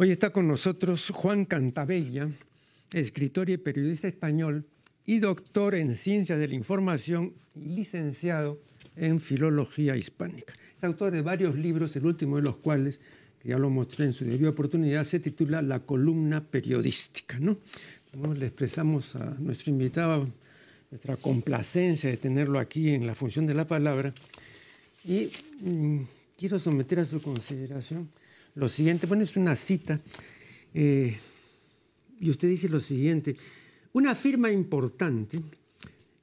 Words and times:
Hoy 0.00 0.12
está 0.12 0.30
con 0.30 0.46
nosotros 0.46 1.10
Juan 1.12 1.44
Cantabella, 1.44 2.28
escritor 2.92 3.50
y 3.50 3.56
periodista 3.56 4.06
español 4.06 4.64
y 5.04 5.18
doctor 5.18 5.74
en 5.74 5.96
Ciencias 5.96 6.38
de 6.38 6.46
la 6.46 6.54
Información 6.54 7.32
y 7.56 7.70
licenciado 7.70 8.60
en 8.94 9.18
Filología 9.18 9.96
Hispánica. 9.96 10.54
Es 10.76 10.84
autor 10.84 11.10
de 11.10 11.22
varios 11.22 11.56
libros, 11.56 11.96
el 11.96 12.06
último 12.06 12.36
de 12.36 12.42
los 12.42 12.58
cuales, 12.58 13.00
que 13.42 13.48
ya 13.48 13.58
lo 13.58 13.70
mostré 13.70 14.04
en 14.04 14.12
su 14.12 14.24
debida 14.24 14.50
oportunidad, 14.50 15.02
se 15.02 15.18
titula 15.18 15.62
La 15.62 15.80
columna 15.80 16.44
periodística. 16.44 17.40
¿no? 17.40 17.56
Le 18.34 18.46
expresamos 18.46 19.16
a 19.16 19.34
nuestro 19.40 19.72
invitado 19.72 20.28
nuestra 20.92 21.16
complacencia 21.16 22.08
de 22.08 22.18
tenerlo 22.18 22.60
aquí 22.60 22.90
en 22.90 23.04
la 23.04 23.16
función 23.16 23.46
de 23.46 23.54
la 23.54 23.66
palabra 23.66 24.14
y 25.04 25.28
mm, 25.60 26.02
quiero 26.36 26.60
someter 26.60 27.00
a 27.00 27.04
su 27.04 27.20
consideración 27.20 28.08
lo 28.58 28.68
siguiente, 28.68 29.06
bueno, 29.06 29.22
es 29.22 29.36
una 29.36 29.54
cita, 29.54 30.00
eh, 30.74 31.16
y 32.18 32.28
usted 32.28 32.48
dice 32.48 32.68
lo 32.68 32.80
siguiente, 32.80 33.36
una 33.92 34.16
firma 34.16 34.50
importante 34.50 35.40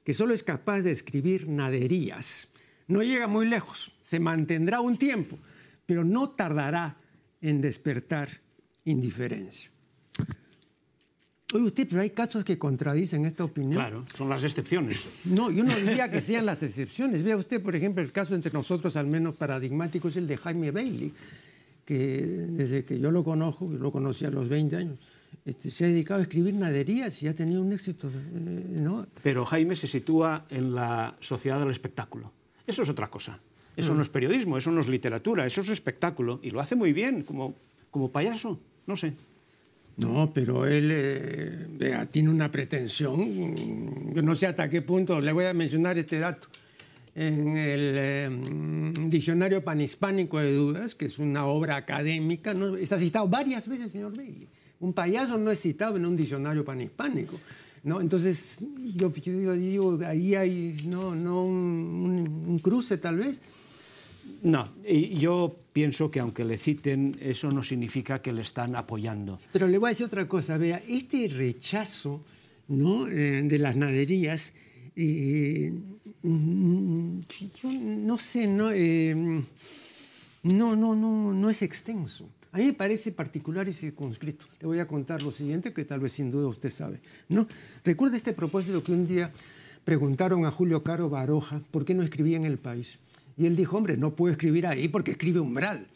que 0.04 0.12
solo 0.12 0.34
es 0.34 0.42
capaz 0.42 0.82
de 0.82 0.90
escribir 0.90 1.48
naderías, 1.48 2.50
no 2.88 3.02
llega 3.02 3.26
muy 3.26 3.46
lejos, 3.46 3.90
se 4.02 4.20
mantendrá 4.20 4.80
un 4.80 4.98
tiempo, 4.98 5.38
pero 5.86 6.04
no 6.04 6.28
tardará 6.28 6.96
en 7.40 7.62
despertar 7.62 8.28
indiferencia. 8.84 9.70
Oye 11.54 11.64
usted, 11.64 11.88
pero 11.88 12.02
hay 12.02 12.10
casos 12.10 12.44
que 12.44 12.58
contradicen 12.58 13.24
esta 13.24 13.44
opinión. 13.44 13.74
Claro, 13.74 14.04
son 14.14 14.28
las 14.28 14.44
excepciones. 14.44 15.06
No, 15.24 15.50
yo 15.50 15.64
no 15.64 15.74
diría 15.74 16.10
que 16.10 16.20
sean 16.20 16.44
las 16.44 16.62
excepciones. 16.62 17.22
Vea 17.22 17.36
usted, 17.36 17.62
por 17.62 17.74
ejemplo, 17.74 18.02
el 18.02 18.12
caso 18.12 18.34
entre 18.34 18.52
nosotros, 18.52 18.96
al 18.96 19.06
menos 19.06 19.36
paradigmático, 19.36 20.08
es 20.08 20.16
el 20.16 20.26
de 20.26 20.36
Jaime 20.36 20.72
Bailey, 20.72 21.12
que 21.86 21.96
desde 22.50 22.84
que 22.84 22.98
yo 22.98 23.10
lo 23.10 23.24
conozco, 23.24 23.70
yo 23.72 23.78
lo 23.78 23.92
conocí 23.92 24.26
a 24.26 24.30
los 24.30 24.48
20 24.48 24.76
años, 24.76 24.98
este, 25.46 25.70
se 25.70 25.84
ha 25.84 25.88
dedicado 25.88 26.20
a 26.20 26.24
escribir 26.24 26.54
naderías 26.54 27.22
y 27.22 27.28
ha 27.28 27.32
tenido 27.32 27.62
un 27.62 27.72
éxito. 27.72 28.08
Eh, 28.08 28.80
¿no? 28.82 29.06
Pero 29.22 29.46
Jaime 29.46 29.76
se 29.76 29.86
sitúa 29.86 30.44
en 30.50 30.74
la 30.74 31.14
sociedad 31.20 31.60
del 31.60 31.70
espectáculo. 31.70 32.32
Eso 32.66 32.82
es 32.82 32.88
otra 32.88 33.08
cosa. 33.08 33.38
Eso 33.76 33.94
no 33.94 34.02
es 34.02 34.08
periodismo, 34.08 34.56
eso 34.56 34.70
no 34.70 34.80
es 34.80 34.88
literatura, 34.88 35.46
eso 35.46 35.60
es 35.60 35.68
espectáculo. 35.68 36.40
Y 36.42 36.50
lo 36.50 36.60
hace 36.60 36.74
muy 36.74 36.92
bien, 36.92 37.22
como, 37.22 37.54
como 37.90 38.10
payaso, 38.10 38.58
no 38.86 38.96
sé. 38.96 39.12
No, 39.98 40.30
pero 40.32 40.66
él 40.66 40.90
eh, 40.92 42.06
tiene 42.10 42.30
una 42.30 42.50
pretensión, 42.50 44.14
yo 44.14 44.22
no 44.22 44.34
sé 44.34 44.46
hasta 44.46 44.68
qué 44.68 44.82
punto, 44.82 45.20
le 45.20 45.32
voy 45.32 45.44
a 45.44 45.54
mencionar 45.54 45.98
este 45.98 46.18
dato 46.18 46.48
en 47.16 47.56
el 47.56 47.96
em, 47.96 49.08
Diccionario 49.08 49.64
Panhispánico 49.64 50.38
de 50.38 50.52
Dudas, 50.54 50.94
que 50.94 51.06
es 51.06 51.18
una 51.18 51.46
obra 51.46 51.76
académica, 51.76 52.52
¿no? 52.52 52.76
está 52.76 52.98
citado 52.98 53.26
varias 53.26 53.66
veces, 53.66 53.90
señor 53.90 54.14
Bailey. 54.14 54.46
Un 54.80 54.92
payaso 54.92 55.38
no 55.38 55.50
es 55.50 55.60
citado 55.60 55.96
en 55.96 56.04
un 56.04 56.14
diccionario 56.14 56.62
panhispánico. 56.62 57.40
¿no? 57.84 58.02
Entonces, 58.02 58.58
yo, 58.94 59.08
digo, 59.08 59.98
ahí 60.04 60.34
hay 60.34 60.76
no, 60.84 61.14
no 61.14 61.42
un, 61.42 62.58
cruce 62.62 62.98
tal 62.98 63.16
vez. 63.16 63.40
No, 64.42 64.68
yo 64.84 65.56
pienso 65.72 66.10
que 66.10 66.20
aunque 66.20 66.44
le 66.44 66.58
citen, 66.58 67.16
eso 67.22 67.50
no 67.50 67.62
significa 67.62 68.20
que 68.20 68.34
le 68.34 68.42
están 68.42 68.76
apoyando. 68.76 69.40
Pero 69.52 69.68
le 69.68 69.78
voy 69.78 69.88
a 69.88 69.90
decir 69.90 70.04
otra 70.04 70.28
cosa, 70.28 70.58
vea, 70.58 70.82
este 70.86 71.28
rechazo 71.28 72.20
¿no? 72.68 73.08
Eh, 73.08 73.42
de 73.42 73.58
las 73.58 73.76
naderías 73.76 74.52
eh, 74.96 75.72
yo 76.22 77.70
no 77.70 78.18
sé, 78.18 78.46
no, 78.46 78.70
eh, 78.72 79.14
no, 80.42 80.76
no, 80.76 80.94
no, 80.94 81.32
no 81.34 81.50
es 81.50 81.62
extenso. 81.62 82.28
A 82.52 82.58
mí 82.58 82.64
me 82.64 82.72
parece 82.72 83.12
particular 83.12 83.68
y 83.68 83.74
circunscrito. 83.74 84.46
Le 84.60 84.66
voy 84.66 84.78
a 84.78 84.86
contar 84.86 85.20
lo 85.20 85.30
siguiente 85.30 85.74
que 85.74 85.84
tal 85.84 86.00
vez 86.00 86.14
sin 86.14 86.30
duda 86.30 86.48
usted 86.48 86.70
sabe. 86.70 87.00
¿no? 87.28 87.46
Recuerda 87.84 88.16
este 88.16 88.32
propósito 88.32 88.82
que 88.82 88.92
un 88.92 89.06
día 89.06 89.30
preguntaron 89.84 90.46
a 90.46 90.50
Julio 90.50 90.82
Caro 90.82 91.10
Baroja 91.10 91.60
por 91.70 91.84
qué 91.84 91.92
no 91.92 92.02
escribía 92.02 92.38
en 92.38 92.46
El 92.46 92.56
País. 92.56 92.98
Y 93.36 93.44
él 93.44 93.56
dijo, 93.56 93.76
hombre, 93.76 93.98
no 93.98 94.12
puedo 94.12 94.32
escribir 94.32 94.66
ahí 94.66 94.88
porque 94.88 95.10
escribe 95.10 95.40
umbral. 95.40 95.86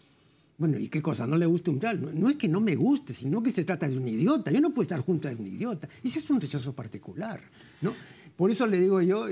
Bueno, 0.58 0.78
¿y 0.78 0.88
qué 0.88 1.00
cosa? 1.00 1.26
¿No 1.26 1.38
le 1.38 1.46
gusta 1.46 1.70
umbral? 1.70 2.02
No, 2.02 2.12
no 2.12 2.28
es 2.28 2.36
que 2.36 2.46
no 2.46 2.60
me 2.60 2.76
guste, 2.76 3.14
sino 3.14 3.42
que 3.42 3.50
se 3.50 3.64
trata 3.64 3.88
de 3.88 3.96
un 3.96 4.06
idiota. 4.06 4.50
Yo 4.50 4.60
no 4.60 4.68
puedo 4.68 4.82
estar 4.82 5.00
junto 5.00 5.28
a 5.28 5.30
un 5.30 5.46
idiota. 5.46 5.88
Ese 6.04 6.18
es 6.18 6.28
un 6.28 6.38
rechazo 6.38 6.74
particular, 6.74 7.40
¿no? 7.80 7.94
Por 8.40 8.50
eso 8.50 8.66
le 8.66 8.80
digo 8.80 9.02
yo... 9.02 9.26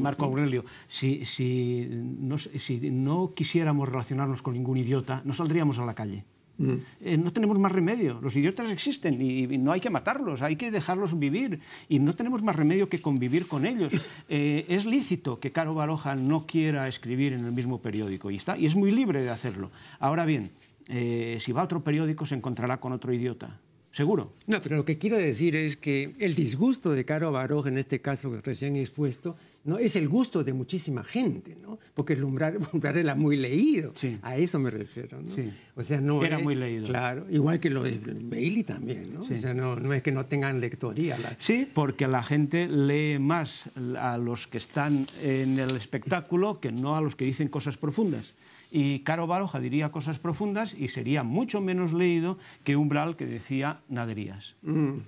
Marco 0.00 0.24
Aurelio, 0.24 0.64
si, 0.88 1.24
si, 1.24 1.86
no, 1.88 2.36
si, 2.36 2.90
no, 2.90 3.30
quisiéramos 3.32 3.88
relacionarnos 3.88 4.42
con 4.42 4.54
ningún 4.54 4.76
idiota, 4.76 5.22
no 5.24 5.34
saldríamos 5.34 5.78
a 5.78 5.84
la 5.86 5.94
calle. 5.94 6.24
Mm. 6.58 6.74
Eh, 7.00 7.16
no 7.16 7.32
tenemos 7.32 7.60
más 7.60 7.70
remedio. 7.70 8.18
Los 8.20 8.34
idiotas 8.34 8.68
existen 8.72 9.22
y, 9.22 9.46
no 9.56 9.70
hay 9.70 9.78
que 9.78 9.88
matarlos, 9.88 10.42
hay 10.42 10.56
que 10.56 10.72
dejarlos 10.72 11.16
vivir. 11.16 11.60
Y 11.88 12.00
no 12.00 12.16
tenemos 12.16 12.42
más 12.42 12.56
remedio 12.56 12.88
que 12.88 13.00
convivir 13.00 13.46
con 13.46 13.66
ellos. 13.66 13.92
Eh, 14.28 14.66
es 14.68 14.84
lícito 14.84 15.38
que 15.38 15.52
Caro 15.52 15.74
Baroja 15.74 16.16
no 16.16 16.44
quiera 16.44 16.88
escribir 16.88 17.32
en 17.32 17.44
el 17.44 17.52
mismo 17.52 17.80
periódico 17.80 18.30
y, 18.30 18.36
está, 18.36 18.56
y 18.58 18.66
es 18.66 18.74
muy 18.74 18.90
libre 18.90 19.22
de 19.22 19.30
hacerlo. 19.30 19.70
Ahora 20.00 20.24
bien, 20.24 20.50
eh, 20.88 21.38
si 21.40 21.52
va 21.52 21.60
a 21.60 21.64
otro 21.64 21.82
periódico 21.82 22.26
se 22.26 22.34
encontrará 22.34 22.78
con 22.80 22.92
otro 22.92 23.12
idiota. 23.12 23.58
Seguro. 23.92 24.32
No, 24.46 24.62
pero 24.62 24.76
lo 24.76 24.84
que 24.84 24.98
quiero 24.98 25.16
decir 25.16 25.56
es 25.56 25.76
que 25.76 26.14
el 26.20 26.36
disgusto 26.36 26.92
de 26.92 27.04
Caro 27.04 27.32
Baroja, 27.32 27.70
en 27.70 27.78
este 27.78 28.00
caso 28.00 28.30
que 28.30 28.40
recién 28.40 28.76
expuesto, 28.76 29.36
¿no? 29.64 29.78
es 29.78 29.96
el 29.96 30.08
gusto 30.08 30.44
de 30.44 30.52
muchísima 30.52 31.02
gente, 31.02 31.56
¿no? 31.60 31.78
porque 31.94 32.12
el 32.12 32.22
umbral, 32.22 32.58
era 32.94 33.14
muy 33.16 33.36
leído. 33.36 33.92
A 34.22 34.36
eso 34.36 34.60
me 34.60 34.70
refiero. 34.70 35.20
¿no? 35.20 35.34
O 35.74 35.82
sea, 35.82 36.00
no 36.00 36.22
era 36.24 36.38
muy 36.38 36.54
leído. 36.54 36.86
Claro, 36.86 37.26
igual 37.30 37.58
que 37.58 37.68
lo 37.68 37.82
de 37.82 37.98
Bailey 38.22 38.62
también. 38.62 39.12
¿no? 39.12 39.22
O 39.22 39.34
sea, 39.34 39.54
no, 39.54 39.74
no, 39.74 39.92
es 39.92 40.02
que 40.02 40.12
no 40.12 40.24
tengan 40.24 40.60
lectoría. 40.60 41.16
Sí, 41.40 41.66
porque 41.72 42.06
la 42.06 42.22
gente 42.22 42.68
lee 42.68 43.18
más 43.18 43.70
a 43.98 44.18
los 44.18 44.46
que 44.46 44.58
están 44.58 45.06
en 45.20 45.58
el 45.58 45.74
espectáculo 45.74 46.60
que 46.60 46.70
no 46.70 46.96
a 46.96 47.00
los 47.00 47.16
que 47.16 47.24
dicen 47.24 47.48
cosas 47.48 47.76
profundas 47.76 48.34
y 48.70 49.00
Caro 49.00 49.26
Baroja 49.26 49.60
diría 49.60 49.90
cosas 49.90 50.18
profundas 50.18 50.74
y 50.78 50.88
sería 50.88 51.22
mucho 51.24 51.60
menos 51.60 51.92
leído 51.92 52.38
que 52.64 52.76
Umbral 52.76 53.16
que 53.16 53.26
decía 53.26 53.80
naderías. 53.88 54.56
Mm. 54.62 54.98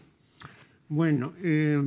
Bueno, 0.88 1.32
eh, 1.42 1.80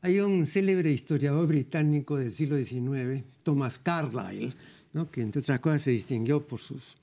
hay 0.00 0.20
un 0.20 0.46
célebre 0.46 0.90
historiador 0.90 1.46
británico 1.46 2.16
del 2.16 2.32
siglo 2.32 2.56
XIX, 2.56 3.24
Thomas 3.42 3.78
Carlyle, 3.78 4.54
que 5.10 5.20
entre 5.20 5.40
otras 5.40 5.60
cosas 5.60 5.82
se 5.82 5.90
distinguió 5.90 6.46
por 6.46 6.60
sus 6.60 6.96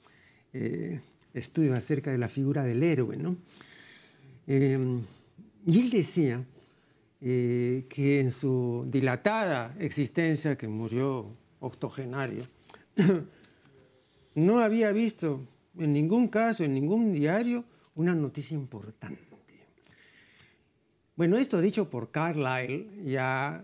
eh, 0.54 1.00
estudios 1.34 1.76
acerca 1.78 2.12
de 2.12 2.18
la 2.18 2.30
figura 2.30 2.64
del 2.64 2.82
héroe. 2.82 3.18
Eh, 4.48 5.00
y 5.68 5.80
él 5.80 5.90
decía 5.92 6.44
que 7.20 8.20
en 8.20 8.32
su 8.32 8.88
dilatada 8.90 9.76
existencia, 9.78 10.58
que 10.58 10.68
murió 10.68 11.28
octogenario, 11.60 12.48
no 14.36 14.60
había 14.60 14.92
visto 14.92 15.42
en 15.78 15.94
ningún 15.94 16.28
caso, 16.28 16.64
en 16.64 16.74
ningún 16.74 17.14
diario, 17.14 17.64
una 17.96 18.16
noticia 18.16 18.56
importante. 18.56 19.22
Bueno, 21.16 21.38
esto 21.38 21.62
dicho 21.62 21.90
por 21.90 22.10
Carlyle 22.10 22.88
ya 23.06 23.64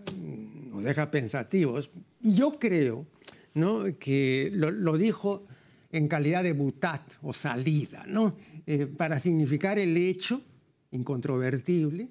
nos 0.70 0.84
deja 0.84 1.10
pensativos. 1.10 1.90
Yo 2.20 2.58
creo 2.58 3.06
¿no? 3.54 3.84
que 3.98 4.50
lo, 4.52 4.96
dijo 4.96 5.44
en 5.90 6.08
calidad 6.08 6.42
de 6.42 6.52
butat 6.52 7.02
o 7.22 7.32
salida, 7.32 8.04
¿no? 8.06 8.36
Eh, 8.66 8.86
para 8.86 9.18
significar 9.18 9.78
el 9.78 9.96
hecho 9.96 10.42
incontrovertible 10.90 12.08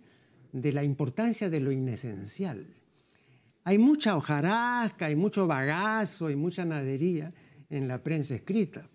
de 0.51 0.71
la 0.71 0.83
importancia 0.83 1.49
de 1.49 1.59
lo 1.59 1.71
inesencial 1.71 2.67
hay 3.67 3.77
mucha 3.77 4.15
hojarasca, 4.15 5.07
hay 5.07 5.17
mucho 5.17 5.45
bagazo, 5.45 6.27
hay 6.27 6.37
mucha 6.37 6.63
nadería 6.63 7.33
en 7.69 7.89
la 7.89 8.01
prensa 8.01 8.33
escrita. 8.33 8.89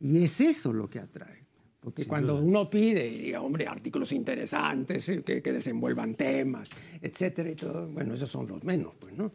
Y 0.00 0.22
es 0.22 0.42
eso 0.42 0.70
lo 0.70 0.90
que 0.90 0.98
atrae. 0.98 1.46
Porque 1.80 2.04
cuando 2.04 2.38
uno 2.38 2.68
pide, 2.68 3.08
diga, 3.08 3.40
hombre, 3.40 3.66
artículos 3.66 4.12
interesantes, 4.12 5.08
eh, 5.08 5.22
que, 5.22 5.40
desenvuelvan 5.40 6.14
temas, 6.14 6.68
etcétera, 7.00 7.50
y 7.50 7.54
todo, 7.54 7.88
bueno, 7.88 8.12
esos 8.12 8.30
son 8.30 8.46
los 8.46 8.62
menos, 8.64 8.92
pues, 9.00 9.14
¿no? 9.14 9.32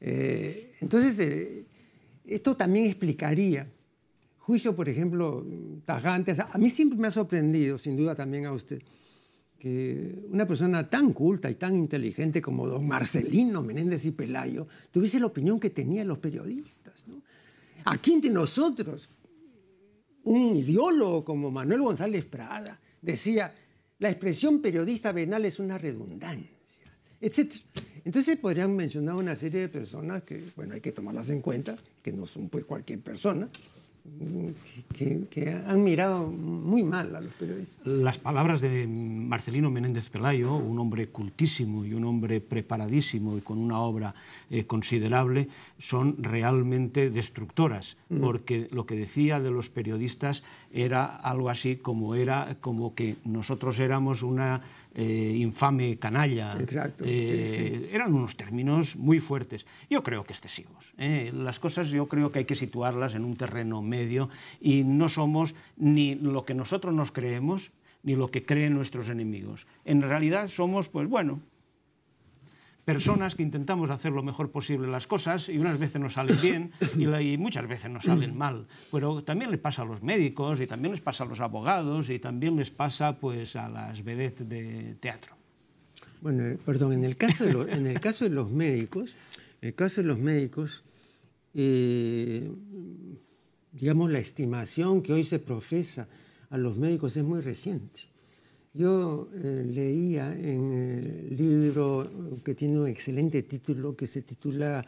Eh, 0.00 0.74
entonces, 0.82 1.18
eh, 1.20 1.64
esto 2.26 2.54
también 2.58 2.84
explicaría 2.84 3.66
juicio, 4.36 4.76
por 4.76 4.90
ejemplo, 4.90 5.46
tajantes. 5.86 6.40
A 6.40 6.58
mí 6.58 6.68
siempre 6.68 6.98
me 6.98 7.08
ha 7.08 7.10
sorprendido, 7.10 7.78
sin 7.78 7.96
duda 7.96 8.14
también 8.14 8.44
a 8.44 8.52
usted, 8.52 8.82
que 9.58 10.24
una 10.28 10.46
persona 10.46 10.84
tan 10.84 11.12
culta 11.12 11.50
y 11.50 11.54
tan 11.54 11.74
inteligente 11.74 12.42
como 12.42 12.66
don 12.66 12.86
Marcelino 12.86 13.62
Menéndez 13.62 14.04
y 14.04 14.10
Pelayo 14.10 14.66
tuviese 14.90 15.18
la 15.18 15.26
opinión 15.26 15.58
que 15.58 15.70
tenían 15.70 16.08
los 16.08 16.18
periodistas. 16.18 17.04
¿no? 17.06 17.22
Aquí 17.84 18.12
entre 18.12 18.30
nosotros, 18.30 19.08
un 20.24 20.56
ideólogo 20.56 21.24
como 21.24 21.50
Manuel 21.50 21.82
González 21.82 22.24
Prada 22.24 22.80
decía, 23.00 23.54
la 23.98 24.10
expresión 24.10 24.60
periodista 24.60 25.12
venal 25.12 25.44
es 25.44 25.58
una 25.58 25.78
redundancia, 25.78 26.50
etc. 27.20 27.54
Entonces 28.04 28.38
podrían 28.38 28.76
mencionar 28.76 29.14
una 29.14 29.34
serie 29.34 29.60
de 29.60 29.68
personas 29.68 30.22
que, 30.22 30.44
bueno, 30.54 30.74
hay 30.74 30.80
que 30.80 30.92
tomarlas 30.92 31.30
en 31.30 31.40
cuenta, 31.40 31.76
que 32.02 32.12
no 32.12 32.26
son 32.26 32.48
pues 32.48 32.64
cualquier 32.64 33.00
persona, 33.00 33.48
que, 34.94 35.62
han 35.66 35.84
mirado 35.84 36.26
muy 36.28 36.82
mal 36.82 37.14
a 37.14 37.20
los 37.20 37.32
periodistas. 37.34 37.86
Las 37.86 38.18
palabras 38.18 38.60
de 38.60 38.86
Marcelino 38.86 39.70
Menéndez 39.70 40.08
Pelayo, 40.10 40.54
un 40.56 40.78
hombre 40.78 41.08
cultísimo 41.08 41.84
y 41.84 41.94
un 41.94 42.04
hombre 42.04 42.40
preparadísimo 42.40 43.36
y 43.36 43.40
con 43.40 43.58
una 43.58 43.78
obra 43.80 44.14
eh, 44.50 44.64
considerable, 44.64 45.48
son 45.78 46.16
realmente 46.18 47.10
destructoras, 47.10 47.96
mm. 48.08 48.20
porque 48.20 48.68
lo 48.70 48.86
que 48.86 48.96
decía 48.96 49.40
de 49.40 49.50
los 49.50 49.68
periodistas 49.68 50.42
era 50.72 51.04
algo 51.04 51.50
así 51.50 51.76
como 51.76 52.14
era 52.14 52.56
como 52.60 52.94
que 52.94 53.16
nosotros 53.24 53.78
éramos 53.78 54.22
una 54.22 54.62
eh, 54.96 55.36
infame 55.36 55.98
canalla. 55.98 56.56
Exacto. 56.58 57.04
Eh, 57.06 57.90
eran 57.92 58.14
unos 58.14 58.36
términos 58.36 58.96
muy 58.96 59.20
fuertes. 59.20 59.66
Yo 59.90 60.02
creo 60.02 60.24
que 60.24 60.32
excesivos. 60.32 60.94
¿eh? 60.96 61.30
Las 61.34 61.60
cosas 61.60 61.90
yo 61.90 62.08
creo 62.08 62.32
que 62.32 62.40
hay 62.40 62.44
que 62.46 62.54
situarlas 62.54 63.14
en 63.14 63.24
un 63.24 63.36
terreno 63.36 63.82
medio 63.82 64.30
y 64.58 64.84
no 64.84 65.10
somos 65.10 65.54
ni 65.76 66.14
lo 66.14 66.46
que 66.46 66.54
nosotros 66.54 66.94
nos 66.94 67.12
creemos 67.12 67.72
ni 68.02 68.16
lo 68.16 68.30
que 68.30 68.46
creen 68.46 68.74
nuestros 68.74 69.10
enemigos. 69.10 69.66
En 69.84 70.00
realidad 70.00 70.48
somos, 70.48 70.88
pues 70.88 71.08
bueno, 71.08 71.40
personas 72.86 73.34
que 73.34 73.42
intentamos 73.42 73.90
hacer 73.90 74.12
lo 74.12 74.22
mejor 74.22 74.52
posible 74.52 74.86
las 74.86 75.08
cosas 75.08 75.48
y 75.48 75.58
unas 75.58 75.76
veces 75.76 76.00
nos 76.00 76.12
salen 76.12 76.40
bien 76.40 76.72
y, 76.96 77.36
muchas 77.36 77.66
veces 77.66 77.90
nos 77.90 78.04
salen 78.04 78.38
mal. 78.44 78.68
Pero 78.92 79.24
también 79.24 79.50
les 79.50 79.58
pasa 79.58 79.82
a 79.82 79.84
los 79.84 80.02
médicos 80.04 80.60
y 80.60 80.68
también 80.68 80.92
les 80.92 81.00
pasa 81.00 81.24
a 81.24 81.26
los 81.26 81.40
abogados 81.40 82.08
y 82.10 82.20
también 82.20 82.56
les 82.56 82.70
pasa 82.70 83.18
pues 83.18 83.56
a 83.56 83.68
las 83.68 84.04
vedettes 84.04 84.48
de 84.48 84.96
teatro. 85.00 85.34
Bueno, 86.22 86.46
eh, 86.46 86.58
perdón, 86.64 86.92
en 86.92 87.04
el 87.04 87.16
caso 87.16 87.44
de, 87.44 87.52
los, 87.52 87.68
en 87.68 87.88
el 87.88 87.98
caso 87.98 88.24
de 88.24 88.30
los 88.30 88.52
médicos, 88.52 89.10
en 89.60 89.68
el 89.70 89.74
caso 89.74 90.00
de 90.00 90.06
los 90.06 90.18
médicos, 90.18 90.84
eh, 91.54 92.48
digamos, 93.72 94.12
la 94.12 94.20
estimación 94.20 95.02
que 95.02 95.12
hoy 95.12 95.24
se 95.24 95.40
profesa 95.40 96.06
a 96.50 96.56
los 96.56 96.76
médicos 96.76 97.16
es 97.16 97.24
muy 97.24 97.40
reciente. 97.40 98.02
Yo 98.76 99.28
eh, 99.32 99.64
leía 99.66 100.34
en 100.34 100.72
el 100.72 101.34
libro 101.34 102.10
que 102.44 102.54
tiene 102.54 102.78
un 102.78 102.86
excelente 102.86 103.42
título 103.42 103.96
que 103.96 104.06
se 104.06 104.20
titula 104.20 104.84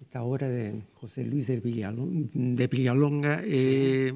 esta 0.00 0.24
obra 0.24 0.48
de 0.48 0.82
José 0.94 1.24
Luis 1.24 1.46
de, 1.46 1.58
Villalonga, 1.60 3.42
eh, 3.44 4.12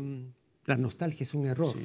La 0.64 0.76
nostalgia 0.76 1.22
es 1.22 1.34
un 1.34 1.46
error. 1.46 1.76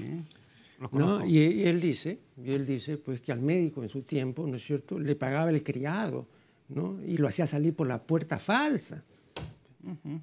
y, 1.28 1.62
él 1.62 1.80
dice, 1.80 2.18
y 2.44 2.54
él 2.54 2.66
dice 2.66 2.98
pues, 2.98 3.22
que 3.22 3.32
al 3.32 3.42
médico 3.42 3.84
en 3.84 3.90
su 3.90 4.02
tiempo, 4.02 4.48
¿no 4.48 4.56
es 4.56 4.64
cierto?, 4.64 4.98
le 4.98 5.16
pagaba 5.16 5.52
el 5.52 5.62
criado 5.62 6.26
¿no? 6.70 6.98
y 7.06 7.18
lo 7.18 7.28
hacía 7.28 7.46
salir 7.46 7.76
por 7.76 7.86
la 7.86 8.02
puerta 8.02 8.40
falsa. 8.40 9.04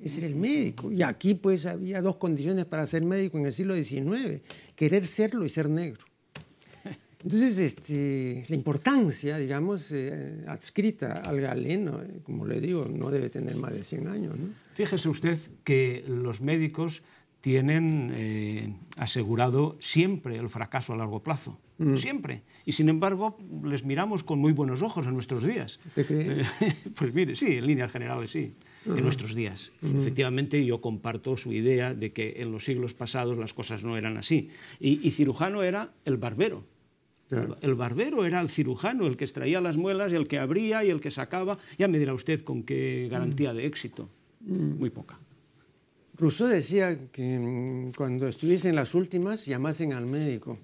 Ese 0.01 0.19
era 0.19 0.27
el 0.27 0.35
médico. 0.35 0.91
Y 0.91 1.03
aquí 1.03 1.35
pues 1.35 1.65
había 1.65 2.03
dos 2.03 2.17
condiciones 2.17 2.65
para 2.65 2.89
ser 2.89 3.05
médico 3.05 3.39
en 3.39 3.47
el 3.47 3.53
siglo 3.53 3.77
XIX, 3.77 4.43
querer 4.75 5.07
serlo 5.07 5.45
y 5.45 5.49
ser 5.49 5.71
negro. 5.71 6.08
Entonces, 7.23 7.59
este, 7.59 8.45
la 8.49 8.55
importancia, 8.55 9.39
digamos, 9.39 9.91
eh, 9.91 10.45
adscrita 10.47 11.15
al 11.15 11.41
galeno, 11.41 12.01
eh, 12.01 12.21
como 12.23 12.47
le 12.47 12.61
digo, 12.61 12.87
no 12.89 13.11
debe 13.11 13.29
tener 13.29 13.57
más 13.57 13.73
de 13.73 13.83
100 13.83 14.07
años. 14.07 14.37
Fíjese 14.75 15.09
usted 15.09 15.37
que 15.65 16.05
los 16.07 16.41
médicos 16.41 17.03
tienen 17.41 18.13
eh, 18.15 18.73
asegurado 18.97 19.77
siempre 19.81 20.37
el 20.37 20.49
fracaso 20.49 20.93
a 20.93 20.97
largo 20.97 21.21
plazo. 21.23 21.59
Mm. 21.79 21.97
Siempre. 21.97 22.43
Y 22.65 22.73
sin 22.73 22.89
embargo, 22.89 23.37
les 23.65 23.85
miramos 23.85 24.23
con 24.23 24.39
muy 24.39 24.53
buenos 24.53 24.83
ojos 24.83 25.07
en 25.07 25.15
nuestros 25.15 25.45
días. 25.45 25.81
¿Te 25.95 26.05
cree? 26.05 26.45
pues 26.95 27.13
mire, 27.15 27.35
sí, 27.35 27.57
en 27.57 27.67
líneas 27.67 27.91
generales 27.91 28.31
sí, 28.31 28.53
en 28.87 29.03
nuestros 29.03 29.35
días. 29.35 29.73
Efectivamente, 29.83 30.65
yo 30.65 30.81
comparto 30.81 31.37
su 31.37 31.53
idea 31.53 31.95
de 31.95 32.13
que 32.13 32.37
en 32.39 32.53
los 32.53 32.65
siglos 32.65 32.95
pasados 32.95 33.39
las 33.39 33.55
cosas 33.55 33.83
no 33.83 33.97
eran 33.97 34.17
así. 34.17 34.51
y 34.81 35.11
cirujano 35.11 35.63
era 35.63 35.93
el 36.05 36.17
barbero 36.17 36.65
el 37.31 37.75
barbero 37.75 38.25
era 38.25 38.41
el 38.41 38.49
cirujano, 38.49 39.07
el 39.07 39.17
que 39.17 39.25
extraía 39.25 39.61
las 39.61 39.77
muelas 39.77 40.13
y 40.13 40.17
el 40.17 40.27
que 40.27 40.39
abría 40.39 40.85
y 40.85 40.91
el 40.91 41.01
que 41.01 41.11
sacaba. 41.11 41.59
Ya 41.79 41.89
me 41.89 41.99
dirá 41.99 42.15
usted 42.15 42.43
con 42.43 42.63
qué 42.63 43.09
garantía 43.11 43.53
de 43.53 43.67
éxito. 43.67 44.09
Mm. 44.41 44.79
Muy 44.79 44.91
poca. 44.91 45.19
Rousseau 46.17 46.49
decía 46.49 47.11
que 47.13 47.39
mm, 47.39 47.93
cuando 47.97 48.27
estuviesen 48.27 48.75
las 48.75 48.95
últimas 48.95 49.47
llamasen 49.47 49.93
al 49.93 50.07
médico, 50.07 50.59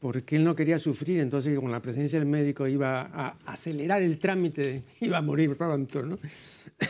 porque 0.00 0.36
él 0.36 0.44
no 0.44 0.54
quería 0.54 0.78
sufrir, 0.78 1.20
entonces 1.20 1.58
con 1.58 1.70
la 1.70 1.82
presencia 1.82 2.18
del 2.18 2.28
médico 2.28 2.66
iba 2.66 3.02
a 3.02 3.36
acelerar 3.46 4.02
el 4.02 4.18
trámite, 4.18 4.82
iba 5.00 5.18
a 5.18 5.22
morir 5.22 5.56
pronto. 5.56 6.02
¿no? 6.02 6.18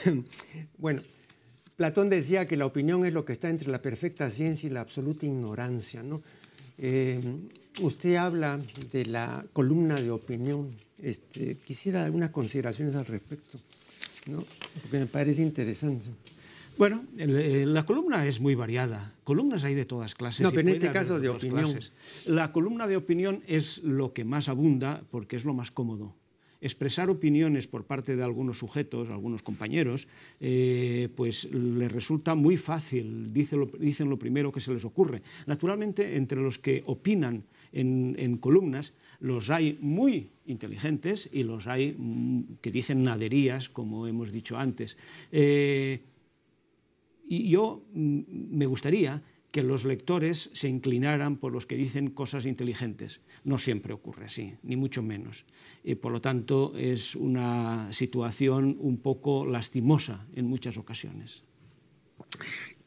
bueno, 0.79 1.03
Platón 1.77 2.09
decía 2.09 2.47
que 2.47 2.57
la 2.57 2.67
opinión 2.67 3.05
es 3.05 3.13
lo 3.13 3.25
que 3.25 3.33
está 3.33 3.51
entre 3.51 3.71
la 3.71 3.83
perfecta 3.83 4.31
ciencia 4.31 4.67
y 4.67 4.71
la 4.71 4.81
absoluta 4.81 5.27
ignorancia. 5.27 6.03
¿no? 6.03 6.23
Eh, 6.79 7.21
usted 7.81 8.17
habla 8.17 8.59
de 8.93 9.07
la 9.07 9.45
columna 9.53 10.01
de 10.01 10.11
opinión. 10.11 10.71
Este, 11.03 11.57
quisiera 11.57 12.05
algunas 12.05 12.31
consideraciones 12.31 12.95
al 12.95 13.07
respecto, 13.07 13.59
¿no? 14.27 14.45
porque 14.83 14.99
me 14.99 15.07
parece 15.07 15.43
interesante. 15.43 16.09
Bueno, 16.77 17.05
eh, 17.17 17.65
la 17.67 17.85
columna 17.85 18.27
es 18.27 18.41
muy 18.41 18.55
variada. 18.55 19.13
Columnas 19.25 19.65
hay 19.65 19.75
de 19.75 19.85
todas 19.85 20.15
clases. 20.15 20.45
No, 20.45 20.51
pero 20.51 20.63
en 20.63 20.75
este 20.75 20.93
caso 20.93 21.19
de 21.19 21.29
opinión. 21.29 21.77
La 22.25 22.53
columna 22.53 22.87
de 22.87 22.97
opinión 22.97 23.43
es 23.47 23.79
lo 23.83 24.13
que 24.13 24.25
más 24.25 24.49
abunda 24.49 25.03
porque 25.11 25.37
es 25.37 25.45
lo 25.45 25.55
más 25.55 25.71
cómodo 25.71 26.15
expresar 26.61 27.11
opiniones 27.11 27.67
por 27.67 27.85
parte 27.85 28.17
de 28.17 28.25
algunos 28.25 28.59
sujetos, 28.59 29.11
algunos 29.11 29.43
compañeros, 29.43 30.09
eh, 30.41 31.09
pues 31.15 31.45
les 31.53 31.91
resulta 31.91 32.35
muy 32.35 32.57
fácil, 32.57 33.33
dicen 33.33 33.61
lo, 33.61 33.67
dicen 33.67 34.11
lo, 34.11 34.19
primero 34.19 34.51
que 34.51 34.61
se 34.61 34.73
les 34.73 34.85
ocurre. 34.85 35.23
Naturalmente, 35.47 36.17
entre 36.17 36.41
los 36.41 36.59
que 36.59 36.83
opinan 36.87 37.45
en, 37.73 38.39
columnas, 38.39 38.95
los 39.21 39.51
hay 39.51 39.79
muy 39.81 40.31
inteligentes 40.47 41.29
y 41.33 41.43
los 41.43 41.67
hay 41.67 41.95
mm, 41.97 42.59
que 42.61 42.71
dicen 42.71 43.05
naderías, 43.05 43.69
como 43.69 44.07
hemos 44.07 44.33
dicho 44.33 44.57
antes. 44.59 44.97
Eh, 45.33 46.01
y 47.29 47.49
yo 47.49 47.85
mm, 47.93 48.21
me 48.57 48.67
gustaría 48.67 49.23
que 49.51 49.63
los 49.63 49.85
lectores 49.85 50.51
se 50.53 50.69
inclinaran 50.69 51.37
por 51.37 51.53
los 51.53 51.67
que 51.67 51.77
dicen 51.77 52.11
cosas 52.11 52.45
inteligentes. 52.45 53.23
No 53.45 53.59
siempre 53.59 53.95
ocurre 53.95 54.27
así, 54.27 54.55
ni 54.63 54.77
mucho 54.77 55.03
menos. 55.03 55.47
Y 55.83 55.95
por 55.95 56.13
lo 56.13 56.21
tanto 56.21 56.75
es 56.77 57.17
una 57.17 57.93
situación 57.93 58.77
un 58.79 58.99
poco 58.99 59.47
lastimosa 59.47 60.27
en 60.35 60.47
muchas 60.47 60.77
ocasiones. 60.77 61.45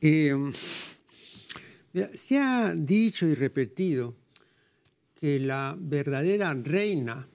Eh, 0.02 0.34
se 2.14 2.38
ha 2.38 2.76
dicho 2.76 3.28
y 3.28 3.34
repetido 3.34 4.16
que 5.22 5.40
la 5.40 5.78
verdadera 5.80 6.52
reina 6.56 7.28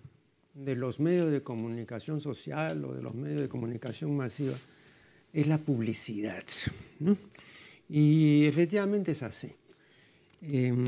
de 0.54 0.74
los 0.74 0.98
medios 0.98 1.30
de 1.30 1.44
comunicación 1.44 2.20
social 2.20 2.84
o 2.84 2.92
de 2.92 3.00
los 3.00 3.14
medios 3.14 3.40
de 3.42 3.48
comunicación 3.48 4.16
masiva 4.16 4.56
es 5.32 5.46
la 5.46 5.58
publicidad. 5.58 6.42
Y 7.88 8.44
efectivamente 8.46 9.12
es 9.12 9.22
así. 9.22 9.52
Em, 10.42 10.86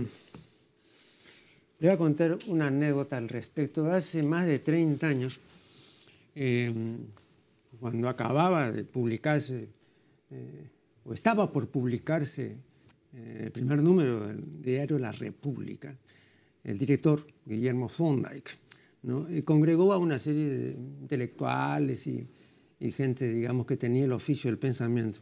le 1.78 1.88
voy 1.88 1.90
a 1.94 1.96
contar 1.96 2.36
una 2.48 2.66
anécdota 2.66 3.16
al 3.16 3.28
respecto. 3.28 3.86
Hace 3.86 4.24
más 4.24 4.46
de 4.46 4.58
30 4.58 5.06
años, 5.06 5.38
em, 6.34 6.98
cuando 7.78 8.08
acababa 8.08 8.72
de 8.72 8.82
publicarse, 8.82 9.68
eh, 10.32 10.66
o 11.04 11.14
estaba 11.14 11.52
por 11.52 11.68
publicarse 11.68 12.56
eh, 13.14 13.42
el 13.44 13.52
primer 13.52 13.80
número 13.80 14.26
del 14.26 14.60
diario 14.60 14.98
La 14.98 15.12
República, 15.12 15.96
el 16.64 16.78
director 16.78 17.26
Guillermo 17.44 17.88
Thorndike 17.88 18.50
congregó 19.44 19.92
a 19.92 19.98
una 19.98 20.18
serie 20.18 20.48
de 20.48 20.70
intelectuales 20.72 22.06
y, 22.06 22.28
y 22.80 22.92
gente, 22.92 23.28
digamos, 23.28 23.66
que 23.66 23.76
tenía 23.76 24.04
el 24.04 24.12
oficio 24.12 24.50
del 24.50 24.58
pensamiento. 24.58 25.20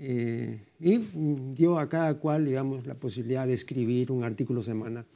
Eh, 0.00 0.60
y 0.78 0.98
dio 1.54 1.78
a 1.78 1.88
cada 1.88 2.14
cual, 2.14 2.44
digamos, 2.44 2.86
la 2.86 2.94
posibilidad 2.94 3.46
de 3.46 3.54
escribir 3.54 4.12
un 4.12 4.24
artículo 4.24 4.62
semanal. 4.62 5.06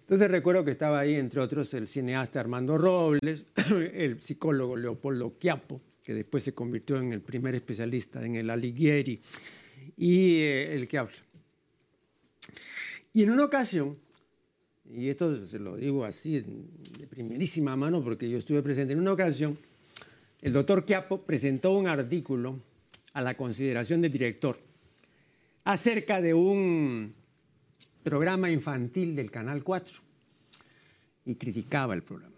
Entonces 0.00 0.30
recuerdo 0.30 0.64
que 0.64 0.70
estaba 0.70 1.00
ahí, 1.00 1.14
entre 1.14 1.40
otros, 1.40 1.72
el 1.74 1.88
cineasta 1.88 2.40
Armando 2.40 2.78
Robles, 2.78 3.46
el 3.94 4.20
psicólogo 4.20 4.76
Leopoldo 4.76 5.34
Chiapo, 5.38 5.80
que 6.02 6.14
después 6.14 6.44
se 6.44 6.52
convirtió 6.52 6.98
en 6.98 7.12
el 7.12 7.22
primer 7.22 7.54
especialista 7.54 8.24
en 8.24 8.36
el 8.36 8.50
Alighieri, 8.50 9.20
y 9.96 10.36
eh, 10.36 10.74
el 10.74 10.88
que 10.88 10.98
habla. 10.98 11.16
Y 13.12 13.24
en 13.24 13.30
una 13.30 13.44
ocasión, 13.44 13.98
y 14.94 15.08
esto 15.08 15.46
se 15.46 15.58
lo 15.58 15.76
digo 15.76 16.04
así 16.04 16.40
de 16.40 17.06
primerísima 17.06 17.76
mano 17.76 18.02
porque 18.02 18.28
yo 18.28 18.38
estuve 18.38 18.62
presente, 18.62 18.92
en 18.92 19.00
una 19.00 19.12
ocasión, 19.12 19.58
el 20.42 20.52
doctor 20.52 20.84
Chiapo 20.84 21.22
presentó 21.22 21.72
un 21.72 21.86
artículo 21.86 22.58
a 23.12 23.22
la 23.22 23.36
consideración 23.36 24.00
del 24.00 24.12
director 24.12 24.58
acerca 25.64 26.20
de 26.20 26.34
un 26.34 27.14
programa 28.02 28.50
infantil 28.50 29.14
del 29.14 29.30
Canal 29.30 29.62
4 29.62 29.98
y 31.26 31.34
criticaba 31.34 31.94
el 31.94 32.02
programa. 32.02 32.34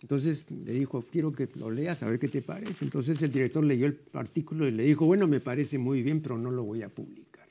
Entonces 0.00 0.44
le 0.50 0.72
dijo, 0.72 1.04
quiero 1.10 1.32
que 1.32 1.48
lo 1.54 1.70
leas, 1.70 2.02
a 2.02 2.08
ver 2.08 2.18
qué 2.18 2.26
te 2.26 2.42
parece. 2.42 2.84
Entonces 2.84 3.22
el 3.22 3.30
director 3.30 3.62
leyó 3.62 3.86
el 3.86 4.00
artículo 4.14 4.66
y 4.66 4.72
le 4.72 4.82
dijo, 4.82 5.06
bueno, 5.06 5.28
me 5.28 5.40
parece 5.40 5.78
muy 5.78 6.02
bien, 6.02 6.20
pero 6.20 6.36
no 6.36 6.50
lo 6.50 6.64
voy 6.64 6.82
a 6.82 6.88
publicar. 6.88 7.46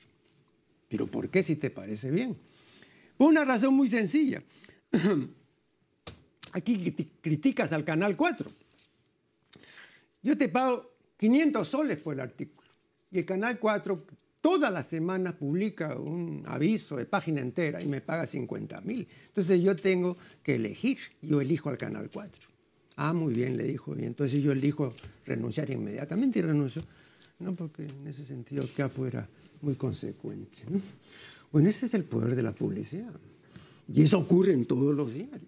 ¿Pero 0.90 1.06
por 1.06 1.30
qué 1.30 1.42
si 1.42 1.56
te 1.56 1.70
parece 1.70 2.10
bien? 2.10 2.36
Por 3.22 3.30
una 3.30 3.44
razón 3.44 3.74
muy 3.74 3.88
sencilla. 3.88 4.42
Aquí 6.54 6.92
criticas 7.20 7.72
al 7.72 7.84
Canal 7.84 8.16
4. 8.16 8.50
Yo 10.24 10.36
te 10.36 10.48
pago 10.48 10.90
500 11.18 11.68
soles 11.68 11.98
por 11.98 12.14
el 12.14 12.20
artículo. 12.20 12.68
Y 13.12 13.20
el 13.20 13.24
Canal 13.24 13.60
4 13.60 14.04
toda 14.40 14.72
la 14.72 14.82
semana 14.82 15.38
publica 15.38 15.94
un 15.94 16.42
aviso 16.48 16.96
de 16.96 17.06
página 17.06 17.40
entera 17.40 17.80
y 17.80 17.86
me 17.86 18.00
paga 18.00 18.26
50 18.26 18.80
mil. 18.80 19.06
Entonces 19.28 19.62
yo 19.62 19.76
tengo 19.76 20.16
que 20.42 20.56
elegir. 20.56 20.98
Yo 21.20 21.40
elijo 21.40 21.70
al 21.70 21.78
Canal 21.78 22.10
4. 22.12 22.48
Ah, 22.96 23.12
muy 23.12 23.34
bien, 23.34 23.56
le 23.56 23.62
dijo. 23.62 23.96
Y 23.96 24.02
entonces 24.02 24.42
yo 24.42 24.50
elijo 24.50 24.94
renunciar 25.26 25.70
inmediatamente 25.70 26.40
y 26.40 26.42
renuncio. 26.42 26.82
No, 27.38 27.54
porque 27.54 27.84
en 27.84 28.04
ese 28.04 28.24
sentido 28.24 28.68
Capo 28.76 29.06
era 29.06 29.28
muy 29.60 29.76
consecuente. 29.76 30.64
Bueno, 31.52 31.68
ese 31.68 31.86
es 31.86 31.94
el 31.94 32.04
poder 32.04 32.34
de 32.34 32.42
la 32.42 32.54
publicidad. 32.54 33.12
Y 33.92 34.02
eso 34.02 34.18
ocurre 34.18 34.52
en 34.52 34.64
todos 34.64 34.94
los 34.94 35.12
diarios. 35.12 35.42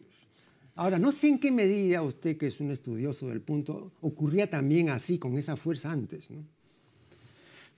Ahora, 0.76 0.99
no 0.99 1.12
sé 1.12 1.28
en 1.28 1.38
qué 1.38 1.50
medida 1.50 2.02
usted, 2.02 2.37
que 2.37 2.49
es 2.49 2.61
un 2.61 2.70
estudioso 2.70 3.28
del 3.28 3.40
punto, 3.40 3.92
ocurría 4.00 4.50
también 4.50 4.90
así, 4.90 5.18
con 5.18 5.38
esa 5.38 5.56
fuerza 5.56 5.92
antes. 5.92 6.30
¿no? 6.30 6.44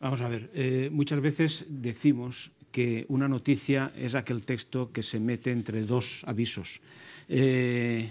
Vamos 0.00 0.21
a 0.23 0.28
ver, 0.28 0.50
eh, 0.54 0.88
muchas 0.90 1.21
veces 1.21 1.66
decimos 1.68 2.50
que 2.73 3.06
una 3.08 3.28
noticia 3.28 3.92
es 3.96 4.14
aquel 4.14 4.44
texto 4.44 4.92
que 4.92 5.02
se 5.02 5.20
mete 5.20 5.50
entre 5.50 5.82
dos 5.82 6.23
avisos. 6.26 6.80
Eh, 7.28 8.11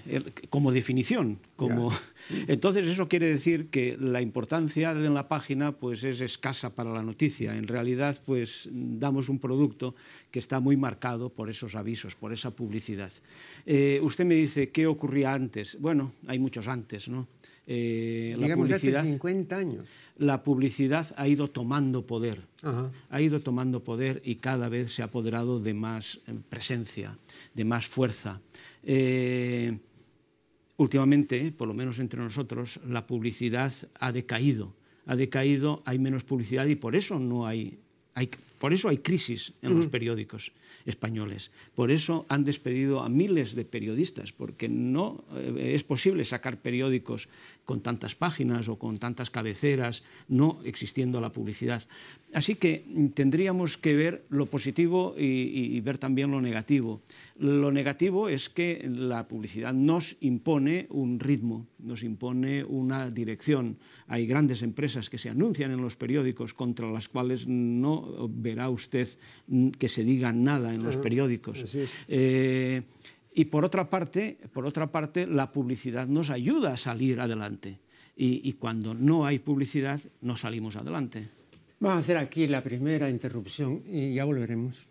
como 0.50 0.72
definición. 0.72 1.40
Como... 1.56 1.92
Entonces 2.48 2.88
eso 2.88 3.08
quiere 3.08 3.30
decir 3.30 3.70
que 3.70 3.96
la 4.00 4.22
importancia 4.22 4.94
de 4.94 5.10
la 5.10 5.28
página 5.28 5.72
pues, 5.72 6.04
es 6.04 6.22
escasa 6.22 6.76
para 6.76 6.92
la 6.92 7.02
noticia. 7.02 7.56
En 7.56 7.68
realidad 7.68 8.20
pues, 8.26 8.68
damos 8.72 9.30
un 9.30 9.40
producto 9.40 9.96
que 10.32 10.40
está 10.40 10.60
muy 10.60 10.76
marcado 10.76 11.30
por 11.30 11.50
esos 11.50 11.76
avisos, 11.76 12.16
por 12.16 12.34
esa 12.34 12.52
publicidad. 12.52 13.12
Eh, 13.66 14.00
usted 14.02 14.26
me 14.26 14.36
dice, 14.36 14.70
¿qué 14.70 14.88
ocurría 14.88 15.34
antes? 15.34 15.80
Bueno, 15.80 16.12
hay 16.28 16.40
muchos 16.40 16.68
antes, 16.68 17.08
¿no? 17.08 17.28
Eh, 17.68 18.36
la 18.38 18.56
publicidad, 18.56 19.02
hace 19.02 19.12
50 19.12 19.58
años. 19.58 19.88
La 20.18 20.44
publicidad 20.44 21.14
ha 21.18 21.28
ido 21.28 21.50
tomando 21.50 22.06
poder, 22.06 22.40
ha 23.10 23.22
ido 23.22 23.42
tomando 23.42 23.84
poder 23.84 24.22
y 24.24 24.36
cada 24.36 24.70
vez 24.70 24.94
se 24.94 25.02
ha 25.02 25.06
apoderado 25.06 25.60
de 25.60 25.74
más 25.74 26.20
presencia, 26.50 27.18
de 27.54 27.66
más 27.66 27.88
fuerza. 27.88 28.40
Eh, 28.84 29.78
últimamente, 30.78 31.52
por 31.52 31.68
lo 31.68 31.74
menos 31.74 32.00
entre 32.00 32.20
nosotros, 32.20 32.80
la 32.88 33.08
publicidad 33.08 33.74
ha 34.00 34.12
decaído. 34.12 34.76
Ha 35.08 35.16
decaído, 35.16 35.82
hay 35.86 36.00
menos 36.00 36.24
publicidad 36.24 36.66
y 36.66 36.76
por 36.76 36.96
eso 36.96 37.20
no 37.20 37.46
hay, 37.46 37.80
hay 38.14 38.30
por 38.58 38.74
eso 38.74 38.90
hay 38.90 39.00
crisis 39.00 39.54
en 39.62 39.76
los 39.76 39.88
periódicos 39.88 40.52
españoles. 40.86 41.52
Por 41.76 41.92
eso 41.92 42.26
han 42.30 42.44
despedido 42.44 43.02
a 43.02 43.10
miles 43.10 43.56
de 43.56 43.66
periodistas, 43.66 44.32
porque 44.32 44.70
no 44.70 45.24
eh, 45.36 45.74
es 45.76 45.84
posible 45.84 46.26
sacar 46.26 46.62
periódicos 46.62 47.28
con 47.66 47.82
tantas 47.82 48.16
páginas 48.16 48.70
o 48.70 48.78
con 48.78 48.98
tantas 48.98 49.30
cabeceras, 49.30 50.04
no 50.28 50.60
existiendo 50.64 51.20
la 51.20 51.32
publicidad. 51.32 51.84
Así 52.34 52.56
que 52.56 52.84
tendríamos 53.14 53.78
que 53.78 53.96
ver 53.96 54.26
lo 54.30 54.46
positivo 54.46 55.16
y, 55.18 55.80
ver 55.82 55.98
también 55.98 56.32
lo 56.32 56.42
negativo. 56.42 57.02
Lo 57.40 57.72
negativo 57.72 58.28
es 58.30 58.50
que 58.50 58.86
la 58.88 59.28
publicidad 59.28 59.74
nos 59.74 60.18
impone 60.20 60.88
un 60.90 61.20
ritmo, 61.20 61.66
nos 61.80 62.04
impone 62.04 62.64
una 62.64 63.10
dirección. 63.10 63.78
Hay 64.08 64.28
grandes 64.28 64.64
empresas 64.64 65.10
que 65.10 65.18
se 65.18 65.30
anuncian 65.30 65.72
en 65.72 65.82
los 65.82 65.96
periódicos 65.96 66.54
contra 66.54 66.92
las 66.92 67.08
cuales 67.08 67.48
no 67.48 68.28
verá 68.46 68.70
usted 68.70 69.08
que 69.80 69.90
se 69.90 70.04
diga 70.04 70.32
nada 70.32 70.74
en 70.74 70.84
los 70.84 70.98
periódicos. 70.98 71.66
Eh, 72.08 72.84
y 73.34 73.46
por 73.46 73.66
otra 73.66 73.90
parte, 73.90 74.38
por 74.54 74.66
otra 74.66 74.92
parte, 74.92 75.26
la 75.26 75.52
publicidad 75.52 76.08
nos 76.08 76.30
ayuda 76.30 76.74
a 76.74 76.78
salir 76.78 77.20
adelante. 77.20 77.80
y 78.18 78.54
cuando 78.54 78.94
no 78.94 79.26
hay 79.26 79.40
publicidad, 79.40 80.00
no 80.22 80.38
salimos 80.38 80.78
adelante. 80.78 81.28
Vamos 81.80 81.98
a 81.98 82.00
hacer 82.00 82.18
aquí 82.18 82.48
la 82.48 82.64
primera 82.64 83.10
interrupción 83.10 83.84
y 83.86 84.16
ya 84.16 84.24
volveremos. 84.24 84.88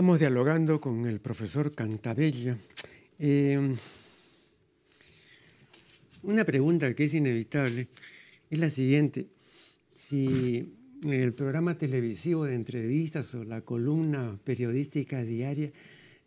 Estamos 0.00 0.20
dialogando 0.20 0.80
con 0.80 1.04
el 1.04 1.20
profesor 1.20 1.74
Cantabella. 1.74 2.56
Eh, 3.18 3.70
una 6.22 6.44
pregunta 6.46 6.94
que 6.94 7.04
es 7.04 7.12
inevitable 7.12 7.86
es 8.48 8.58
la 8.58 8.70
siguiente. 8.70 9.26
Si 9.94 10.74
el 11.04 11.34
programa 11.34 11.76
televisivo 11.76 12.46
de 12.46 12.54
entrevistas 12.54 13.34
o 13.34 13.44
la 13.44 13.60
columna 13.60 14.40
periodística 14.42 15.22
diaria 15.22 15.70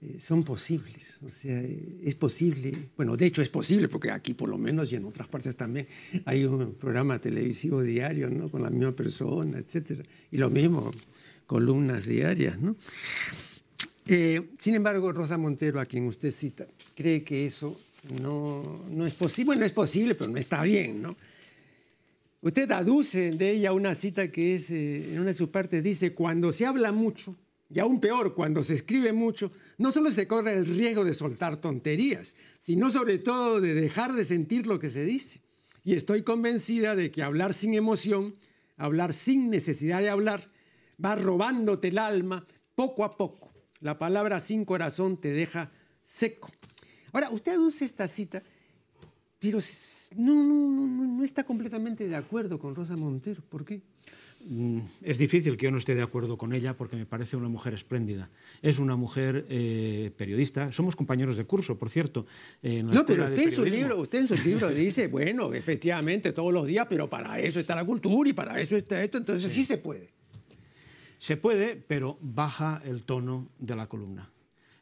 eh, 0.02 0.20
son 0.20 0.44
posibles. 0.44 1.18
O 1.24 1.32
sea, 1.32 1.60
es 1.60 2.14
posible, 2.14 2.92
bueno, 2.96 3.18
de 3.18 3.26
hecho 3.26 3.42
es 3.42 3.50
posible, 3.50 3.88
porque 3.88 4.12
aquí 4.12 4.36
por 4.36 4.50
lo 4.50 4.60
menos 4.60 4.92
y 4.92 4.98
en 4.98 5.06
otras 5.06 5.28
partes 5.28 5.56
también 5.56 5.88
hay 6.26 6.46
un 6.46 6.76
programa 6.76 7.20
televisivo 7.20 7.82
diario, 7.82 8.30
¿no? 8.30 8.50
Con 8.50 8.62
la 8.62 8.70
misma 8.70 8.92
persona, 8.92 9.58
etcétera. 9.58 10.04
Y 10.30 10.38
lo 10.38 10.52
mismo, 10.52 10.92
columnas 11.48 12.06
diarias, 12.06 12.62
¿no? 12.62 12.76
Eh, 14.06 14.50
sin 14.60 14.76
embargo, 14.76 15.12
Rosa 15.12 15.38
Montero, 15.38 15.80
a 15.80 15.86
quien 15.86 16.08
usted 16.08 16.32
cita, 16.32 16.68
cree 16.96 17.24
que 17.24 17.46
eso 17.46 17.80
no, 18.22 18.84
no 18.90 19.06
es 19.06 19.14
posible. 19.14 19.48
Bueno, 19.48 19.66
es 19.66 19.72
posible, 19.72 20.16
pero 20.16 20.30
no 20.30 20.38
está 20.38 20.62
bien, 20.64 21.02
¿no? 21.02 21.16
Usted 22.42 22.70
aduce 22.72 23.32
de 23.32 23.52
ella 23.52 23.72
una 23.72 23.96
cita 23.96 24.30
que 24.30 24.56
es, 24.56 24.70
eh, 24.72 25.14
en 25.14 25.20
una 25.20 25.28
de 25.28 25.34
sus 25.34 25.48
partes 25.48 25.82
dice, 25.82 26.14
cuando 26.14 26.52
se 26.52 26.66
habla 26.66 26.92
mucho, 26.92 27.38
y 27.70 27.80
aún 27.80 28.02
peor, 28.02 28.36
cuando 28.36 28.64
se 28.64 28.74
escribe 28.74 29.14
mucho, 29.14 29.52
no 29.78 29.92
solo 29.92 30.12
se 30.12 30.28
corre 30.28 30.52
el 30.52 30.66
riesgo 30.66 31.06
de 31.06 31.14
soltar 31.14 31.58
tonterías, 31.58 32.36
sino 32.60 32.92
sobre 32.92 33.18
todo 33.18 33.62
de 33.62 33.74
dejar 33.74 34.14
de 34.14 34.26
sentir 34.26 34.68
lo 34.68 34.78
que 34.80 34.90
se 34.90 35.06
dice. 35.06 35.42
Y 35.86 35.96
estoy 35.96 36.24
convencida 36.24 36.96
de 36.96 37.10
que 37.12 37.24
hablar 37.24 37.54
sin 37.54 37.74
emoción, 37.74 38.34
hablar 38.76 39.14
sin 39.14 39.50
necesidad 39.50 40.02
de 40.02 40.10
hablar, 40.10 40.52
va 41.04 41.16
robándote 41.16 41.88
el 41.88 41.98
alma 41.98 42.46
poco 42.76 43.06
a 43.06 43.16
poco. 43.16 43.53
La 43.84 44.00
palabra 44.00 44.40
sin 44.40 44.64
corazón 44.64 45.18
te 45.18 45.34
deja 45.34 45.70
seco. 46.04 46.50
Ahora, 47.12 47.30
usted 47.32 47.52
aduce 47.52 47.84
esta 47.84 48.08
cita, 48.08 48.42
pero 49.40 49.60
no, 50.16 50.42
no, 50.42 50.54
no, 50.66 51.18
no 51.18 51.24
está 51.26 51.44
completamente 51.44 52.08
de 52.08 52.16
acuerdo 52.16 52.58
con 52.60 52.76
Rosa 52.76 52.96
Montero. 52.96 53.44
¿Por 53.50 53.66
qué? 53.66 53.82
Mm, 54.46 54.80
es 55.02 55.18
difícil 55.18 55.58
que 55.58 55.66
yo 55.66 55.72
no 55.72 55.80
esté 55.80 55.96
de 55.96 56.02
acuerdo 56.02 56.38
con 56.38 56.54
ella 56.54 56.78
porque 56.78 56.96
me 56.96 57.06
parece 57.06 57.36
una 57.36 57.50
mujer 57.50 57.74
espléndida. 57.74 58.30
Es 58.62 58.80
una 58.80 58.96
mujer 58.96 59.46
eh, 59.50 60.12
periodista. 60.16 60.72
Somos 60.72 60.96
compañeros 60.96 61.36
de 61.36 61.44
curso, 61.44 61.78
por 61.78 61.90
cierto. 61.90 62.26
no, 62.62 63.06
pero 63.06 63.26
usted 63.26 63.44
en, 63.44 63.52
su 63.52 63.66
libro, 63.66 64.00
usted 64.00 64.20
en 64.20 64.28
su 64.30 64.36
libro 64.36 64.70
dice, 64.70 65.08
bueno, 65.10 65.54
efectivamente, 65.54 66.32
todos 66.32 66.54
los 66.54 66.66
días, 66.66 66.88
pero 66.90 67.10
para 67.10 67.38
eso 67.38 67.60
está 67.60 67.76
la 67.76 67.84
cultura 67.84 68.30
y 68.30 68.34
para 68.34 68.62
eso 68.62 68.78
está 68.78 69.04
esto, 69.04 69.18
entonces 69.18 69.52
sí 69.52 69.66
se 69.66 69.78
puede. 69.78 70.13
Se 71.24 71.38
puede, 71.38 71.78
pero 71.78 72.18
baja 72.20 72.82
el 72.84 73.04
tono 73.04 73.48
de 73.58 73.78
la 73.78 73.88
columna. 73.88 74.30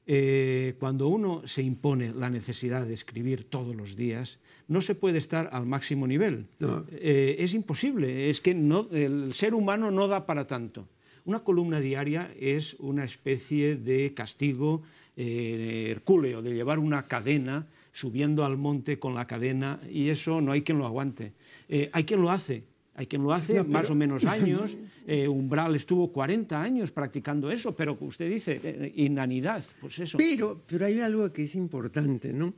Eh, 0.07 0.73
cuando 0.79 1.07
uno 1.07 1.43
se 1.45 1.61
impone 1.61 2.15
la 2.15 2.31
necesidad 2.31 2.87
de 2.87 2.95
escribir 2.95 3.43
todos 3.43 3.75
los 3.75 3.95
días, 3.95 4.39
no 4.67 4.81
se 4.81 4.95
puede 4.95 5.19
estar 5.19 5.49
al 5.51 5.67
máximo 5.67 6.07
nivel. 6.07 6.47
Eh, 6.93 7.35
es 7.37 7.53
imposible, 7.53 8.31
es 8.31 8.41
que 8.41 8.55
no, 8.55 8.87
el 8.91 9.35
ser 9.35 9.53
humano 9.53 9.91
no 9.91 10.07
da 10.07 10.25
para 10.25 10.47
tanto. 10.47 10.89
Una 11.25 11.41
columna 11.41 11.79
diaria 11.79 12.33
es 12.39 12.73
una 12.79 13.03
especie 13.03 13.75
de 13.75 14.15
castigo 14.15 14.81
eh, 15.17 15.89
hercúleo, 15.91 16.41
de 16.41 16.55
llevar 16.55 16.79
una 16.79 17.03
cadena 17.03 17.67
subiendo 17.91 18.45
al 18.45 18.57
monte 18.57 18.97
con 18.97 19.13
la 19.13 19.25
cadena 19.25 19.79
y 19.91 20.09
eso 20.09 20.41
no 20.41 20.53
hay 20.53 20.63
quien 20.63 20.79
lo 20.79 20.87
aguante. 20.87 21.33
hay 21.69 22.03
quien 22.03 22.23
lo 22.23 22.31
hace, 22.31 22.63
hay 23.01 23.07
quien 23.07 23.23
lo 23.23 23.33
hace 23.33 23.63
más 23.63 23.89
o 23.89 23.95
menos 23.95 24.25
años. 24.37 24.77
Eh, 25.07 25.27
Umbral 25.27 25.75
estuvo 25.75 26.11
40 26.11 26.61
años 26.61 26.91
practicando 26.91 27.51
eso, 27.51 27.75
pero 27.75 27.97
usted 27.99 28.29
dice, 28.29 28.61
eh, 28.63 28.93
inanidad, 28.95 29.63
pues 29.79 29.99
eso. 29.99 30.19
Pero, 30.19 30.61
pero 30.67 30.85
hay 30.85 30.99
algo 30.99 31.33
que 31.33 31.43
es 31.45 31.55
importante, 31.55 32.31
¿no? 32.31 32.53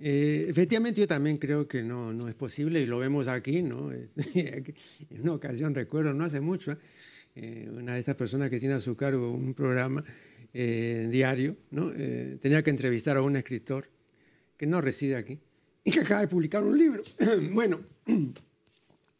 Eh, 0.00 0.46
efectivamente, 0.48 1.00
yo 1.00 1.06
también 1.06 1.38
creo 1.38 1.68
que 1.68 1.82
no, 1.82 2.12
no 2.12 2.28
es 2.28 2.34
posible, 2.34 2.82
y 2.82 2.86
lo 2.86 2.98
vemos 2.98 3.28
aquí, 3.28 3.62
¿no? 3.62 3.92
en 4.34 4.74
una 5.22 5.34
ocasión, 5.34 5.74
recuerdo, 5.74 6.12
no 6.12 6.24
hace 6.24 6.40
mucho, 6.40 6.76
una 7.36 7.94
de 7.94 8.00
estas 8.00 8.16
personas 8.16 8.50
que 8.50 8.58
tiene 8.58 8.74
a 8.74 8.80
su 8.80 8.96
cargo 8.96 9.30
un 9.30 9.54
programa 9.54 10.02
diario, 10.52 11.56
¿no? 11.70 11.92
tenía 12.40 12.64
que 12.64 12.70
entrevistar 12.70 13.16
a 13.16 13.22
un 13.22 13.36
escritor 13.36 13.88
que 14.56 14.66
no 14.66 14.80
reside 14.80 15.14
aquí 15.14 15.38
y 15.84 15.92
que 15.92 16.00
acaba 16.00 16.22
de 16.22 16.28
publicar 16.28 16.64
un 16.64 16.76
libro. 16.76 17.02
bueno 17.52 17.78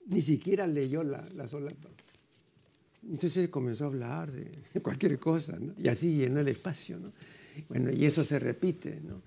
ni 0.09 0.21
siquiera 0.21 0.67
leyó 0.67 1.03
la, 1.03 1.27
la 1.35 1.47
sola. 1.49 1.71
Entonces 3.09 3.49
comenzó 3.49 3.85
a 3.85 3.87
hablar 3.88 4.33
de 4.75 4.81
cualquier 4.81 5.19
cosa, 5.19 5.57
¿no? 5.59 5.75
y 5.79 5.88
así 5.88 6.17
llenó 6.17 6.41
el 6.41 6.49
espacio. 6.49 6.99
¿no? 6.99 7.12
Bueno, 7.69 7.91
y 7.93 8.05
eso 8.05 8.25
se 8.25 8.38
repite, 8.38 9.00
¿no? 9.00 9.23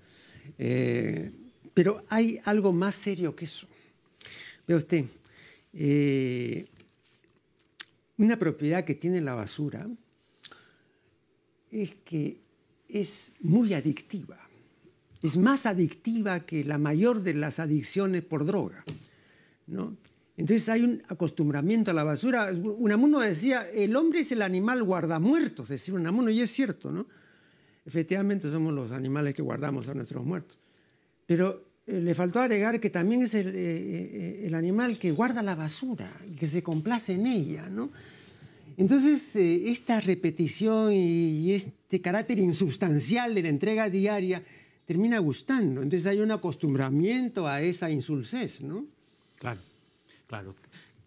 Eh, 0.58 1.30
pero 1.74 2.04
hay 2.08 2.38
algo 2.44 2.72
más 2.72 2.94
serio 2.94 3.34
que 3.34 3.44
eso. 3.46 3.66
Ve 4.66 4.74
usted, 4.74 5.04
eh, 5.72 6.66
una 8.18 8.38
propiedad 8.38 8.84
que 8.84 8.94
tiene 8.94 9.20
la 9.20 9.34
basura 9.34 9.88
es 11.70 11.94
que 12.04 12.40
es 12.88 13.32
muy 13.40 13.72
adictiva. 13.74 14.38
Es 15.22 15.36
más 15.36 15.66
adictiva 15.66 16.40
que 16.40 16.64
la 16.64 16.78
mayor 16.78 17.22
de 17.22 17.34
las 17.34 17.58
adicciones 17.58 18.22
por 18.22 18.44
droga. 18.44 18.84
¿no? 19.66 19.96
Entonces 20.36 20.68
hay 20.68 20.82
un 20.82 21.02
acostumbramiento 21.08 21.90
a 21.90 21.94
la 21.94 22.04
basura. 22.04 22.50
Unamuno 22.52 23.20
decía, 23.20 23.66
el 23.74 23.94
hombre 23.96 24.20
es 24.20 24.32
el 24.32 24.42
animal 24.42 24.82
guardamuertos, 24.82 25.68
decía 25.68 25.94
Unamuno, 25.94 26.30
y 26.30 26.40
es 26.40 26.50
cierto, 26.50 26.90
¿no? 26.90 27.06
Efectivamente 27.84 28.50
somos 28.50 28.72
los 28.72 28.92
animales 28.92 29.34
que 29.34 29.42
guardamos 29.42 29.88
a 29.88 29.94
nuestros 29.94 30.24
muertos. 30.24 30.56
Pero 31.26 31.64
eh, 31.86 32.00
le 32.00 32.14
faltó 32.14 32.40
agregar 32.40 32.80
que 32.80 32.90
también 32.90 33.22
es 33.22 33.34
el, 33.34 33.48
eh, 33.48 34.46
eh, 34.46 34.54
animal 34.54 34.98
que 34.98 35.10
guarda 35.10 35.42
la 35.42 35.54
basura 35.54 36.10
y 36.26 36.36
que 36.36 36.46
se 36.46 36.62
complace 36.62 37.14
en 37.14 37.26
ella, 37.26 37.68
¿no? 37.68 37.90
Entonces, 38.78 39.36
esta 39.36 40.00
repetición 40.00 40.94
y 40.94 41.52
este 41.52 42.00
carácter 42.00 42.38
insubstancial 42.38 43.34
de 43.34 43.42
la 43.42 43.50
entrega 43.50 43.90
diaria 43.90 44.42
termina 44.86 45.18
gustando. 45.18 45.82
Entonces 45.82 46.06
hay 46.06 46.20
un 46.20 46.30
acostumbramiento 46.30 47.46
a 47.46 47.60
esa 47.60 47.90
insulsez, 47.90 48.62
¿no? 48.62 48.86
Claro, 49.36 49.60
claro. 50.32 50.56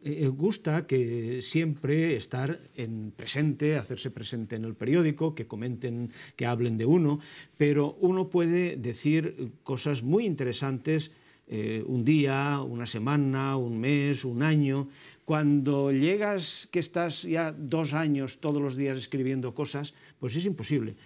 Eh, 0.04 0.28
gusta 0.28 0.86
que 0.86 1.42
siempre 1.42 2.16
estar 2.16 2.60
en 2.76 3.10
presente, 3.10 3.76
hacerse 3.76 4.12
presente 4.12 4.56
en 4.56 4.66
el 4.70 4.76
periódico, 4.76 5.34
que 5.34 5.48
comenten, 5.48 6.14
que 6.38 6.46
hablen 6.46 6.78
de 6.78 6.86
uno, 6.86 7.18
pero 7.58 7.98
uno 8.02 8.30
puede 8.30 8.78
decir 8.78 9.50
cosas 9.64 10.04
muy 10.04 10.28
interesantes 10.28 11.10
eh, 11.48 11.82
un 11.88 12.06
día, 12.06 12.62
una 12.62 12.86
semana, 12.86 13.58
un 13.58 13.80
mes, 13.80 14.26
un 14.26 14.44
año. 14.44 14.90
Cuando 15.26 15.92
llegas 15.92 16.70
que 16.72 16.78
estás 16.78 17.24
ya 17.24 17.52
dos 17.52 17.96
años 17.96 18.38
todos 18.46 18.62
los 18.62 18.76
días 18.76 19.00
escribiendo 19.00 19.56
cosas, 19.56 19.96
pues 20.20 20.36
es 20.36 20.46
imposible. 20.46 20.98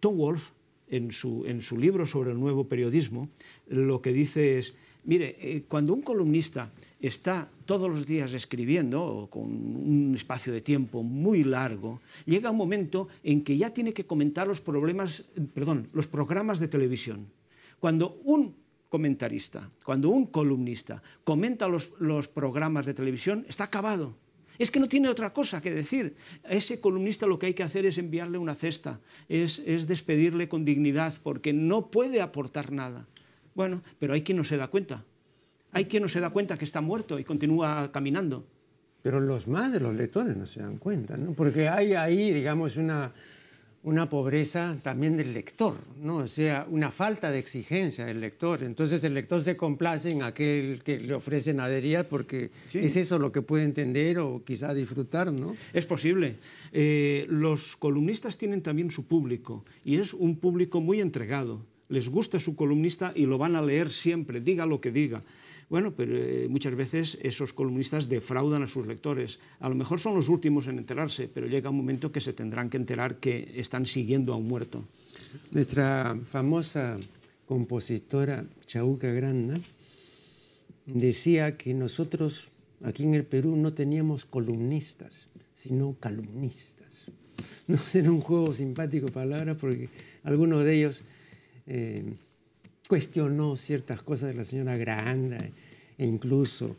Tom 0.00 0.16
Wolfe, 0.16 0.50
en 0.88 1.12
su, 1.12 1.44
en 1.44 1.60
su 1.60 1.76
libro 1.76 2.06
sobre 2.06 2.30
el 2.30 2.40
nuevo 2.40 2.68
periodismo, 2.68 3.28
lo 3.68 4.00
que 4.00 4.14
dice 4.14 4.56
es, 4.56 4.74
Mire, 5.06 5.38
eh, 5.38 5.62
cuando 5.68 5.94
un 5.94 6.02
columnista 6.02 6.68
está 6.98 7.48
todos 7.64 7.88
los 7.88 8.04
días 8.04 8.32
escribiendo, 8.34 9.28
con 9.30 9.46
un 9.46 10.12
espacio 10.16 10.52
de 10.52 10.60
tiempo 10.60 11.04
muy 11.04 11.44
largo, 11.44 12.00
llega 12.26 12.50
un 12.50 12.56
momento 12.56 13.06
en 13.22 13.44
que 13.44 13.56
ya 13.56 13.70
tiene 13.70 13.94
que 13.94 14.04
comentar 14.04 14.48
los 14.48 14.60
problemas, 14.60 15.22
perdón, 15.54 15.86
los 15.92 16.08
programas 16.08 16.58
de 16.58 16.66
televisión. 16.66 17.30
Cuando 17.78 18.18
un 18.24 18.56
comentarista, 18.88 19.70
cuando 19.84 20.10
un 20.10 20.26
columnista 20.26 21.00
comenta 21.22 21.68
los, 21.68 21.92
los 22.00 22.26
programas 22.26 22.84
de 22.84 22.94
televisión, 22.94 23.46
está 23.48 23.64
acabado. 23.64 24.16
Es 24.58 24.72
que 24.72 24.80
no 24.80 24.88
tiene 24.88 25.08
otra 25.08 25.32
cosa 25.32 25.60
que 25.60 25.70
decir. 25.70 26.16
A 26.42 26.54
ese 26.54 26.80
columnista 26.80 27.26
lo 27.28 27.38
que 27.38 27.46
hay 27.46 27.54
que 27.54 27.62
hacer 27.62 27.86
es 27.86 27.98
enviarle 27.98 28.38
una 28.38 28.56
cesta, 28.56 28.98
es, 29.28 29.60
es 29.60 29.86
despedirle 29.86 30.48
con 30.48 30.64
dignidad, 30.64 31.14
porque 31.22 31.52
no 31.52 31.90
puede 31.90 32.22
aportar 32.22 32.72
nada. 32.72 33.06
Bueno, 33.56 33.82
pero 33.98 34.12
hay 34.12 34.22
quien 34.22 34.36
no 34.36 34.44
se 34.44 34.58
da 34.58 34.68
cuenta. 34.68 35.02
Hay 35.72 35.86
quien 35.86 36.02
no 36.02 36.08
se 36.08 36.20
da 36.20 36.30
cuenta 36.30 36.58
que 36.58 36.66
está 36.66 36.82
muerto 36.82 37.18
y 37.18 37.24
continúa 37.24 37.90
caminando. 37.90 38.44
Pero 39.02 39.18
los 39.18 39.48
más 39.48 39.72
de 39.72 39.80
los 39.80 39.94
lectores 39.94 40.36
no 40.36 40.46
se 40.46 40.60
dan 40.60 40.76
cuenta, 40.76 41.16
¿no? 41.16 41.32
Porque 41.32 41.68
hay 41.68 41.94
ahí, 41.94 42.32
digamos, 42.32 42.76
una, 42.76 43.12
una 43.82 44.10
pobreza 44.10 44.76
también 44.82 45.16
del 45.16 45.32
lector, 45.32 45.74
¿no? 46.02 46.16
O 46.18 46.28
sea, 46.28 46.66
una 46.68 46.90
falta 46.90 47.30
de 47.30 47.38
exigencia 47.38 48.04
del 48.04 48.20
lector. 48.20 48.62
Entonces 48.62 49.02
el 49.04 49.14
lector 49.14 49.42
se 49.42 49.56
complace 49.56 50.10
en 50.10 50.22
aquel 50.22 50.82
que 50.82 51.00
le 51.00 51.14
ofrece 51.14 51.54
naderías 51.54 52.04
porque 52.04 52.50
es 52.74 52.96
eso 52.96 53.18
lo 53.18 53.32
que 53.32 53.40
puede 53.40 53.64
entender 53.64 54.18
o 54.18 54.42
quizá 54.44 54.74
disfrutar, 54.74 55.32
¿no? 55.32 55.56
Es 55.72 55.86
posible. 55.86 56.36
Eh, 56.72 57.26
los 57.30 57.76
columnistas 57.76 58.36
tienen 58.36 58.60
también 58.60 58.90
su 58.90 59.06
público 59.06 59.64
y 59.82 59.96
es 59.96 60.12
un 60.12 60.36
público 60.36 60.82
muy 60.82 61.00
entregado 61.00 61.62
les 61.88 62.08
gusta 62.08 62.38
su 62.38 62.56
columnista 62.56 63.12
y 63.14 63.26
lo 63.26 63.38
van 63.38 63.56
a 63.56 63.62
leer 63.62 63.90
siempre, 63.90 64.40
diga 64.40 64.66
lo 64.66 64.80
que 64.80 64.90
diga. 64.90 65.22
Bueno, 65.68 65.92
pero 65.96 66.16
eh, 66.16 66.46
muchas 66.48 66.76
veces 66.76 67.18
esos 67.22 67.52
columnistas 67.52 68.08
defraudan 68.08 68.62
a 68.62 68.68
sus 68.68 68.86
lectores. 68.86 69.40
A 69.58 69.68
lo 69.68 69.74
mejor 69.74 69.98
son 69.98 70.14
los 70.14 70.28
últimos 70.28 70.68
en 70.68 70.78
enterarse, 70.78 71.28
pero 71.32 71.48
llega 71.48 71.70
un 71.70 71.76
momento 71.76 72.12
que 72.12 72.20
se 72.20 72.32
tendrán 72.32 72.70
que 72.70 72.76
enterar 72.76 73.16
que 73.16 73.52
están 73.56 73.86
siguiendo 73.86 74.32
a 74.32 74.36
un 74.36 74.46
muerto. 74.46 74.84
Nuestra 75.50 76.16
famosa 76.30 76.98
compositora 77.46 78.44
Chauca 78.66 79.10
Granda 79.12 79.58
decía 80.86 81.56
que 81.56 81.74
nosotros 81.74 82.50
aquí 82.84 83.02
en 83.02 83.14
el 83.14 83.24
Perú 83.24 83.56
no 83.56 83.72
teníamos 83.72 84.24
columnistas, 84.24 85.26
sino 85.54 85.96
calumnistas. 85.98 86.86
No 87.66 87.78
será 87.78 88.12
un 88.12 88.20
juego 88.20 88.54
simpático 88.54 89.08
palabra 89.08 89.56
porque 89.56 89.88
algunos 90.22 90.64
de 90.64 90.76
ellos 90.76 91.02
eh, 91.66 92.04
cuestionó 92.88 93.56
ciertas 93.56 94.02
cosas 94.02 94.28
de 94.28 94.34
la 94.34 94.44
señora 94.44 94.76
Granda 94.76 95.38
e 95.98 96.06
incluso 96.06 96.76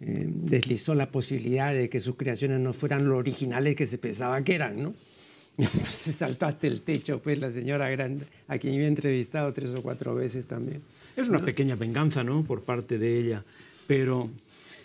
eh, 0.00 0.26
deslizó 0.26 0.94
la 0.94 1.10
posibilidad 1.10 1.74
de 1.74 1.88
que 1.88 2.00
sus 2.00 2.16
creaciones 2.16 2.60
no 2.60 2.72
fueran 2.72 3.08
lo 3.08 3.16
originales 3.16 3.76
que 3.76 3.86
se 3.86 3.98
pensaba 3.98 4.42
que 4.42 4.54
eran, 4.54 4.82
¿no? 4.82 4.94
Entonces 5.58 6.14
saltó 6.14 6.46
hasta 6.46 6.66
el 6.66 6.80
techo, 6.80 7.20
pues, 7.20 7.38
la 7.38 7.52
señora 7.52 7.90
Granda, 7.90 8.24
a 8.48 8.56
quien 8.56 8.74
yo 8.74 8.80
he 8.80 8.86
entrevistado 8.86 9.52
tres 9.52 9.70
o 9.74 9.82
cuatro 9.82 10.14
veces 10.14 10.46
también. 10.46 10.80
Es 11.16 11.28
una 11.28 11.44
pequeña 11.44 11.76
venganza, 11.76 12.24
¿no?, 12.24 12.44
por 12.44 12.62
parte 12.62 12.98
de 12.98 13.20
ella, 13.20 13.44
pero 13.86 14.30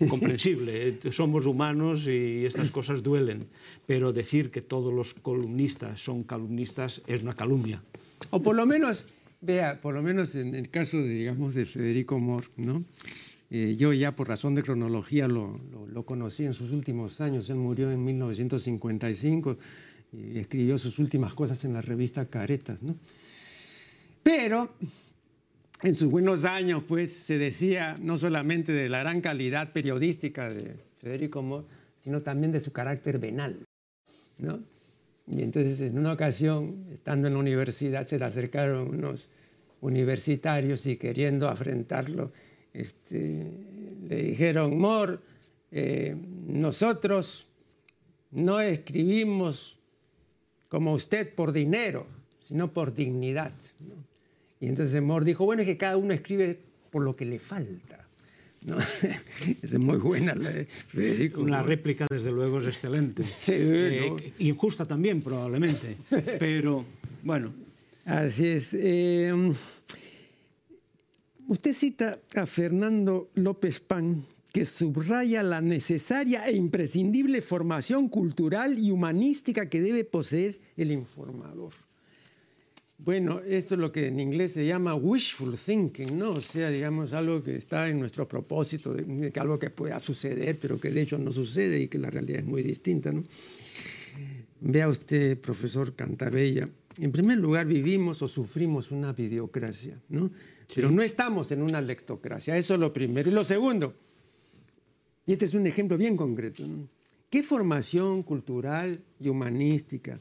comprensible. 0.10 0.90
¿eh? 0.90 1.12
Somos 1.12 1.46
humanos 1.46 2.08
y 2.08 2.46
estas 2.46 2.72
cosas 2.72 3.02
duelen, 3.02 3.48
pero 3.88 4.12
decir 4.12 4.52
que 4.52 4.62
todos 4.62 4.94
los 4.94 5.14
columnistas 5.14 6.02
son 6.02 6.24
calumnistas 6.24 7.02
es 7.08 7.22
una 7.24 7.36
calumnia. 7.36 7.82
O 8.32 8.42
por 8.42 8.56
lo 8.56 8.66
menos 8.66 9.06
Vea, 9.46 9.80
por 9.80 9.94
lo 9.94 10.02
menos 10.02 10.34
en 10.36 10.56
el 10.56 10.72
caso, 10.72 10.98
de, 10.98 11.10
digamos, 11.10 11.54
de 11.54 11.68
Federico 11.68 12.20
Moore, 12.20 12.48
¿no? 12.58 12.84
Eh, 13.52 13.76
yo 13.78 13.94
ya 13.94 14.16
por 14.16 14.28
razón 14.28 14.56
de 14.56 14.64
cronología 14.64 15.28
lo, 15.28 15.60
conocí 16.04 16.46
en 16.46 16.56
sus 16.56 16.72
últimos 16.72 17.22
años. 17.22 17.48
Él 17.52 17.58
murió 17.58 17.92
en 17.92 18.04
1955 18.04 19.58
y 20.14 20.40
escribió 20.40 20.80
sus 20.80 20.98
últimas 20.98 21.36
cosas 21.36 21.64
en 21.64 21.74
la 21.74 21.82
revista 21.84 22.26
Caretas, 22.26 22.82
¿no? 22.82 22.96
Pero 24.24 24.74
en 25.84 25.94
sus 25.94 26.10
buenos 26.10 26.46
años, 26.46 26.84
pues, 26.88 27.14
se 27.14 27.38
decía 27.38 27.98
no 28.02 28.18
solamente 28.18 28.72
de 28.72 28.90
la 28.90 29.02
gran 29.02 29.22
calidad 29.22 29.74
periodística 29.74 30.50
de 30.50 30.76
Federico 30.98 31.44
Moore, 31.44 31.68
sino 31.96 32.24
también 32.24 32.52
de 32.52 32.62
su 32.62 32.72
carácter 32.72 33.20
venal, 33.20 33.64
¿no? 34.40 34.60
Y 35.28 35.42
entonces 35.42 35.82
en 35.82 35.98
una 35.98 36.14
ocasión, 36.14 36.88
estando 36.92 37.28
en 37.28 37.34
la 37.34 37.40
universidad, 37.40 38.06
se 38.08 38.20
le 38.20 38.26
acercaron 38.26 38.90
unos 38.90 39.28
universitarios 39.86 40.86
y 40.88 40.98
queriendo 40.98 41.48
afrentarlo, 41.48 42.32
este, 42.74 43.52
le 44.10 44.24
dijeron, 44.24 44.78
Mor, 44.78 45.22
eh, 45.72 46.16
nosotros 46.48 47.48
no 48.32 48.60
escribimos 48.60 49.78
como 50.70 50.94
usted 50.94 51.34
por 51.34 51.52
dinero, 51.52 52.08
sino 52.42 52.74
por 52.74 52.94
dignidad. 52.94 53.54
Y 54.60 54.68
entonces 54.68 55.02
Mor 55.02 55.24
dijo, 55.24 55.46
bueno, 55.46 55.62
es 55.62 55.68
que 55.68 55.78
cada 55.78 55.98
uno 55.98 56.14
escribe 56.14 56.60
por 56.92 57.04
lo 57.04 57.14
que 57.14 57.26
le 57.26 57.40
falta. 57.40 58.06
¿no? 58.64 58.78
es 59.62 59.78
muy 59.78 59.98
buena 59.98 60.34
la. 60.36 60.50
Una 61.38 61.62
réplica, 61.62 62.08
desde 62.10 62.32
luego, 62.32 62.60
es 62.60 62.68
excelente. 62.68 63.24
Sí, 63.38 63.54
eh, 63.56 64.34
Injusta 64.40 64.86
también, 64.86 65.22
probablemente. 65.22 65.98
Pero, 66.40 66.84
bueno. 67.24 67.54
Así 68.06 68.48
es. 68.48 68.74
Eh, 68.74 69.34
usted 71.48 71.74
cita 71.74 72.20
a 72.36 72.46
Fernando 72.46 73.30
López 73.36 73.80
Pan, 73.80 74.24
que 74.54 74.66
subraya 74.66 75.44
la 75.44 75.62
necesaria 75.62 76.48
e 76.48 76.56
imprescindible 76.56 77.42
formación 77.42 78.08
cultural 78.10 78.80
y 78.80 78.92
humanística 78.92 79.70
que 79.70 79.82
debe 79.82 80.06
poseer 80.06 80.60
el 80.78 80.92
informador. 80.92 81.74
Bueno, 82.98 83.42
esto 83.42 83.76
es 83.76 83.82
lo 83.82 83.92
que 83.92 84.08
en 84.08 84.22
inglés 84.22 84.54
se 84.54 84.66
llama 84.66 84.96
wishful 84.96 85.58
thinking, 85.58 86.18
¿no? 86.18 86.30
O 86.30 86.42
sea, 86.42 86.70
digamos, 86.70 87.12
algo 87.12 87.44
que 87.44 87.58
está 87.58 87.90
en 87.90 88.00
nuestro 88.00 88.28
propósito, 88.28 88.96
algo 89.36 89.60
que 89.60 89.70
pueda 89.70 90.00
suceder, 90.00 90.58
pero 90.60 90.80
que 90.80 90.90
de 90.90 91.02
hecho 91.02 91.18
no 91.18 91.34
sucede 91.34 91.82
y 91.82 91.88
que 91.90 92.00
la 92.00 92.10
realidad 92.10 92.40
es 92.40 92.46
muy 92.46 92.64
distinta, 92.64 93.12
¿no? 93.12 93.24
Vea 94.62 94.88
usted, 94.88 95.38
profesor 95.38 95.94
Cantabella, 95.94 96.70
en 96.98 97.12
primer 97.12 97.38
lugar 97.38 97.68
vivimos 97.68 98.22
o 98.22 98.28
sufrimos 98.30 98.90
una 98.92 99.12
videocracia, 99.12 100.00
¿no? 100.08 100.32
Pero 100.74 100.90
no 100.92 101.02
estamos 101.02 101.52
en 101.52 101.62
una 101.62 101.82
lectocracia, 101.82 102.58
eso 102.58 102.74
es 102.74 102.80
lo 102.80 102.92
primero. 102.92 103.30
Y 103.30 103.34
lo 103.34 103.44
segundo, 103.44 103.94
y 105.26 105.34
este 105.34 105.46
es 105.46 105.54
un 105.54 105.68
ejemplo 105.68 105.98
bien 105.98 106.18
concreto. 106.18 106.64
¿Qué 107.30 107.44
formación 107.44 108.24
cultural 108.24 109.04
y 109.20 109.30
humanística 109.30 110.20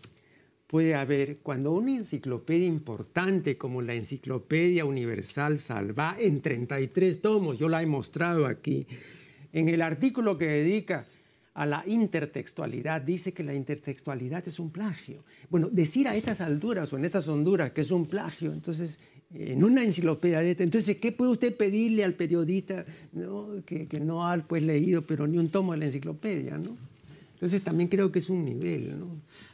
puede 0.67 0.95
haber 0.95 1.39
cuando 1.39 1.73
una 1.73 1.97
enciclopedia 1.97 2.67
importante 2.67 3.57
como 3.57 3.83
la 3.83 3.95
Enciclopedia 3.95 4.85
Universal 4.85 5.59
Salva 5.59 6.17
en 6.19 6.41
33 6.41 7.21
tomos, 7.21 7.59
yo 7.59 7.69
la 7.69 7.83
he 7.83 7.87
mostrado 7.87 8.47
aquí, 8.47 8.87
en 9.53 9.69
el 9.69 9.83
artículo 9.83 10.37
que 10.37 10.47
dedica 10.47 11.05
a 11.55 11.67
la 11.67 11.85
intertextualidad, 11.87 13.01
dice 13.03 13.33
que 13.33 13.45
la 13.45 13.55
intertextualidad 13.55 14.49
es 14.49 14.59
un 14.59 14.71
plagio. 14.71 15.25
Bueno, 15.49 15.69
decir 15.71 16.09
a 16.09 16.17
estas 16.17 16.41
alturas 16.41 16.93
o 16.93 16.99
en 16.99 17.05
estas 17.05 17.29
honduras 17.29 17.71
que 17.71 17.83
es 17.83 17.93
un 17.93 18.07
plagio, 18.07 18.53
entonces, 18.53 18.99
en 19.35 19.65
una 19.65 19.83
enciclopedia 19.83 20.41
de 20.41 20.53
esta, 20.53 20.65
entonces, 20.65 20.97
¿qué 20.99 21.13
puede 21.13 21.33
usted 21.33 21.57
pedirle 21.57 22.05
al 22.05 22.15
periodista 22.15 22.85
Que, 23.67 23.87
que, 23.87 24.01
no 24.01 24.27
ha 24.27 24.37
pues, 24.39 24.63
leído, 24.63 25.03
pero 25.03 25.27
ni 25.27 25.39
un 25.39 25.49
tomo 25.49 25.73
de 25.73 25.79
la 25.79 25.87
enciclopedia, 25.87 26.57
¿no? 26.59 26.77
Entonces, 27.35 27.63
también 27.63 27.89
creo 27.89 28.11
que 28.13 28.21
es 28.21 28.31
un 28.31 28.45
nivel, 28.45 28.99
¿no? 28.99 29.09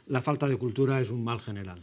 La 0.07 0.21
falta 0.21 0.47
de 0.47 0.57
cultura 0.57 1.01
es 1.01 1.09
un 1.09 1.23
mal 1.23 1.39
general. 1.39 1.81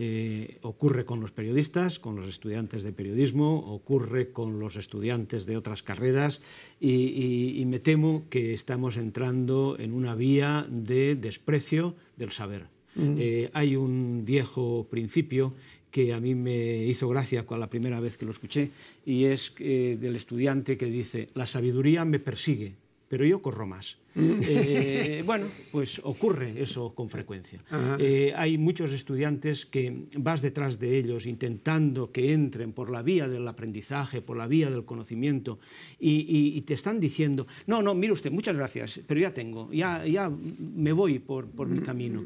Eh, 0.00 0.58
ocurre 0.62 1.04
con 1.04 1.20
los 1.20 1.32
periodistas, 1.32 1.98
con 1.98 2.14
los 2.14 2.28
estudiantes 2.28 2.84
de 2.84 2.92
periodismo, 2.92 3.74
ocurre 3.74 4.30
con 4.30 4.60
los 4.60 4.76
estudiantes 4.76 5.44
de 5.44 5.56
otras 5.56 5.82
carreras 5.82 6.40
y, 6.80 7.64
me 7.66 7.80
temo 7.80 8.22
que 8.30 8.54
estamos 8.54 8.96
entrando 8.96 9.76
en 9.76 9.92
una 9.92 10.14
vía 10.14 10.64
de 10.70 11.16
desprecio 11.16 11.96
del 12.16 12.30
saber. 12.30 12.66
Eh, 12.96 13.50
hay 13.52 13.74
un 13.74 14.24
viejo 14.24 14.86
principio 14.88 15.54
que 15.90 16.12
a 16.12 16.20
mí 16.20 16.34
me 16.34 16.84
hizo 16.84 17.08
gracia 17.08 17.46
con 17.46 17.60
la 17.60 17.70
primera 17.70 18.00
vez 18.00 18.16
que 18.16 18.26
lo 18.26 18.32
escuché 18.32 18.70
y 19.06 19.24
es 19.26 19.54
eh, 19.58 19.96
del 20.00 20.16
estudiante 20.16 20.76
que 20.76 20.86
dice, 20.86 21.28
la 21.34 21.46
sabiduría 21.46 22.04
me 22.04 22.18
persigue, 22.18 22.74
pero 23.08 23.24
yo 23.24 23.40
corro 23.40 23.66
más. 23.66 23.96
Eh, 24.18 25.22
bueno, 25.24 25.46
pues 25.70 26.00
ocurre 26.04 26.60
eso 26.60 26.94
con 26.94 27.08
frecuencia. 27.08 27.62
Eh, 27.98 28.32
hay 28.36 28.58
muchos 28.58 28.92
estudiantes 28.92 29.66
que 29.66 30.06
vas 30.16 30.42
detrás 30.42 30.78
de 30.78 30.98
ellos 30.98 31.26
intentando 31.26 32.10
que 32.10 32.32
entren 32.32 32.72
por 32.72 32.90
la 32.90 33.02
vía 33.02 33.28
del 33.28 33.46
aprendizaje, 33.46 34.20
por 34.20 34.36
la 34.36 34.46
vía 34.46 34.70
del 34.70 34.84
conocimiento, 34.84 35.58
y, 35.98 36.60
te 36.62 36.74
están 36.74 37.00
diciendo, 37.00 37.46
no, 37.66 37.82
no, 37.82 37.94
mire 37.94 38.12
usted, 38.12 38.30
muchas 38.30 38.56
gracias, 38.56 39.00
pero 39.06 39.20
ya 39.20 39.32
tengo, 39.32 39.72
ya, 39.72 40.04
ya 40.04 40.30
me 40.30 40.92
voy 40.92 41.18
por, 41.18 41.46
por 41.46 41.68
mi 41.68 41.80
camino. 41.80 42.22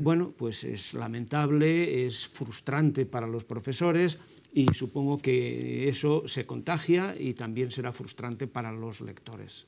Bueno, 0.00 0.32
pues 0.36 0.64
es 0.64 0.94
lamentable, 0.94 2.06
es 2.06 2.26
frustrante 2.26 3.06
para 3.06 3.26
los 3.26 3.44
profesores 3.44 4.18
y 4.52 4.66
supongo 4.72 5.18
que 5.18 5.88
eso 5.88 6.26
se 6.26 6.46
contagia 6.46 7.14
y 7.18 7.34
también 7.34 7.70
será 7.70 7.92
frustrante 7.92 8.46
para 8.46 8.72
los 8.72 9.00
lectores. 9.00 9.66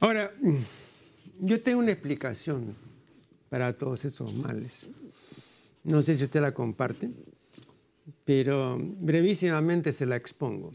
Ahora, 0.00 0.32
yo 1.40 1.60
tengo 1.60 1.80
una 1.80 1.90
explicación 1.90 2.76
para 3.48 3.76
todos 3.76 4.04
esos 4.04 4.32
males. 4.32 4.86
No 5.82 6.02
sé 6.02 6.14
si 6.14 6.24
usted 6.24 6.40
la 6.40 6.54
comparte, 6.54 7.10
pero 8.24 8.78
brevísimamente 8.78 9.92
se 9.92 10.06
la 10.06 10.14
expongo. 10.14 10.70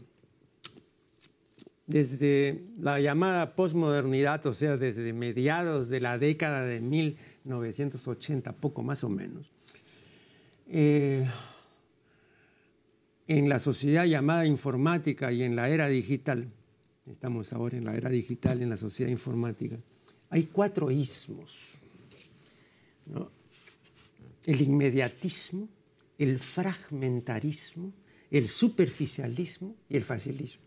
Desde 1.86 2.64
la 2.78 3.00
llamada 3.00 3.54
posmodernidad, 3.54 4.44
o 4.46 4.52
sea, 4.52 4.76
desde 4.76 5.14
mediados 5.14 5.88
de 5.88 6.00
la 6.00 6.18
década 6.18 6.62
de 6.62 6.80
1980, 6.80 8.52
poco 8.52 8.82
más 8.82 9.04
o 9.04 9.08
menos, 9.08 9.50
eh, 10.68 11.26
en 13.26 13.48
la 13.48 13.58
sociedad 13.58 14.04
llamada 14.04 14.44
informática 14.44 15.32
y 15.32 15.42
en 15.44 15.56
la 15.56 15.70
era 15.70 15.88
digital, 15.88 16.48
estamos 17.10 17.52
ahora 17.52 17.76
en 17.76 17.84
la 17.84 17.94
era 17.94 18.10
digital, 18.10 18.62
en 18.62 18.70
la 18.70 18.76
sociedad 18.76 19.10
informática, 19.10 19.76
hay 20.30 20.44
cuatro 20.44 20.90
ismos. 20.90 21.72
El 24.46 24.60
inmediatismo, 24.60 25.68
el 26.18 26.38
fragmentarismo, 26.38 27.92
el 28.30 28.48
superficialismo 28.48 29.76
y 29.88 29.96
el 29.96 30.02
facilismo. 30.02 30.62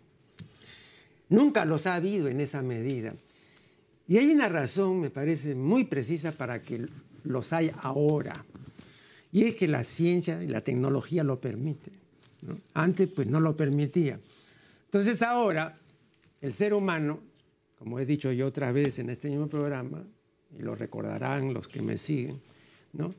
Nunca 1.30 1.66
los 1.66 1.88
ha 1.88 1.96
habido 1.96 2.28
en 2.28 2.40
esa 2.40 2.62
medida. 2.62 3.14
Y 4.08 4.18
hay 4.18 4.32
una 4.32 4.48
razón, 4.48 5.02
me 5.02 5.10
parece, 5.10 5.56
muy 5.56 5.84
precisa 5.84 6.32
para 6.32 6.62
que 6.62 6.88
los 7.24 7.52
haya 7.52 7.76
ahora. 7.82 8.46
Y 9.32 9.44
es 9.44 9.56
que 9.56 9.68
la 9.68 9.84
ciencia 9.84 10.42
y 10.42 10.48
la 10.48 10.62
tecnología 10.62 11.24
lo 11.24 11.42
permiten. 11.42 11.94
Antes, 12.74 13.10
pues, 13.12 13.28
no 13.28 13.42
lo 13.42 13.58
permitía. 13.58 14.20
Entonces, 14.86 15.22
ahora 15.22 15.78
el 16.42 16.54
ser 16.54 16.74
humano, 16.74 17.20
como 17.78 18.00
he 18.00 18.06
dicho 18.06 18.32
yo 18.32 18.48
otra 18.48 18.72
vez 18.72 19.00
en 19.00 19.10
este 19.10 19.30
mismo 19.30 19.48
programa, 19.48 20.06
y 20.58 20.62
lo 20.62 20.76
recordarán 20.76 21.54
los 21.54 21.68
que 21.68 21.82
me 21.82 21.98
siguen, 21.98 22.42
¿no? 22.94 23.14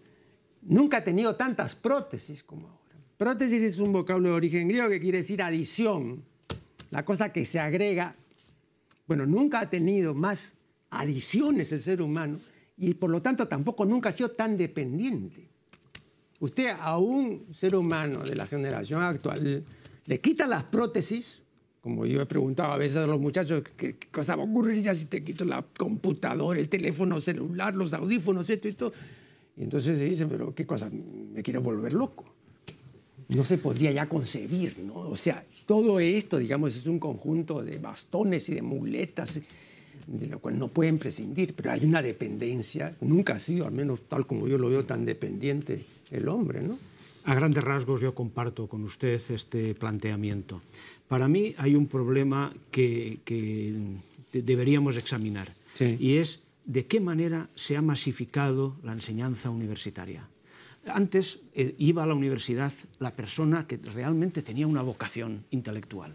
nunca 0.62 0.98
ha 0.98 1.04
tenido 1.04 1.37
tantas 1.37 1.74
prótesis 1.74 2.42
como 2.42 2.68
ahora. 2.68 2.78
Prótesis 3.16 3.62
es 3.62 3.78
un 3.78 3.92
vocablo 3.92 4.28
de 4.28 4.35
origen 4.35 4.68
griego 4.68 4.88
que 4.88 5.00
quiere 5.00 5.18
decir 5.18 5.42
adición, 5.42 6.24
la 6.90 7.04
cosa 7.04 7.33
que 7.33 7.44
se 7.44 7.59
agrega. 7.59 8.14
Bueno, 9.07 9.26
nunca 9.26 9.61
ha 9.61 9.70
tenido 9.70 10.14
más 10.14 10.54
adiciones 10.90 11.72
el 11.72 11.81
ser 11.81 12.00
humano 12.00 12.38
y 12.76 12.94
por 12.94 13.11
lo 13.11 13.20
tanto 13.20 13.48
tampoco 13.48 13.85
nunca 13.85 14.11
ha 14.11 14.12
sido 14.12 14.31
tan 14.31 14.57
dependiente. 14.57 15.48
Usted 16.40 16.68
a 16.78 16.98
un 16.98 17.52
ser 17.52 17.74
humano 17.74 18.22
de 18.22 18.37
la 18.37 18.46
generación 18.46 19.02
actual 19.02 19.64
le 20.07 20.20
quita 20.20 20.46
las 20.46 20.64
prótesis 20.64 21.42
como 21.88 22.05
yo 22.05 22.20
he 22.20 22.27
preguntado 22.27 22.72
a 22.72 22.77
veces 22.77 22.98
a 22.98 23.07
los 23.07 23.18
muchachos, 23.18 23.62
¿qué, 23.74 23.96
cosa 24.12 24.37
va 24.37 24.42
a 24.42 24.46
ocurrir 24.46 24.83
ya 24.83 24.94
si 24.94 25.07
te 25.07 25.24
quito 25.24 25.46
la 25.46 25.64
computadora, 25.79 26.61
el 26.61 26.68
teléfono 26.68 27.18
celular, 27.18 27.74
los 27.74 27.94
audífonos, 27.94 28.51
esto 28.51 28.68
y 28.68 28.74
todo? 28.74 28.92
Y 29.57 29.62
entonces 29.62 29.96
se 29.96 30.05
dicen, 30.05 30.29
pero 30.29 30.55
¿qué 30.55 30.66
cosa? 30.66 30.90
Me 30.90 31.42
quiero 31.42 31.62
volver 31.62 31.94
loco. 31.94 32.27
No 33.29 33.42
se 33.42 33.57
podría 33.57 33.90
ya 33.90 34.07
concebir, 34.07 34.81
¿no? 34.81 34.96
O 34.96 35.16
sea, 35.16 35.42
todo 35.64 35.98
esto, 35.98 36.37
digamos, 36.37 36.77
es 36.77 36.87
un 36.87 36.98
conjunto 36.98 37.62
de 37.62 37.79
bastones 37.79 38.46
y 38.51 38.57
de 38.57 38.62
muletas, 38.62 39.40
de 40.07 40.27
lo 40.27 40.40
cual 40.40 40.59
no 40.59 40.68
pueden 40.68 40.98
prescindir, 40.98 41.55
pero 41.55 41.70
hay 41.70 41.87
una 41.87 42.03
dependencia, 42.03 42.94
nunca 43.01 43.37
ha 43.37 43.38
sido, 43.38 43.66
al 43.66 43.72
menos 43.72 44.01
tal 44.09 44.27
como 44.27 44.46
yo 44.46 44.59
lo 44.59 44.68
veo, 44.68 44.85
tan 44.85 45.07
dependiente 45.07 45.87
el 46.11 46.29
hombre, 46.29 46.61
¿no? 46.61 46.79
A 47.24 47.35
grandes 47.35 47.64
rasgos 47.64 48.01
yo 48.01 48.14
comparto 48.14 48.68
con 48.68 48.85
usted 48.85 49.20
este 49.31 49.74
planteamiento. 49.74 50.62
Para 51.09 51.27
mí 51.27 51.55
hay 51.57 51.75
un 51.75 51.87
problema 51.87 52.53
que, 52.71 53.18
deberíamos 54.33 54.97
examinar 54.97 55.55
y 55.81 56.16
es 56.16 56.40
de 56.66 56.87
qué 56.87 57.01
manera 57.01 57.49
se 57.55 57.77
ha 57.77 57.83
masificado 57.83 58.77
la 58.83 58.92
enseñanza 58.92 59.49
universitaria. 59.49 60.29
Antes 60.87 61.40
eh, 61.55 61.75
iba 61.79 62.03
a 62.03 62.07
la 62.07 62.14
universidad 62.14 62.73
la 62.99 63.14
persona 63.14 63.66
que 63.66 63.77
realmente 63.77 64.42
tenía 64.42 64.66
una 64.66 64.83
vocación 64.83 65.44
intelectual. 65.51 66.14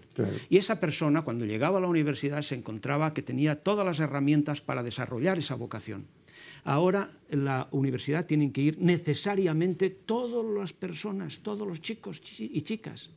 Y 0.49 0.57
esa 0.57 0.79
persona, 0.79 1.21
cuando 1.21 1.45
llegaba 1.45 1.77
a 1.77 1.81
la 1.81 1.87
universidad, 1.87 2.41
se 2.41 2.55
encontraba 2.55 3.13
que 3.13 3.21
tenía 3.21 3.61
todas 3.61 3.85
las 3.85 3.99
herramientas 3.99 4.61
para 4.61 4.83
desarrollar 4.83 5.37
esa 5.37 5.55
vocación. 5.55 6.05
Ahora 6.63 7.09
en 7.29 7.45
la 7.45 7.67
universidad 7.71 8.25
tienen 8.25 8.51
que 8.51 8.61
ir 8.61 8.77
necesariamente 8.79 9.89
todas 9.89 10.45
las 10.45 10.71
personas, 10.73 11.41
todos 11.41 11.67
los 11.67 11.81
chicos 11.81 12.21
y 12.39 12.61
chicas. 12.61 13.09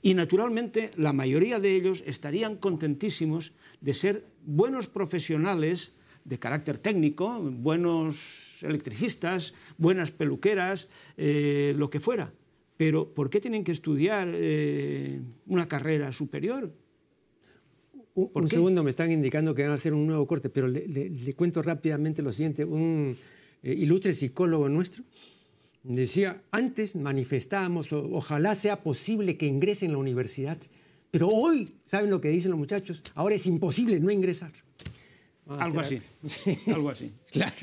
Y 0.00 0.14
naturalmente 0.14 0.90
la 0.96 1.12
mayoría 1.12 1.58
de 1.58 1.74
ellos 1.74 2.04
estarían 2.06 2.56
contentísimos 2.56 3.52
de 3.80 3.94
ser 3.94 4.24
buenos 4.44 4.86
profesionales 4.86 5.92
de 6.24 6.38
carácter 6.38 6.78
técnico, 6.78 7.40
buenos 7.40 8.62
electricistas, 8.62 9.54
buenas 9.76 10.10
peluqueras, 10.10 10.88
eh, 11.16 11.74
lo 11.76 11.90
que 11.90 12.00
fuera. 12.00 12.32
Pero 12.76 13.12
¿por 13.12 13.28
qué 13.30 13.40
tienen 13.40 13.64
que 13.64 13.72
estudiar 13.72 14.30
eh, 14.32 15.20
una 15.46 15.66
carrera 15.66 16.12
superior? 16.12 16.72
Un, 18.14 18.48
segundo, 18.48 18.82
me 18.82 18.90
están 18.90 19.10
indicando 19.12 19.54
que 19.54 19.62
van 19.62 19.72
a 19.72 19.74
hacer 19.74 19.94
un 19.94 20.06
nuevo 20.06 20.26
corte, 20.26 20.50
pero 20.50 20.66
le, 20.66 21.32
cuento 21.34 21.62
rápidamente 21.62 22.20
lo 22.20 22.32
siguiente. 22.32 22.64
Un 22.64 23.16
eh, 23.62 23.72
ilustre 23.72 24.12
psicólogo 24.12 24.68
nuestro 24.68 25.04
Decía, 25.82 26.42
antes 26.50 26.96
manifestábamos, 26.96 27.92
ojalá 27.92 28.54
sea 28.54 28.82
posible 28.82 29.36
que 29.36 29.46
ingrese 29.46 29.86
en 29.86 29.92
la 29.92 29.98
universidad, 29.98 30.58
pero 31.10 31.28
hoy, 31.28 31.76
¿saben 31.86 32.10
lo 32.10 32.20
que 32.20 32.28
dicen 32.28 32.50
los 32.50 32.58
muchachos? 32.58 33.02
Ahora 33.14 33.36
es 33.36 33.46
imposible 33.46 33.98
no 34.00 34.10
ingresar. 34.10 34.52
algo 35.48 35.80
así, 35.80 36.02
algo 36.66 36.90
así. 36.90 37.12
Claro. 37.30 37.56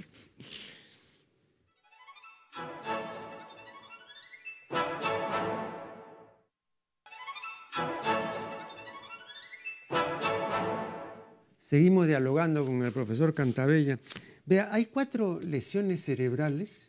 Seguimos 11.57 12.07
dialogando 12.07 12.63
con 12.65 12.83
el 12.83 12.91
profesor 12.91 13.33
Cantabella. 13.33 13.99
Vea, 14.45 14.69
hay 14.71 14.85
cuatro 14.85 15.39
lesiones 15.41 16.05
cerebrales 16.05 16.85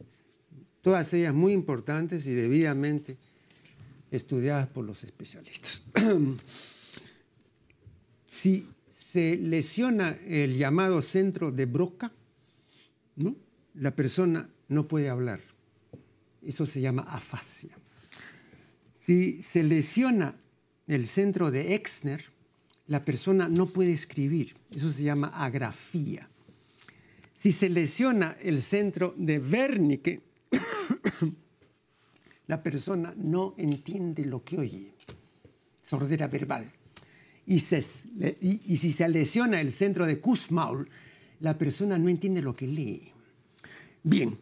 todas 0.87 1.13
ellas 1.15 1.35
muy 1.35 1.53
importantes 1.53 2.29
y 2.29 2.35
debidamente 2.35 3.17
estudiadas 4.13 4.69
por 4.69 4.85
los 4.85 5.03
especialistas. 5.03 5.83
si 8.29 8.69
se 8.89 9.37
lesiona 9.37 10.17
el 10.29 10.57
llamado 10.57 11.03
centro 11.03 11.51
de 11.51 11.67
Broca, 11.67 12.13
¿no? 13.17 13.35
la 13.75 13.97
persona 13.97 14.49
no 14.69 14.87
puede 14.87 15.09
hablar. 15.09 15.41
Eso 16.45 16.67
se 16.67 16.81
llama 16.81 17.03
afasia. 17.03 17.77
Si 19.01 19.43
se 19.43 19.65
lesiona 19.65 20.37
el 20.87 21.09
centro 21.09 21.51
de 21.51 21.75
Exner, 21.75 22.23
la 22.87 23.05
persona 23.05 23.49
no 23.49 23.67
puede 23.67 23.93
escribir. 23.93 24.55
Eso 24.71 24.89
se 24.91 25.03
llama 25.03 25.33
agrafía. 25.35 26.31
Si 27.35 27.51
se 27.51 27.71
lesiona 27.71 28.37
el 28.41 28.63
centro 28.63 29.17
de 29.19 29.41
Wernicke, 29.41 30.26
la 32.47 32.63
persona 32.63 33.15
no 33.17 33.55
entiende 33.57 34.25
lo 34.25 34.43
que 34.45 34.59
oye. 34.59 34.95
Sordera 35.81 36.29
verbal. 36.29 36.71
Y, 37.47 37.61
si 37.61 38.93
se 38.93 39.09
lesiona 39.09 39.61
el 39.61 39.71
centro 39.71 40.05
de 40.05 40.21
Kussmaul, 40.21 40.89
la 41.41 41.57
persona 41.57 41.97
no 41.97 42.09
entiende 42.09 42.43
lo 42.43 42.57
que 42.57 42.67
lee. 42.67 43.13
Bien, 44.03 44.37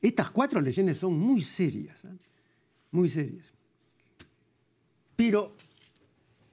estas 0.00 0.30
cuatro 0.30 0.60
lesiones 0.60 0.96
son 0.96 1.18
muy 1.18 1.42
serias, 1.42 2.04
¿eh? 2.04 2.08
muy 2.90 3.10
serias. 3.10 3.46
Pero 5.14 5.54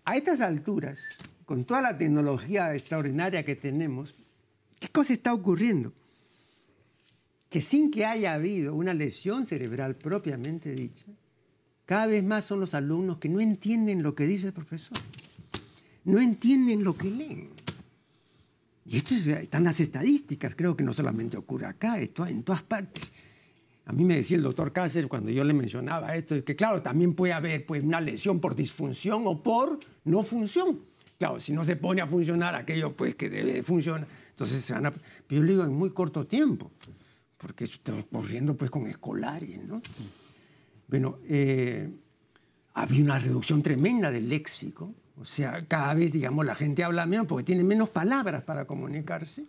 a 0.03 0.17
estas 0.17 0.41
alturas, 0.41 0.99
con 1.45 1.63
toda 1.63 1.81
la 1.81 1.97
tecnología 1.97 2.75
extraordinaria 2.75 3.45
que 3.45 3.55
tenemos, 3.55 4.13
¿qué 4.79 4.89
cosa 4.89 5.13
está 5.13 5.33
ocurriendo? 5.33 5.93
Que 7.49 7.61
sin 7.61 7.91
que 7.91 8.05
haya 8.05 8.33
habido 8.33 8.75
una 8.75 8.93
lesión 8.93 9.45
cerebral 9.45 9.95
propiamente 9.95 10.71
dicha, 10.71 11.05
cada 11.85 12.05
vez 12.05 12.23
más 12.23 12.45
son 12.45 12.59
los 12.59 12.75
alumnos 12.75 13.17
que 13.17 13.29
no 13.29 13.39
entienden 13.39 14.03
lo 14.03 14.13
que 14.13 14.27
dice 14.27 14.47
el 14.47 14.53
profesor, 14.53 14.97
no 16.05 16.19
entienden 16.19 16.83
lo 16.83 16.95
que 16.95 17.09
leen. 17.09 17.49
Y 18.85 18.97
esto 18.97 19.13
están 19.13 19.63
las 19.63 19.79
estadísticas, 19.79 20.55
creo 20.55 20.75
que 20.75 20.83
no 20.83 20.93
solamente 20.93 21.37
ocurre 21.37 21.65
acá, 21.65 21.99
esto 21.99 22.25
en 22.25 22.43
todas 22.43 22.63
partes. 22.63 23.11
A 23.85 23.91
mí 23.91 24.05
me 24.05 24.17
decía 24.17 24.37
el 24.37 24.43
doctor 24.43 24.71
Cáceres 24.71 25.09
cuando 25.09 25.31
yo 25.31 25.43
le 25.43 25.53
mencionaba 25.53 26.15
esto, 26.15 26.43
que 26.43 26.55
claro, 26.55 26.83
también 26.83 27.15
puede 27.15 27.33
haber 27.33 27.65
pues, 27.65 27.83
una 27.83 27.99
lesión 27.99 28.39
por 28.39 28.55
disfunción 28.55 29.23
o 29.25 29.41
por 29.41 29.79
no 30.03 30.21
función. 30.21 30.81
Claro, 31.17 31.39
si 31.39 31.53
no 31.53 31.65
se 31.65 31.75
pone 31.75 32.01
a 32.01 32.07
funcionar 32.07 32.53
aquello 32.53 32.93
pues, 32.93 33.15
que 33.15 33.29
debe 33.29 33.63
funcionar, 33.63 34.07
entonces 34.29 34.63
se 34.63 34.73
van 34.73 34.85
a... 34.85 34.91
Pero 34.91 35.41
yo 35.41 35.47
digo 35.47 35.63
en 35.63 35.73
muy 35.73 35.89
corto 35.89 36.27
tiempo, 36.27 36.71
porque 37.39 37.63
está 37.63 37.93
ocurriendo 37.93 38.55
pues, 38.55 38.69
con 38.69 38.85
escolares, 38.85 39.63
¿no? 39.63 39.81
Bueno, 40.87 41.19
eh, 41.27 41.89
había 42.73 43.03
una 43.03 43.17
reducción 43.17 43.63
tremenda 43.63 44.11
del 44.11 44.27
léxico, 44.27 44.93
o 45.19 45.25
sea, 45.25 45.65
cada 45.67 45.93
vez, 45.93 46.11
digamos, 46.11 46.45
la 46.45 46.55
gente 46.55 46.83
habla 46.83 47.05
menos 47.05 47.27
porque 47.27 47.45
tiene 47.45 47.63
menos 47.63 47.89
palabras 47.89 48.43
para 48.43 48.65
comunicarse. 48.65 49.45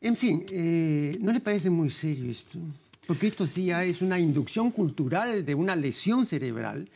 En 0.00 0.16
fin, 0.16 0.44
eh, 0.50 1.16
¿no 1.20 1.32
le 1.32 1.40
parece 1.40 1.70
muy 1.70 1.90
serio 1.90 2.30
esto? 2.30 2.58
Porque 3.06 3.28
esto 3.28 3.46
sí 3.46 3.66
ya 3.66 3.84
es 3.84 4.02
una 4.02 4.18
inducción 4.18 4.70
cultural 4.70 5.44
de 5.44 5.54
una 5.54 5.76
lesión 5.76 6.26
cerebral, 6.26 6.88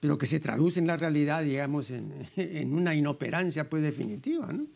pero 0.00 0.18
que 0.18 0.26
se 0.26 0.40
traduce 0.40 0.80
en 0.80 0.86
la 0.86 0.96
realidad, 0.96 1.42
digamos, 1.42 1.90
en, 1.90 2.12
en 2.36 2.74
una 2.74 2.94
inoperancia 2.94 3.68
pues 3.68 3.82
definitiva, 3.82 4.52
¿no? 4.52 4.66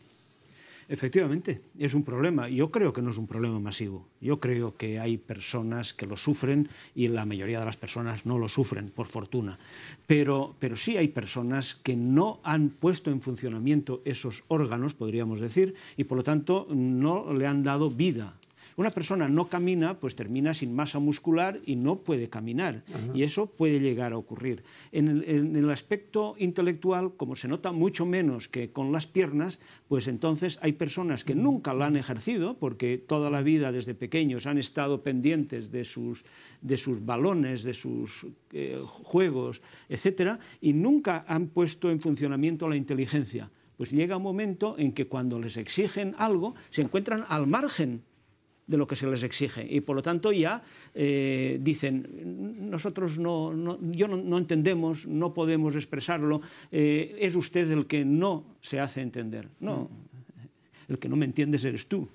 Efectivamente, 0.89 1.61
es 1.77 1.93
un 1.93 2.03
problema. 2.03 2.47
Yo 2.47 2.71
creo 2.71 2.93
que 2.93 3.01
no 3.01 3.09
es 3.09 3.17
un 3.17 3.27
problema 3.27 3.59
masivo. 3.59 4.07
Yo 4.21 4.39
creo 4.39 4.77
que 4.77 4.99
hay 4.99 5.17
personas 5.17 5.93
que 5.93 6.05
lo 6.05 6.15
sufren 6.15 6.69
y 6.95 7.09
la 7.09 7.25
mayoría 7.25 7.59
de 7.59 7.65
las 7.65 7.75
personas 7.75 8.25
no 8.25 8.39
lo 8.39 8.47
sufren, 8.47 8.89
por 8.91 9.07
fortuna. 9.07 9.59
Pero, 10.07 10.55
pero 10.59 10.77
sí 10.77 10.95
hay 10.95 11.09
personas 11.09 11.75
que 11.75 11.97
no 11.97 12.39
han 12.43 12.69
puesto 12.69 13.11
en 13.11 13.21
funcionamiento 13.21 14.01
esos 14.05 14.45
órganos, 14.47 14.93
podríamos 14.93 15.41
decir, 15.41 15.75
y 15.97 16.05
por 16.05 16.17
lo 16.17 16.23
tanto 16.23 16.67
no 16.69 17.33
le 17.33 17.47
han 17.47 17.63
dado 17.63 17.91
vida 17.91 18.33
una 18.77 18.91
persona 18.91 19.27
no 19.27 19.49
camina, 19.49 19.99
pues 19.99 20.15
termina 20.15 20.53
sin 20.53 20.75
masa 20.75 20.99
muscular 20.99 21.59
y 21.65 21.75
no 21.75 21.97
puede 21.97 22.29
caminar. 22.29 22.83
Y 23.15 23.23
eso 23.23 23.47
puede 23.47 23.79
llegar 23.79 24.13
a 24.13 24.17
ocurrir. 24.17 24.63
En 24.91 25.07
el, 25.07 25.69
aspecto 25.71 26.35
intelectual, 26.37 27.13
como 27.17 27.35
se 27.35 27.47
nota 27.47 27.71
mucho 27.71 28.05
menos 28.05 28.47
que 28.47 28.71
con 28.71 28.91
las 28.91 29.07
piernas, 29.07 29.59
pues 29.87 30.07
entonces 30.07 30.59
hay 30.61 30.73
personas 30.73 31.23
que 31.23 31.33
nunca 31.33 31.73
la 31.73 31.87
han 31.87 31.97
ejercido, 31.97 32.55
porque 32.59 32.99
toda 32.99 33.31
la 33.31 33.41
vida 33.41 33.71
desde 33.71 33.95
pequeños 33.95 34.45
han 34.45 34.59
estado 34.59 35.01
pendientes 35.01 35.71
de 35.71 35.83
sus, 35.83 36.23
de 36.61 36.77
sus 36.77 37.03
balones, 37.03 37.63
de 37.63 37.73
sus 37.73 38.27
eh, 38.53 38.77
juegos, 38.79 39.61
etcétera, 39.89 40.39
y 40.61 40.73
nunca 40.73 41.25
han 41.27 41.47
puesto 41.47 41.89
en 41.89 41.99
funcionamiento 41.99 42.69
la 42.69 42.75
inteligencia 42.75 43.49
pues 43.77 43.91
llega 43.91 44.17
un 44.17 44.23
momento 44.23 44.75
en 44.79 44.91
que 44.91 45.05
cuando 45.05 45.39
les 45.39 45.55
exigen 45.55 46.15
algo 46.17 46.55
se 46.71 46.81
encuentran 46.81 47.25
al 47.27 47.45
margen 47.45 48.01
de 48.67 48.77
lo 48.77 48.85
que 48.85 48.95
se 48.95 49.07
les 49.07 49.23
exige. 49.23 49.65
Y 49.67 49.81
por 49.81 49.95
lo 49.95 50.03
tanto 50.03 50.31
ya 50.31 50.61
eh, 50.93 51.57
dicen, 51.61 52.69
nosotros 52.69 53.17
no, 53.17 53.79
yo 53.91 54.07
no, 54.07 54.37
entendemos, 54.37 55.07
no 55.07 55.33
podemos 55.33 55.75
expresarlo, 55.75 56.41
eh, 56.71 57.15
es 57.19 57.35
usted 57.35 57.71
el 57.71 57.87
que 57.87 58.05
no 58.05 58.43
se 58.61 58.79
hace 58.79 59.01
entender. 59.01 59.47
No, 59.59 59.89
el 60.87 60.99
que 60.99 61.09
no 61.09 61.15
me 61.15 61.25
entiendes 61.25 61.63
eres 61.65 61.87
tú. 61.87 62.07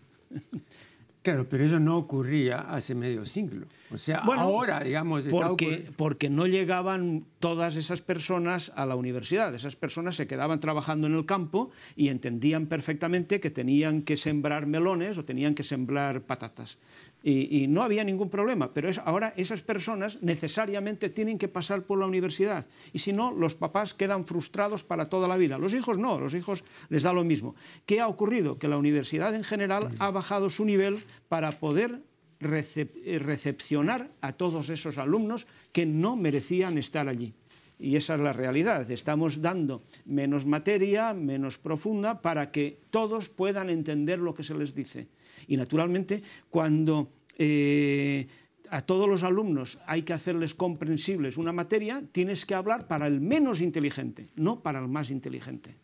Claro, 1.23 1.49
pero 1.49 1.63
eso 1.63 1.79
no 1.79 1.97
ocurría 1.97 2.59
hace 2.59 2.97
medio 2.97 3.25
siglo. 3.25 3.67
O 3.93 3.99
sea, 3.99 4.19
ahora, 4.19 4.81
digamos... 4.81 5.25
Porque, 5.31 5.89
porque 5.97 6.29
no 6.29 6.49
llegaban 6.49 7.25
todas 7.39 7.77
esas 7.77 8.03
personas 8.03 8.73
a 8.75 8.87
la 8.87 8.97
universidad. 8.97 9.55
Esas 9.55 9.77
personas 9.77 10.17
se 10.17 10.27
quedaban 10.27 10.59
trabajando 10.59 11.07
en 11.07 11.15
el 11.15 11.25
campo 11.25 11.71
y 11.95 12.09
entendían 12.09 12.67
perfectamente 12.67 13.39
que 13.39 13.51
tenían 13.51 14.03
que 14.03 14.17
sembrar 14.17 14.67
melones 14.67 15.17
o 15.17 15.25
tenían 15.25 15.55
que 15.55 15.63
sembrar 15.63 16.23
patatas 16.23 16.79
y, 17.23 17.67
no 17.69 17.83
había 17.83 18.05
ningún 18.05 18.31
problema. 18.31 18.73
Pero 18.75 18.91
ahora 19.05 19.33
esas 19.37 19.63
personas 19.63 20.23
necesariamente 20.23 21.09
tienen 21.09 21.39
que 21.39 21.49
pasar 21.49 21.83
por 21.83 21.99
la 21.99 22.07
universidad 22.07 22.67
y 22.93 22.99
si 22.99 23.13
no, 23.13 23.33
los 23.33 23.55
papás 23.55 23.95
quedan 23.95 24.27
frustrados 24.27 24.83
para 24.83 25.07
toda 25.07 25.29
la 25.29 25.37
vida. 25.37 25.59
Los 25.59 25.75
hijos 25.75 25.99
no, 25.99 26.19
los 26.19 26.35
hijos 26.35 26.65
les 26.89 27.03
da 27.03 27.13
lo 27.13 27.25
mismo. 27.25 27.55
¿Qué 27.87 28.01
ha 28.01 28.09
ocurrido? 28.09 28.59
Que 28.59 28.69
la 28.69 28.79
universidad 28.79 29.35
en 29.35 29.45
general 29.45 29.89
ha 29.99 30.11
bajado 30.11 30.51
su 30.51 30.65
nivel 30.65 30.99
para 31.29 31.53
poder 31.53 32.03
recepcionar 32.41 34.11
a 34.21 34.33
todos 34.33 34.69
esos 34.71 34.99
alumnos 34.99 35.47
que 35.73 35.87
no 35.87 36.17
merecían 36.17 36.77
estar 36.77 37.09
allí. 37.09 37.35
Y 37.79 37.97
esa 37.97 38.15
es 38.15 38.21
la 38.21 38.33
realidad. 38.33 38.91
Estamos 38.91 39.43
dando 39.43 39.83
menos 40.05 40.47
materia, 40.47 41.15
menos 41.15 41.59
profunda, 41.59 42.23
para 42.23 42.51
que 42.51 42.79
todos 42.91 43.29
puedan 43.29 43.71
entender 43.71 44.19
lo 44.19 44.35
que 44.35 44.45
se 44.45 44.55
les 44.55 44.75
dice. 44.75 45.09
Y 45.47 45.57
naturalmente, 45.57 46.23
cuando 46.51 47.11
eh, 47.39 48.27
a 48.71 48.81
todos 48.83 49.09
los 49.09 49.23
alumnos 49.23 49.79
hay 49.87 50.03
que 50.03 50.15
hacerles 50.15 50.55
comprensibles 50.55 51.37
una 51.37 51.53
materia, 51.53 52.03
tienes 52.11 52.47
que 52.47 52.55
hablar 52.55 52.89
para 52.89 53.07
el 53.07 53.21
menos 53.21 53.61
inteligente, 53.61 54.29
no 54.37 54.61
para 54.61 54.79
el 54.79 54.89
más 54.89 55.11
inteligente. 55.11 55.75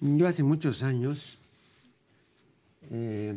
Yo 0.00 0.26
hace 0.26 0.42
muchos 0.42 0.82
años, 0.82 1.38
eh, 2.90 3.34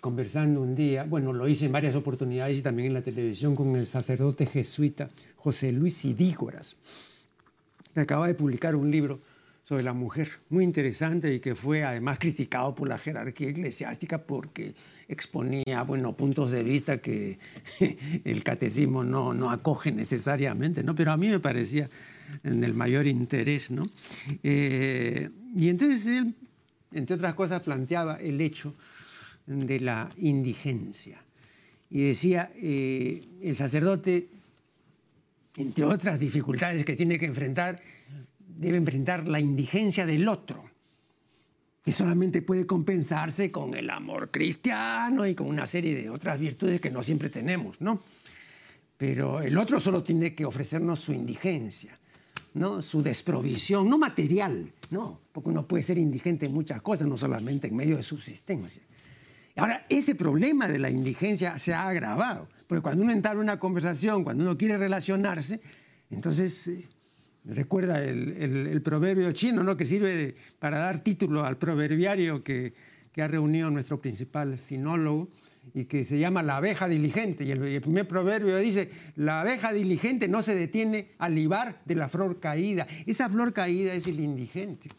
conversando 0.00 0.60
un 0.60 0.74
día, 0.74 1.04
bueno, 1.04 1.32
lo 1.32 1.48
hice 1.48 1.66
en 1.66 1.72
varias 1.72 1.94
oportunidades 1.94 2.58
y 2.58 2.62
también 2.62 2.88
en 2.88 2.94
la 2.94 3.02
televisión 3.02 3.56
con 3.56 3.74
el 3.76 3.86
sacerdote 3.86 4.44
jesuita 4.44 5.08
José 5.36 5.72
Luis 5.72 6.04
Idígoras, 6.04 6.76
que 7.94 8.00
acaba 8.00 8.26
de 8.26 8.34
publicar 8.34 8.76
un 8.76 8.90
libro 8.90 9.20
sobre 9.68 9.82
la 9.82 9.92
mujer, 9.92 10.30
muy 10.48 10.64
interesante 10.64 11.34
y 11.34 11.40
que 11.40 11.54
fue 11.54 11.84
además 11.84 12.18
criticado 12.18 12.74
por 12.74 12.88
la 12.88 12.96
jerarquía 12.96 13.50
eclesiástica 13.50 14.16
porque 14.16 14.74
exponía 15.08 15.82
bueno, 15.82 16.16
puntos 16.16 16.50
de 16.52 16.62
vista 16.62 17.02
que 17.02 17.38
el 18.24 18.42
catecismo 18.42 19.04
no, 19.04 19.34
no 19.34 19.50
acoge 19.50 19.92
necesariamente, 19.92 20.82
¿no? 20.82 20.94
pero 20.94 21.12
a 21.12 21.18
mí 21.18 21.28
me 21.28 21.38
parecía 21.38 21.86
en 22.44 22.64
el 22.64 22.72
mayor 22.72 23.06
interés. 23.06 23.70
¿no? 23.70 23.86
Eh, 24.42 25.28
y 25.54 25.68
entonces 25.68 26.06
él, 26.06 26.34
entre 26.92 27.16
otras 27.16 27.34
cosas, 27.34 27.60
planteaba 27.60 28.14
el 28.14 28.40
hecho 28.40 28.74
de 29.46 29.80
la 29.80 30.08
indigencia. 30.16 31.22
Y 31.90 32.08
decía, 32.08 32.50
eh, 32.56 33.22
el 33.42 33.54
sacerdote, 33.54 34.28
entre 35.58 35.84
otras 35.84 36.20
dificultades 36.20 36.86
que 36.86 36.96
tiene 36.96 37.18
que 37.18 37.26
enfrentar, 37.26 37.82
debe 38.58 38.76
enfrentar 38.76 39.26
la 39.26 39.38
indigencia 39.38 40.04
del 40.04 40.28
otro, 40.28 40.64
que 41.84 41.92
solamente 41.92 42.42
puede 42.42 42.66
compensarse 42.66 43.52
con 43.52 43.74
el 43.74 43.88
amor 43.88 44.30
cristiano 44.30 45.26
y 45.26 45.34
con 45.34 45.46
una 45.46 45.66
serie 45.66 45.94
de 45.94 46.10
otras 46.10 46.38
virtudes 46.38 46.80
que 46.80 46.90
no 46.90 47.02
siempre 47.02 47.30
tenemos, 47.30 47.80
¿no? 47.80 48.00
Pero 48.96 49.40
el 49.40 49.56
otro 49.56 49.78
solo 49.78 50.02
tiene 50.02 50.34
que 50.34 50.44
ofrecernos 50.44 50.98
su 50.98 51.12
indigencia, 51.12 51.96
¿no? 52.54 52.82
Su 52.82 53.00
desprovisión, 53.00 53.88
no 53.88 53.96
material, 53.96 54.72
¿no? 54.90 55.20
Porque 55.32 55.50
uno 55.50 55.68
puede 55.68 55.84
ser 55.84 55.96
indigente 55.96 56.46
en 56.46 56.52
muchas 56.52 56.82
cosas, 56.82 57.06
no 57.06 57.16
solamente 57.16 57.68
en 57.68 57.76
medio 57.76 57.96
de 57.96 58.02
subsistencia. 58.02 58.82
Ahora, 59.54 59.86
ese 59.88 60.16
problema 60.16 60.66
de 60.66 60.80
la 60.80 60.90
indigencia 60.90 61.58
se 61.60 61.74
ha 61.74 61.88
agravado, 61.88 62.48
porque 62.66 62.82
cuando 62.82 63.04
uno 63.04 63.12
entra 63.12 63.32
en 63.32 63.38
una 63.38 63.60
conversación, 63.60 64.24
cuando 64.24 64.42
uno 64.42 64.58
quiere 64.58 64.78
relacionarse, 64.78 65.60
entonces 66.10 66.66
eh, 66.66 66.88
Recuerda 67.48 68.04
el, 68.04 68.82
proverbio 68.82 69.32
chino, 69.32 69.64
¿no? 69.64 69.74
que 69.74 69.86
sirve 69.86 70.34
para 70.58 70.78
dar 70.78 71.02
título 71.02 71.46
al 71.46 71.56
proverbiario 71.56 72.44
que, 72.44 72.74
ha 73.18 73.26
reunido 73.26 73.68
nuestro 73.68 74.00
principal 74.00 74.58
sinólogo, 74.58 75.28
y 75.74 75.86
que 75.86 76.04
se 76.04 76.18
llama 76.20 76.42
la 76.42 76.58
abeja 76.58 76.88
diligente. 76.88 77.44
Y 77.44 77.50
el, 77.50 77.80
primer 77.80 78.06
proverbio 78.06 78.56
dice, 78.58 78.90
la 79.16 79.40
abeja 79.40 79.72
diligente 79.72 80.28
no 80.28 80.40
se 80.40 80.54
detiene 80.54 81.08
al 81.18 81.34
libar 81.34 81.80
de 81.84 81.96
la 81.96 82.08
flor 82.08 82.38
caída. 82.38 82.86
Esa 83.06 83.28
flor 83.28 83.52
caída 83.52 83.92
es 83.94 84.06
el 84.06 84.20
indigente. 84.20 84.90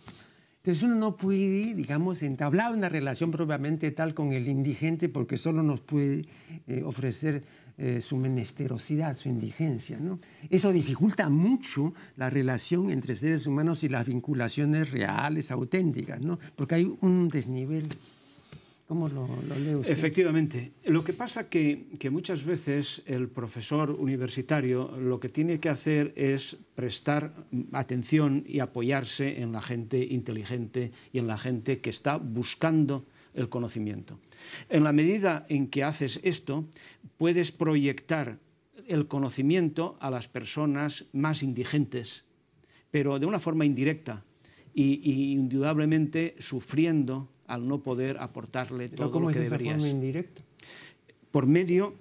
Entonces 0.60 0.84
uno 0.84 0.96
no 0.96 1.16
puede, 1.16 1.74
digamos, 1.74 2.22
entablar 2.22 2.74
una 2.74 2.90
relación 2.90 3.32
propiamente 3.32 3.92
tal 3.92 4.14
con 4.14 4.34
el 4.34 4.50
indigente 4.50 5.08
porque 5.08 5.38
solo 5.38 5.64
nos 5.64 5.80
puede 5.80 6.26
eh, 6.68 6.84
ofrecer 6.84 7.44
eh, 7.78 8.02
su 8.02 8.18
menesterosidad, 8.18 9.14
su 9.16 9.30
indigencia. 9.30 9.98
¿no? 10.02 10.20
Eso 10.50 10.74
dificulta 10.74 11.30
mucho 11.30 11.94
la 12.18 12.30
relación 12.30 12.90
entre 12.90 13.16
seres 13.16 13.48
humanos 13.48 13.86
y 13.86 13.90
las 13.90 14.06
vinculaciones 14.06 14.92
reales, 14.92 15.50
auténticas, 15.50 16.20
¿no? 16.20 16.40
porque 16.58 16.76
hay 16.76 16.94
un 17.00 17.30
desnivel 17.30 17.88
¿Cómo 18.90 19.08
lo, 19.08 19.28
lo 19.28 19.82
Efectivamente. 19.84 20.72
Lo 20.86 21.04
que 21.04 21.14
pasa 21.14 21.48
que, 21.48 21.90
que 22.00 22.10
muchas 22.10 22.44
veces 22.44 23.04
el 23.06 23.30
profesor 23.30 23.92
universitario 23.92 24.98
lo 24.98 25.20
que 25.20 25.30
tiene 25.30 25.60
que 25.60 25.70
hacer 25.70 26.12
es 26.16 26.58
prestar 26.74 27.36
atención 27.72 28.44
y 28.48 28.62
apoyarse 28.62 29.44
en 29.44 29.52
la 29.52 29.62
gente 29.62 30.04
inteligente 30.04 30.92
y 31.14 31.20
en 31.20 31.28
la 31.28 31.38
gente 31.38 31.82
que 31.82 31.92
está 31.92 32.18
buscando 32.18 33.06
el 33.36 33.48
conocimiento. 33.48 34.20
En 34.70 34.84
la 34.84 34.92
medida 34.92 35.46
en 35.50 35.68
que 35.68 35.84
haces 35.84 36.20
esto, 36.24 36.66
puedes 37.16 37.52
proyectar 37.52 38.40
el 38.88 39.08
conocimiento 39.08 39.98
a 40.00 40.10
las 40.10 40.28
personas 40.28 41.06
más 41.14 41.44
indigentes, 41.44 42.24
pero 42.90 43.20
de 43.20 43.28
una 43.28 43.40
forma 43.40 43.66
indirecta 43.66 44.26
y, 44.74 45.00
y 45.04 45.34
indudablemente 45.34 46.34
sufriendo 46.40 47.30
al 47.50 47.68
no 47.68 47.82
poder 47.82 48.18
aportarle 48.20 48.90
todo 48.90 49.12
¿Cómo 49.12 49.28
lo 49.28 49.34
que 49.34 49.44
es 49.44 49.50
deberías. 49.50 49.76
Forma 49.76 49.90
indirecta? 49.90 50.44
Por 51.32 51.48
medio 51.48 51.96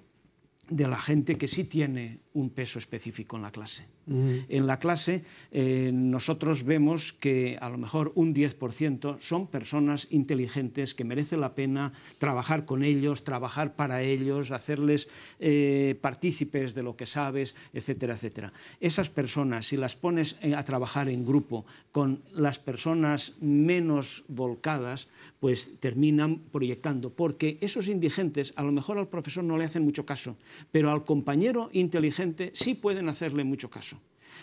de 0.69 0.87
la 0.87 0.99
gente 0.99 1.37
que 1.37 1.47
sí 1.47 1.63
tiene 1.63 2.19
un 2.33 2.49
peso 2.49 2.79
específico 2.79 3.35
en 3.35 3.41
la 3.41 3.51
clase. 3.51 3.87
En 4.07 4.65
la 4.65 4.79
clase 4.79 5.23
eh, 5.51 5.91
nosotros 5.93 6.63
vemos 6.63 7.13
que 7.13 7.57
a 7.61 7.69
lo 7.69 7.77
mejor 7.77 8.11
un 8.15 8.33
10% 8.33 9.19
son 9.19 9.47
personas 9.47 10.07
inteligentes 10.09 10.95
que 10.95 11.03
merece 11.03 11.37
la 11.37 11.53
pena 11.53 11.93
trabajar 12.17 12.65
con 12.65 12.83
ellos, 12.83 13.23
trabajar 13.23 13.75
para 13.75 14.01
ellos, 14.01 14.49
hacerles 14.49 15.09
eh, 15.39 15.95
partícipes 16.01 16.73
de 16.73 16.81
lo 16.81 16.95
que 16.95 17.05
sabes, 17.05 17.55
etcétera, 17.73 18.15
etcétera. 18.15 18.51
Esas 18.79 19.09
personas, 19.09 19.67
si 19.67 19.77
las 19.77 19.95
pones 19.95 20.37
a 20.41 20.63
trabajar 20.63 21.07
en 21.09 21.25
grupo 21.25 21.65
con 21.91 22.23
las 22.33 22.57
personas 22.57 23.33
menos 23.41 24.23
volcadas, 24.27 25.07
pues 25.39 25.79
terminan 25.79 26.39
proyectando, 26.51 27.11
porque 27.11 27.59
esos 27.61 27.87
indigentes 27.87 28.53
a 28.55 28.63
lo 28.63 28.71
mejor 28.71 28.97
al 28.97 29.07
profesor 29.07 29.43
no 29.43 29.57
le 29.57 29.65
hacen 29.65 29.83
mucho 29.83 30.05
caso, 30.05 30.35
pero 30.71 30.91
al 30.91 31.05
compañero 31.05 31.69
inteligente 31.73 32.18
sí 32.53 32.75
pueden 32.75 33.09
hacerle 33.09 33.43
mucho 33.43 33.69
caso. 33.69 33.99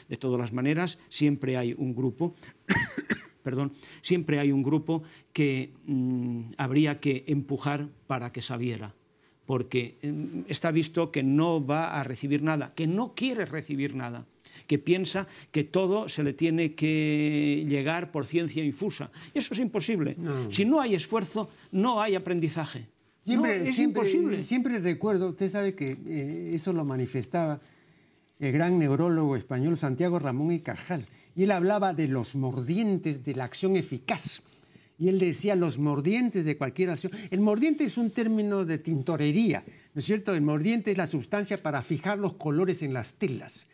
De 0.09 0.17
todas 0.17 0.39
las 0.39 0.53
maneras, 0.53 0.99
siempre 1.09 1.57
hay 1.57 1.75
un 1.77 1.95
grupo, 1.95 2.35
perdón, 3.43 3.73
siempre 4.03 4.39
hay 4.39 4.53
un 4.53 4.63
grupo 4.63 5.03
que 5.33 5.73
mm, 5.87 6.53
habría 6.59 7.01
que 7.01 7.25
empujar 7.27 7.89
para 8.07 8.33
que 8.33 8.43
saliera, 8.43 8.95
porque 9.47 9.99
mm, 10.03 10.41
está 10.49 10.71
visto 10.71 11.11
que 11.11 11.23
no 11.23 11.65
va 11.65 11.99
a 11.99 12.05
recibir 12.05 12.43
nada, 12.43 12.75
que 12.75 12.87
no 12.87 13.15
quiere 13.15 13.47
recibir 13.47 13.95
nada 13.95 14.27
que 14.67 14.79
piensa 14.79 15.27
que 15.53 15.65
todo 15.65 16.09
se 16.09 16.23
le 16.23 16.33
tiene 16.33 16.75
que 16.75 17.65
llegar 17.69 18.11
por 18.11 18.27
ciencia 18.27 18.65
infusa. 18.65 19.11
Eso 19.35 19.55
es 19.55 19.61
imposible. 19.61 20.17
Si 20.51 20.65
no 20.65 20.81
hay 20.81 20.95
esfuerzo, 20.95 21.51
no 21.71 22.01
hay 22.01 22.15
aprendizaje. 22.15 22.89
Siempre, 23.27 23.69
es 23.69 23.79
imposible. 23.81 24.41
Siempre 24.43 24.79
recuerdo, 24.79 25.31
usted 25.31 25.51
sabe 25.51 25.75
que 25.75 25.99
eh, 26.07 26.53
eso 26.55 26.73
lo 26.73 26.85
manifestaba 26.85 27.61
el 28.39 28.53
gran 28.53 28.79
neurólogo 28.79 29.35
español 29.35 29.77
Santiago 29.77 30.21
Ramón 30.21 30.53
y 30.53 30.61
Cajal. 30.61 31.07
Y 31.35 31.43
él 31.43 31.51
hablaba 31.51 31.93
de 31.93 32.07
los 32.07 32.37
mordientes 32.37 33.25
de 33.25 33.35
la 33.35 33.45
acción 33.45 33.77
eficaz. 33.77 34.43
Y 34.97 35.09
él 35.09 35.19
decía 35.19 35.57
los 35.57 35.77
mordientes 35.79 36.45
de 36.45 36.57
cualquier 36.57 36.91
acción. 36.91 37.13
El 37.31 37.41
mordiente 37.41 37.85
es 37.85 37.99
un 37.99 38.11
término 38.11 38.65
de 38.65 38.79
tintorería, 38.79 39.65
¿no 39.93 39.99
es 39.99 40.05
cierto? 40.05 40.33
El 40.33 40.43
mordiente 40.43 40.93
es 40.93 40.97
la 40.97 41.07
sustancia 41.07 41.59
para 41.59 41.83
fijar 41.83 42.19
los 42.19 42.35
colores 42.35 42.83
en 42.83 42.95
las 42.95 43.15
telas. 43.15 43.67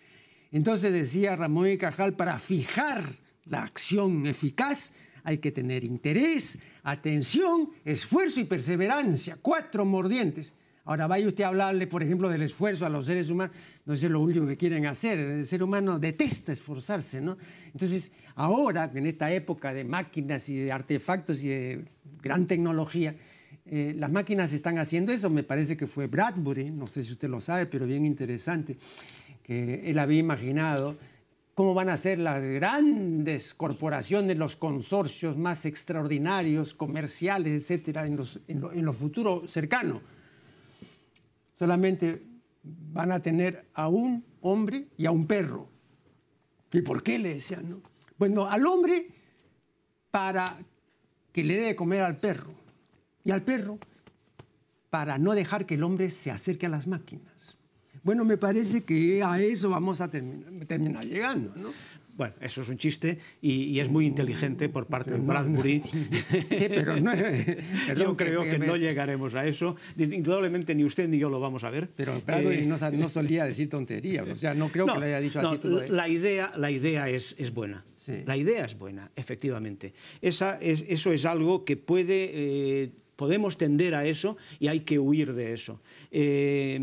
Entonces 0.51 0.93
decía 0.93 1.37
Ramón 1.37 1.69
y 1.69 1.77
Cajal, 1.77 2.15
para 2.15 2.39
fijar 2.39 3.05
la 3.45 3.63
acción 3.63 4.27
eficaz 4.27 4.95
hay 5.25 5.39
que 5.39 5.53
tener 5.53 5.85
interés, 5.85 6.59
atención, 6.83 7.71
esfuerzo 7.85 8.41
y 8.41 8.45
perseverancia. 8.45 9.39
Cuatro 9.41 9.85
mordientes. 9.85 10.55
Ahora 10.85 11.07
vaya 11.07 11.29
usted 11.29 11.45
a 11.45 11.49
hablarle, 11.49 11.87
por 11.87 12.03
ejemplo, 12.03 12.29
del 12.29 12.43
esfuerzo 12.43 12.85
a 12.85 12.89
los 12.89 13.07
seres 13.07 13.31
humanos, 13.31 13.55
no 13.87 13.95
es 13.95 14.03
lo 14.03 14.21
último 14.21 14.49
que 14.49 14.57
quieren 14.57 14.87
hacer. 14.87 15.17
El 15.17 15.47
ser 15.47 15.63
humano 15.63 16.01
detesta 16.01 16.51
esforzarse, 16.51 17.21
¿no? 17.21 17.39
Entonces, 17.67 18.11
ahora, 18.35 18.91
en 18.93 19.07
esta 19.07 19.31
época 19.33 19.73
de 19.73 19.85
máquinas 19.85 20.49
y 20.49 20.57
de 20.57 20.73
artefactos 20.73 21.45
y 21.45 21.49
de 21.49 21.85
gran 22.21 22.49
tecnología, 22.49 23.15
eh, 23.65 23.95
las 23.97 24.11
máquinas 24.11 24.53
están 24.53 24.79
haciendo 24.79 25.13
eso. 25.13 25.31
Me 25.31 25.45
parece 25.45 25.77
que 25.77 25.87
fue 25.87 26.09
Bradbury, 26.09 26.71
no 26.73 26.89
sé 26.89 27.05
si 27.05 27.13
usted 27.13 27.29
lo 27.29 27.41
sabe, 27.41 27.67
pero 27.67 27.87
bien 27.87 28.05
interesante, 28.05 28.77
que 29.45 29.89
él 29.89 30.01
había 30.01 30.19
imaginado 30.19 30.99
cómo 31.55 31.75
van 31.75 31.89
a 31.89 31.97
ser 31.97 32.19
las 32.19 32.43
grandes 32.43 33.55
corporaciones, 33.55 34.37
los 34.37 34.57
consorcios 34.57 35.37
más 35.37 35.67
extraordinarios, 35.67 36.75
comerciales, 36.75 37.63
etcétera, 37.63 38.07
en, 38.07 38.17
los, 38.17 38.41
en, 38.49 38.85
lo, 38.85 38.93
futuro 38.93 39.47
cercano 39.47 40.01
solamente 41.55 42.23
van 42.63 43.13
a 43.13 43.21
tener 43.21 43.67
a 43.75 43.89
un 43.89 44.25
hombre 44.41 44.89
y 44.97 45.07
a 45.07 45.11
un 45.11 45.27
perro. 45.27 45.69
¿Y 46.73 46.81
por 46.81 47.03
qué 47.03 47.19
le 47.19 47.35
decían? 47.35 47.69
No? 47.69 47.83
Bueno, 48.19 48.49
al 48.49 48.67
hombre 48.67 49.09
para 50.11 50.57
que 51.33 51.45
le 51.45 51.57
dé 51.57 51.67
de 51.69 51.77
comer 51.77 52.03
al 52.03 52.17
perro 52.17 52.55
y 53.25 53.31
al 53.31 53.43
perro 53.43 53.79
para 54.91 55.19
no 55.19 55.35
dejar 55.35 55.67
que 55.67 55.75
el 55.75 55.83
hombre 55.83 56.11
se 56.11 56.31
acerque 56.31 56.67
a 56.67 56.69
las 56.69 56.87
máquinas. 56.87 57.57
Bueno, 58.03 58.25
me 58.25 58.37
parece 58.37 58.83
que 58.83 59.23
a 59.23 59.41
eso 59.41 59.71
vamos 59.71 60.01
a 60.01 60.11
terminar, 60.11 60.67
terminar 60.67 61.05
llegando, 61.05 61.53
¿no? 61.57 61.71
Bueno, 62.15 62.35
eso 62.41 62.61
es 62.61 62.69
un 62.69 62.77
chiste 62.77 63.19
y, 63.41 63.79
es 63.81 63.89
muy 63.89 64.07
inteligente 64.07 64.69
por 64.69 64.87
parte 64.87 65.13
de 65.13 65.19
Bradbury. 65.19 65.83
Sí, 66.53 66.67
pero 66.69 67.01
no, 67.01 67.13
yo 67.97 68.17
creo 68.17 68.45
que, 68.45 68.59
no 68.59 68.77
llegaremos 68.77 69.35
a 69.35 69.47
eso. 69.47 69.77
Indudablemente 69.97 70.75
ni 70.75 70.85
usted 70.85 71.09
ni 71.09 71.19
yo 71.19 71.31
lo 71.31 71.41
vamos 71.41 71.65
a 71.65 71.71
ver. 71.71 71.89
Pero 71.97 72.21
Bradbury 72.25 72.59
eh, 72.59 72.67
no, 72.67 73.09
solía 73.09 73.45
decir 73.45 73.69
tonterías. 73.71 74.29
O 74.29 74.35
sea, 74.35 74.55
no 74.55 74.69
creo 74.69 74.87
que 74.87 74.99
lo 74.99 75.05
haya 75.05 75.21
dicho 75.21 75.41
así. 75.41 75.69
La 75.89 76.09
idea, 76.09 76.53
la 76.57 76.71
idea 76.71 77.09
es, 77.09 77.35
es 77.39 77.53
buena. 77.53 77.85
La 78.27 78.37
idea 78.37 78.67
es 78.67 78.79
buena, 78.79 79.11
efectivamente. 79.17 79.95
Esa 80.21 80.59
es, 80.61 80.85
eso 80.89 81.13
es 81.13 81.25
algo 81.25 81.65
que 81.65 81.77
puede... 81.77 82.31
Eh, 82.33 82.91
podemos 83.17 83.57
tender 83.57 83.95
a 83.95 84.05
eso 84.05 84.37
y 84.59 84.67
hay 84.67 84.81
que 84.81 84.99
huir 84.99 85.35
de 85.35 85.53
eso. 85.53 85.81
Eh, 86.11 86.81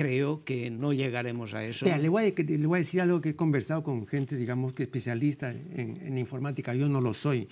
creo 0.00 0.44
que 0.44 0.70
no 0.70 0.92
llegaremos 0.92 1.52
a 1.54 1.62
eso. 1.62 1.84
le, 1.86 2.08
voy 2.08 2.32
a, 2.32 2.78
decir 2.78 3.00
algo 3.00 3.20
que 3.20 3.30
he 3.30 3.36
conversado 3.36 3.82
con 3.82 4.06
gente, 4.06 4.36
digamos, 4.36 4.72
que 4.72 4.84
especialista 4.84 5.50
en, 5.50 6.16
informática, 6.16 6.74
yo 6.74 6.88
no 6.88 7.00
lo 7.00 7.12
soy. 7.12 7.48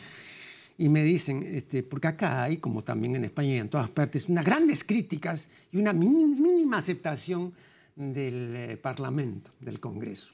Y 0.79 0.89
me 0.89 1.03
dicen, 1.03 1.43
este, 1.43 1.83
porque 1.83 2.09
acá 2.09 2.45
hay, 2.45 2.59
como 2.59 2.83
también 2.83 3.16
en 3.16 3.25
España 3.25 3.55
y 3.55 3.59
en 3.59 3.68
todas 3.68 3.91
partes, 3.91 4.29
unas 4.29 4.45
grandes 4.45 4.85
críticas 4.85 5.51
y 5.72 5.77
una 5.77 5.93
mínima 5.93 6.79
aceptación 6.79 7.53
del 7.97 8.55
eh, 8.55 8.77
Parlamento, 8.77 9.51
del 9.61 9.81
Congreso. 9.81 10.33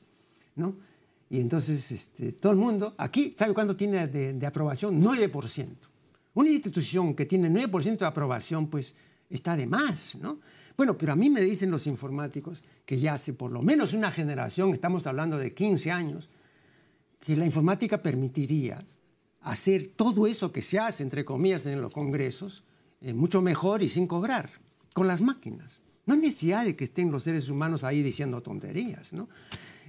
¿no? 0.57 0.77
Y 1.31 1.41
entonces 1.41 1.91
este, 1.91 2.33
todo 2.33 2.53
el 2.53 2.59
mundo, 2.59 2.95
aquí, 2.99 3.35
¿sabe 3.37 3.55
cuánto 3.55 3.75
tiene 3.75 4.07
de, 4.07 4.35
de 4.35 4.47
aprobación? 4.47 5.03
9%. 5.03 5.69
Una 6.35 6.51
institución 6.51 7.15
que 7.15 7.25
tiene 7.27 7.49
9% 7.49 7.99
de 7.99 8.07
aprobación, 8.07 8.69
pues 8.69 8.95
está 9.31 9.57
de 9.57 9.67
más, 9.67 10.17
¿no? 10.21 10.39
Bueno, 10.77 10.99
pero 10.99 11.13
a 11.13 11.17
mí 11.17 11.31
me 11.31 11.41
dicen 11.41 11.71
los 11.71 11.87
informáticos 11.87 12.65
que 12.85 12.99
ya 12.99 13.15
hace 13.15 13.33
por 13.33 13.53
lo 13.53 13.63
menos 13.63 13.93
una 13.93 14.11
generación, 14.11 14.73
estamos 14.73 15.07
hablando 15.07 15.39
de 15.39 15.55
15 15.55 15.91
años, 15.91 16.29
que 17.21 17.37
la 17.37 17.47
informática 17.47 18.03
permitiría 18.03 18.85
hacer 19.41 19.93
todo 19.95 20.27
eso 20.27 20.53
que 20.53 20.63
se 20.63 20.79
hace, 20.79 21.03
entre 21.03 21.25
comillas, 21.25 21.67
en 21.67 21.81
los 21.81 21.93
congresos, 21.93 22.65
eh, 23.01 23.15
mucho 23.15 23.41
mejor 23.41 23.83
y 23.83 23.89
sin 23.89 24.07
cobrar, 24.07 24.51
con 24.95 25.07
las 25.07 25.21
máquinas. 25.21 25.81
No 26.07 26.15
hay 26.15 26.21
necesidad 26.21 26.65
de 26.65 26.77
que 26.77 26.85
estén 26.85 27.11
los 27.11 27.23
seres 27.23 27.49
humanos 27.49 27.85
ahí 27.85 28.03
diciendo 28.03 28.43
tonterías, 28.43 29.13
¿no? 29.13 29.29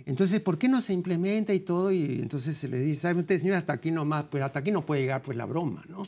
Entonces, 0.05 0.41
¿por 0.41 0.57
qué 0.57 0.67
no 0.67 0.81
se 0.81 0.93
implementa 0.93 1.53
y 1.53 1.61
todo? 1.61 1.91
Y 1.91 2.19
entonces 2.21 2.57
se 2.57 2.67
le 2.67 2.79
dice, 2.79 3.01
¿sabe 3.01 3.21
usted, 3.21 3.37
señor, 3.37 3.55
hasta 3.55 3.73
aquí 3.73 3.91
nomás, 3.91 4.25
pues 4.25 4.43
hasta 4.43 4.59
aquí 4.59 4.71
no 4.71 4.85
puede 4.85 5.01
llegar 5.01 5.21
pues 5.21 5.37
la 5.37 5.45
broma, 5.45 5.83
¿no? 5.89 6.03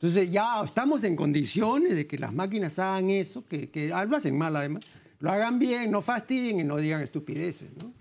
Entonces 0.00 0.30
ya 0.30 0.62
estamos 0.64 1.04
en 1.04 1.14
condiciones 1.14 1.94
de 1.94 2.06
que 2.06 2.16
las 2.16 2.32
máquinas 2.32 2.78
hagan 2.78 3.10
eso, 3.10 3.44
que, 3.46 3.68
que 3.68 3.88
lo 3.88 4.16
hacen 4.16 4.38
mal 4.38 4.56
además, 4.56 4.82
lo 5.18 5.30
hagan 5.30 5.58
bien, 5.58 5.90
no 5.90 6.00
fastidien 6.00 6.58
y 6.58 6.64
no 6.64 6.78
digan 6.78 7.02
estupideces, 7.02 7.68
¿no? 7.76 7.92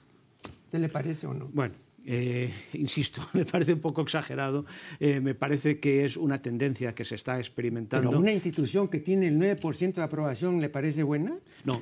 ¿Qué 0.72 0.80
le 0.80 0.88
parece 0.88 1.28
o 1.28 1.34
no? 1.34 1.50
Bueno, 1.52 1.76
eh, 2.06 2.54
insisto, 2.72 3.22
me 3.34 3.44
parece 3.44 3.74
un 3.74 3.82
poco 3.82 4.02
exagerado, 4.02 4.66
eh, 5.02 5.20
me 5.20 5.36
parece 5.36 5.82
que 5.82 6.06
es 6.06 6.16
una 6.16 6.38
tendencia 6.38 6.96
que 6.96 7.04
se 7.04 7.16
está 7.16 7.38
experimentando. 7.38 8.12
¿Pero 8.12 8.22
una 8.22 8.32
institución 8.32 8.88
que 8.88 9.02
tiene 9.02 9.28
el 9.28 9.38
9% 9.38 9.96
de 9.96 10.02
aprobación 10.02 10.62
le 10.62 10.70
parece 10.70 11.04
buena? 11.04 11.38
No, 11.66 11.82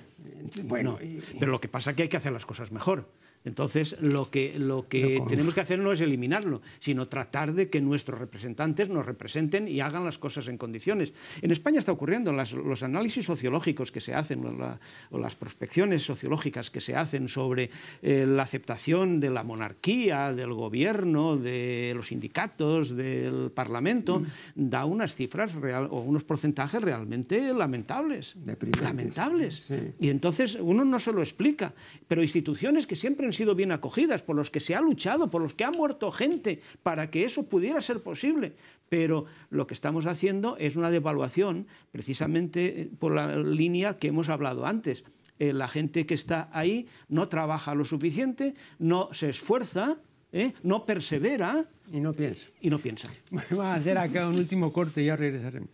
bueno, 0.63 0.97
pero 1.39 1.51
lo 1.51 1.61
que 1.61 1.67
pasa 1.67 1.91
es 1.91 1.95
que 1.95 2.01
hay 2.01 2.09
que 2.09 2.17
hacer 2.17 2.33
las 2.33 2.47
cosas 2.47 2.71
mejor. 2.71 3.07
Entonces, 3.47 3.95
lo 4.01 4.29
que, 4.29 4.59
lo 4.59 4.87
que 4.87 5.23
tenemos 5.27 5.53
que 5.53 5.61
hacer 5.61 5.79
no 5.79 5.91
es 5.91 6.01
eliminarlo, 6.01 6.61
sino 6.79 7.07
tratar 7.07 7.53
de 7.53 7.69
que 7.69 7.81
nuestros 7.81 8.19
representantes 8.19 8.89
nos 8.89 9.05
representen 9.05 9.67
y 9.67 9.79
hagan 9.79 10.03
las 10.03 10.17
cosas 10.17 10.47
en 10.47 10.57
condiciones. 10.57 11.13
En 11.41 11.51
España 11.51 11.79
está 11.79 11.91
ocurriendo, 11.91 12.33
los 12.33 12.83
análisis 12.83 13.25
sociológicos 13.25 13.91
que 13.91 14.01
se 14.01 14.13
hacen, 14.13 14.45
o, 14.45 15.17
las 15.17 15.35
prospecciones 15.35 16.03
sociológicas 16.03 16.69
que 16.69 16.81
se 16.81 16.95
hacen 16.95 17.27
sobre 17.29 17.69
eh, 18.01 18.25
la 18.27 18.43
aceptación 18.43 19.19
de 19.19 19.29
la 19.29 19.43
monarquía, 19.43 20.33
del 20.33 20.53
gobierno, 20.53 21.37
de 21.37 21.93
los 21.95 22.07
sindicatos, 22.07 22.95
del 22.95 23.51
Parlamento, 23.51 24.19
mm. 24.19 24.25
da 24.55 24.85
unas 24.85 25.15
cifras 25.15 25.53
real, 25.55 25.87
o 25.89 26.01
unos 26.01 26.23
porcentajes 26.23 26.81
realmente 26.81 27.53
lamentables. 27.53 28.35
Lamentables. 28.81 29.69
Y 29.99 30.09
entonces 30.09 30.57
uno 30.59 30.83
no 30.83 30.99
se 30.99 31.13
lo 31.13 31.21
explica, 31.21 31.73
pero 32.07 32.21
instituciones 32.21 32.87
que 32.87 32.95
siempre 32.95 33.25
han 33.25 33.33
sido 33.37 33.55
bien 33.55 33.71
acogidas, 33.71 34.21
por 34.21 34.35
los 34.35 34.49
que 34.49 34.59
se 34.59 34.75
ha 34.75 34.81
luchado, 34.81 35.29
por 35.29 35.41
los 35.41 35.53
que 35.53 35.63
ha 35.63 35.71
muerto 35.71 36.11
gente 36.11 36.61
para 36.83 37.09
que 37.09 37.23
eso 37.23 37.47
pudiera 37.47 37.81
ser 37.81 38.01
posible. 38.01 38.55
Pero 38.89 39.25
lo 39.49 39.67
que 39.67 39.73
estamos 39.73 40.05
haciendo 40.05 40.57
es 40.57 40.75
una 40.75 40.89
devaluación 40.89 41.67
precisamente 41.91 42.81
eh, 42.81 42.89
por 42.99 43.13
la 43.13 43.37
línea 43.37 43.97
que 43.97 44.07
hemos 44.07 44.29
hablado 44.29 44.65
antes. 44.65 45.03
Eh, 45.39 45.53
la 45.53 45.67
gente 45.67 46.05
que 46.05 46.15
está 46.15 46.49
ahí 46.51 46.87
no 47.07 47.27
trabaja 47.27 47.75
lo 47.75 47.85
suficiente, 47.85 48.55
no 48.79 49.09
se 49.13 49.29
esfuerza, 49.29 49.97
¿eh? 50.31 50.53
no 50.63 50.85
persevera. 50.85 51.65
Y 51.91 51.99
no 51.99 52.13
piensa. 52.13 52.47
Y 52.59 52.69
no 52.69 52.79
piensa. 52.79 53.09
Vamos 53.31 53.65
a 53.65 53.75
hacer 53.75 53.97
acá 53.97 54.27
un 54.27 54.35
último 54.35 54.73
corte 54.73 55.03
y 55.03 55.05
ya 55.05 55.15
regresaremos. 55.15 55.69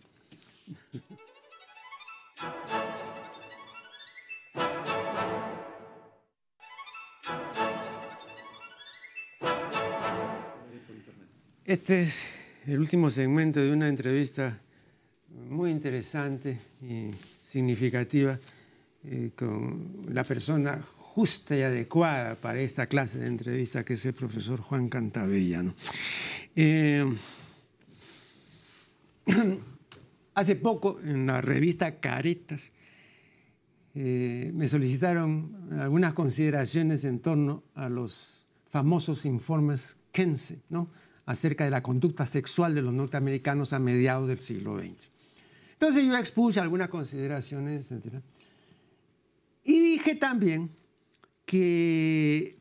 Este 11.66 12.02
es 12.02 12.30
el 12.66 12.78
último 12.78 13.08
segmento 13.08 13.58
de 13.58 13.72
una 13.72 13.88
entrevista 13.88 14.60
muy 15.48 15.70
interesante 15.70 16.58
y 16.82 17.08
significativa 17.40 18.38
eh, 19.02 19.30
con 19.34 20.04
la 20.10 20.24
persona 20.24 20.82
justa 20.82 21.56
y 21.56 21.62
adecuada 21.62 22.34
para 22.34 22.60
esta 22.60 22.86
clase 22.86 23.18
de 23.18 23.28
entrevista, 23.28 23.82
que 23.82 23.94
es 23.94 24.04
el 24.04 24.12
profesor 24.12 24.60
Juan 24.60 24.90
Cantabella. 24.90 25.64
Eh, 26.54 27.10
hace 30.34 30.56
poco, 30.56 31.00
en 31.02 31.26
la 31.26 31.40
revista 31.40 31.98
Caretas, 31.98 32.72
eh, 33.94 34.50
me 34.52 34.68
solicitaron 34.68 35.70
algunas 35.80 36.12
consideraciones 36.12 37.04
en 37.04 37.20
torno 37.20 37.62
a 37.74 37.88
los 37.88 38.44
famosos 38.68 39.24
informes 39.24 39.96
Kense, 40.12 40.60
¿no? 40.68 40.90
Acerca 41.26 41.64
de 41.64 41.70
la 41.70 41.82
conducta 41.82 42.26
sexual 42.26 42.74
de 42.74 42.82
los 42.82 42.92
norteamericanos 42.92 43.72
a 43.72 43.78
mediados 43.78 44.28
del 44.28 44.40
siglo 44.40 44.78
XX. 44.78 44.92
Entonces 45.72 46.04
yo 46.04 46.16
expuse 46.16 46.60
algunas 46.60 46.88
consideraciones, 46.88 47.90
etc. 47.90 48.16
Y 49.64 49.80
dije 49.80 50.14
también 50.14 50.70
que 51.46 52.56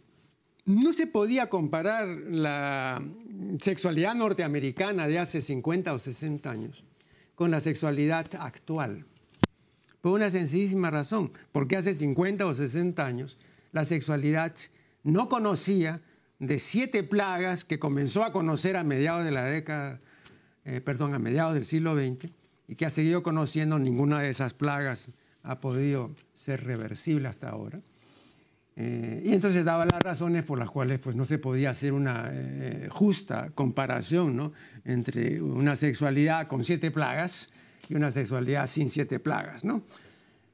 no 0.65 0.93
se 0.93 1.07
podía 1.07 1.49
comparar 1.49 2.07
la 2.07 3.03
sexualidad 3.59 4.15
norteamericana 4.15 5.07
de 5.07 5.19
hace 5.19 5.41
50 5.41 5.93
o 5.93 5.99
60 5.99 6.49
años 6.49 6.83
con 7.35 7.51
la 7.51 7.59
sexualidad 7.59 8.27
actual. 8.39 9.05
Por 10.01 10.13
una 10.13 10.29
sencillísima 10.29 10.91
razón, 10.91 11.31
porque 11.51 11.77
hace 11.77 11.93
50 11.93 12.45
o 12.45 12.53
60 12.53 13.05
años 13.05 13.37
la 13.71 13.85
sexualidad 13.85 14.53
no 15.03 15.29
conocía 15.29 16.01
de 16.47 16.59
siete 16.59 17.03
plagas 17.03 17.63
que 17.63 17.79
comenzó 17.79 18.23
a 18.25 18.33
conocer 18.33 18.75
a 18.75 18.83
mediados 18.83 19.23
de 19.23 19.31
la 19.31 19.45
década, 19.45 19.99
eh, 20.65 20.81
perdón, 20.81 21.13
a 21.13 21.19
mediados 21.19 21.53
del 21.53 21.63
siglo 21.63 21.95
XX 21.95 22.31
y 22.67 22.75
que 22.75 22.85
ha 22.85 22.91
seguido 22.91 23.23
conociendo, 23.23 23.79
ninguna 23.79 24.19
de 24.19 24.29
esas 24.29 24.53
plagas 24.53 25.11
ha 25.43 25.61
podido 25.61 26.11
ser 26.33 26.65
reversible 26.65 27.29
hasta 27.29 27.49
ahora. 27.49 27.79
Eh, 28.75 29.21
y 29.25 29.33
entonces 29.33 29.63
daba 29.63 29.85
las 29.85 30.01
razones 30.01 30.43
por 30.43 30.59
las 30.59 30.69
cuales 30.69 30.99
pues, 30.99 31.15
no 31.15 31.25
se 31.25 31.37
podía 31.37 31.69
hacer 31.69 31.93
una 31.93 32.29
eh, 32.31 32.87
justa 32.89 33.51
comparación 33.53 34.35
¿no? 34.35 34.51
entre 34.83 35.41
una 35.41 35.75
sexualidad 35.75 36.47
con 36.47 36.63
siete 36.63 36.91
plagas 36.91 37.51
y 37.87 37.95
una 37.95 38.11
sexualidad 38.11 38.67
sin 38.67 38.89
siete 38.89 39.19
plagas. 39.19 39.63
¿no? 39.63 39.83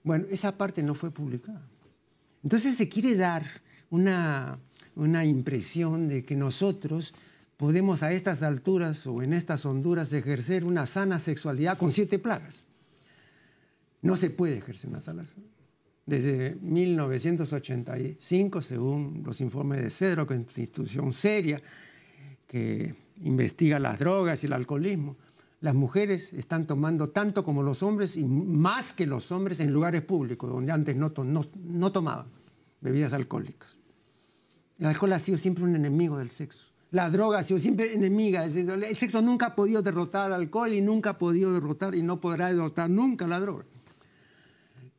Bueno, 0.04 0.26
esa 0.30 0.58
parte 0.58 0.84
no 0.84 0.94
fue 0.94 1.10
publicada. 1.12 1.66
Entonces 2.44 2.76
se 2.76 2.90
quiere 2.90 3.16
dar 3.16 3.44
una, 3.90 4.60
una 5.00 5.26
impresión 5.26 6.08
de 6.08 6.26
que 6.26 6.36
nosotros 6.36 7.14
podemos 7.58 8.04
a 8.04 8.14
estas 8.14 8.44
alturas 8.44 9.06
o 9.08 9.22
en 9.22 9.34
estas 9.34 9.66
honduras 9.66 10.14
ejercer 10.14 10.64
una 10.64 10.86
sana 10.86 11.20
sexualidad 11.20 11.78
con 11.78 11.92
siete 11.92 12.20
plagas. 12.20 12.64
No 14.02 14.16
se 14.16 14.30
puede 14.30 14.58
ejercer 14.58 14.90
una 14.90 15.02
sana 15.02 15.26
desde 16.10 16.56
1985, 16.56 18.62
según 18.62 19.22
los 19.24 19.40
informes 19.42 19.84
de 19.84 19.90
Cedro, 19.92 20.26
que 20.26 20.34
es 20.34 20.40
una 20.40 20.50
institución 20.50 21.14
seria 21.14 21.62
que 22.48 22.96
investiga 23.22 23.78
las 23.78 24.00
drogas 24.00 24.44
y 24.44 24.48
el 24.48 24.54
alcoholismo, 24.54 25.18
las 25.62 25.76
mujeres 25.76 26.34
están 26.34 26.66
tomando 26.66 27.10
tanto 27.10 27.44
como 27.44 27.62
los 27.62 27.84
hombres 27.84 28.18
y 28.18 28.26
más 28.26 28.94
que 28.94 29.06
los 29.06 29.32
hombres 29.32 29.60
en 29.60 29.72
lugares 29.72 30.02
públicos, 30.02 30.50
donde 30.50 30.72
antes 30.72 30.96
no, 30.96 31.14
no 31.16 31.92
tomaban 31.92 32.26
bebidas 32.82 33.14
alcohólicas. 33.14 33.79
El 34.80 34.86
alcohol 34.86 35.14
ha 35.14 35.20
sido 35.20 35.38
siempre 35.38 35.64
un 35.64 35.76
enemigo 35.76 36.18
del 36.18 36.30
sexo. 36.30 36.68
La 36.92 37.10
droga 37.10 37.40
ha 37.40 37.44
sido 37.44 37.60
siempre 37.60 37.94
enemiga. 37.94 38.46
El 38.46 38.98
sexo 38.98 39.22
nunca 39.22 39.48
ha 39.48 39.56
podido 39.56 39.82
derrotar 39.82 40.32
al 40.32 40.34
alcohol 40.34 40.74
y 40.74 40.82
nunca 40.82 41.12
ha 41.12 41.18
podido 41.18 41.54
derrotar 41.54 41.94
y 41.94 42.02
no 42.02 42.20
podrá 42.20 42.48
derrotar 42.48 42.90
nunca 42.90 43.28
la 43.28 43.40
droga. 43.40 43.66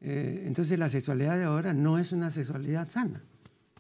Eh, 0.03 0.45
entonces 0.47 0.79
la 0.79 0.89
sexualidad 0.89 1.37
de 1.37 1.45
ahora 1.45 1.73
no 1.73 1.99
es 1.99 2.13
una 2.13 2.31
sexualidad 2.31 2.89
sana. 2.89 3.23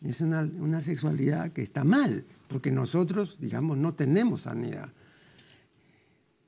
Es 0.02 0.20
una, 0.22 0.40
una 0.40 0.80
sexualidad 0.80 1.52
que 1.52 1.62
está 1.62 1.84
mal, 1.84 2.24
porque 2.48 2.70
nosotros, 2.70 3.38
digamos, 3.38 3.76
no 3.76 3.94
tenemos 3.94 4.42
sanidad. 4.42 4.88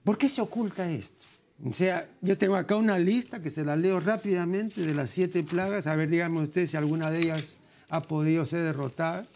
¿Por 0.03 0.17
qué 0.17 0.29
se 0.29 0.41
oculta 0.41 0.91
esto? 0.91 1.25
O 1.65 1.73
sea, 1.73 2.09
yo 2.23 2.37
tengo 2.39 2.57
acá 2.57 2.75
una 2.75 2.99
lista 2.99 3.41
que 3.41 3.51
se 3.51 3.65
la 3.65 3.77
leo 3.77 4.01
rápidamente 4.01 4.81
de 4.81 4.95
las 4.95 5.11
siete 5.11 5.45
plagas. 5.45 5.87
A 5.87 5.95
ver, 5.95 6.09
díganme 6.09 6.41
usted 6.41 6.67
si 6.67 6.77
alguna 6.77 7.11
de 7.11 7.21
ellas 7.21 7.57
ha 7.89 8.03
podido 8.03 8.45
ser 8.47 8.65
derrotada 8.65 9.27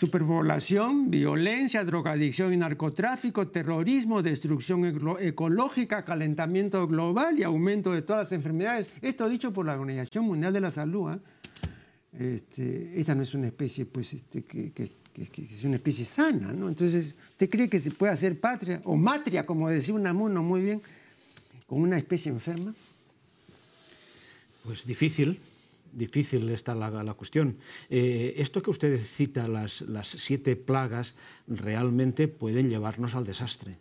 superpoblación, 0.00 1.10
violencia, 1.10 1.84
drogadicción 1.84 2.54
y 2.54 2.56
narcotráfico, 2.56 3.48
terrorismo, 3.48 4.22
destrucción 4.22 4.86
ecológica, 5.20 6.06
calentamiento 6.06 6.88
global 6.88 7.38
y 7.38 7.42
aumento 7.42 7.92
de 7.92 8.00
todas 8.00 8.22
las 8.22 8.32
enfermedades. 8.32 8.88
Esto 9.02 9.28
dicho 9.28 9.52
por 9.52 9.66
la 9.66 9.78
Organización 9.78 10.24
Mundial 10.24 10.54
de 10.54 10.60
la 10.62 10.70
Salud. 10.70 11.12
¿eh? 11.12 11.18
Este, 12.18 12.98
esta 12.98 13.14
no 13.14 13.22
es 13.22 13.34
una 13.34 13.48
especie 13.48 13.84
pues, 13.84 14.14
este, 14.14 14.42
que, 14.42 14.72
es 14.74 15.64
una 15.64 15.76
especie 15.76 16.06
sana, 16.06 16.50
¿no? 16.54 16.70
Entonces, 16.70 17.14
¿usted 17.32 17.50
cree 17.50 17.68
que 17.68 17.78
se 17.78 17.90
puede 17.90 18.10
hacer 18.10 18.40
patria 18.40 18.80
o 18.84 18.96
matria, 18.96 19.44
como 19.44 19.68
decía 19.68 19.94
Unamuno 19.94 20.42
muy 20.42 20.62
bien, 20.62 20.80
con 21.66 21.82
una 21.82 21.98
especie 21.98 22.32
enferma? 22.32 22.72
Pues 24.64 24.86
difícil, 24.86 25.38
difícil 25.92 26.48
está 26.50 26.74
la, 26.74 26.90
la 26.90 27.14
cuestión. 27.14 27.58
Eh, 27.88 28.34
esto 28.36 28.62
que 28.62 28.70
usted 28.70 28.98
cita, 28.98 29.48
las, 29.48 29.82
las 29.82 30.08
siete 30.08 30.56
plagas, 30.56 31.14
realmente 31.46 32.28
pueden 32.28 32.68
llevarnos 32.68 33.14
al 33.14 33.24
desastre 33.24 33.78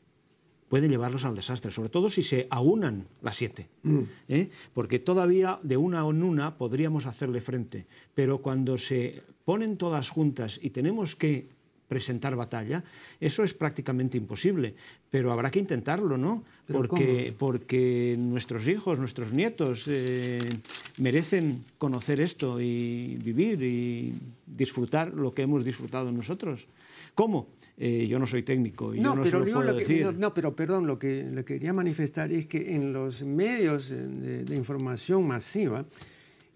pueden 0.70 0.92
llevarnos 0.92 1.26
al 1.26 1.36
desastre, 1.36 1.72
sobre 1.72 1.90
todo 1.90 2.10
si 2.10 2.22
se 2.22 2.48
aunan 2.52 3.08
las 3.22 3.36
siete, 3.36 3.68
mm. 3.84 4.02
¿eh? 4.30 4.50
porque 4.74 5.00
todavía 5.00 5.60
de 5.64 5.78
una 5.78 6.08
en 6.08 6.22
una 6.24 6.58
podríamos 6.58 7.08
hacerle 7.08 7.42
frente, 7.42 7.88
pero 8.14 8.38
cuando 8.38 8.78
se 8.78 9.24
ponen 9.46 9.78
todas 9.78 10.10
juntas 10.12 10.60
y 10.62 10.70
tenemos 10.70 11.16
que 11.16 11.48
presentar 11.90 12.36
batalla, 12.36 12.84
eso 13.20 13.44
es 13.44 13.54
prácticamente 13.54 14.16
imposible, 14.16 14.76
pero 15.10 15.34
habrá 15.34 15.50
que 15.50 15.60
intentarlo, 15.60 16.18
¿no? 16.18 16.44
Porque, 16.72 17.34
porque 17.38 18.16
nuestros 18.18 18.68
hijos, 18.68 19.00
nuestros 19.00 19.34
nietos 19.34 19.86
eh, 19.88 20.40
merecen 20.98 21.66
conocer 21.80 22.22
esto 22.22 22.62
y 22.62 23.18
vivir 23.18 23.62
y 23.64 24.14
disfrutar 24.46 25.14
lo 25.14 25.34
que 25.34 25.42
hemos 25.42 25.66
disfrutado 25.66 26.12
nosotros. 26.12 26.68
¿Cómo? 27.16 27.48
Eh, 27.78 28.08
yo 28.08 28.20
no 28.20 28.28
soy 28.28 28.44
técnico 28.44 28.94
y 28.94 29.00
no, 29.00 29.16
yo 29.16 29.16
no 29.16 29.26
se 29.26 29.40
lo 29.40 29.46
puedo 29.46 29.74
decir. 29.74 30.14
no, 30.14 30.34
pero 30.34 30.56
perdón, 30.56 30.86
lo 30.86 31.00
que 31.00 31.24
le 31.24 31.44
quería 31.44 31.74
manifestar 31.74 32.32
es 32.32 32.46
que 32.46 32.76
en 32.76 32.94
los 32.94 33.24
medios 33.24 33.90
de, 33.90 34.56
información 34.56 35.26
masiva, 35.26 35.86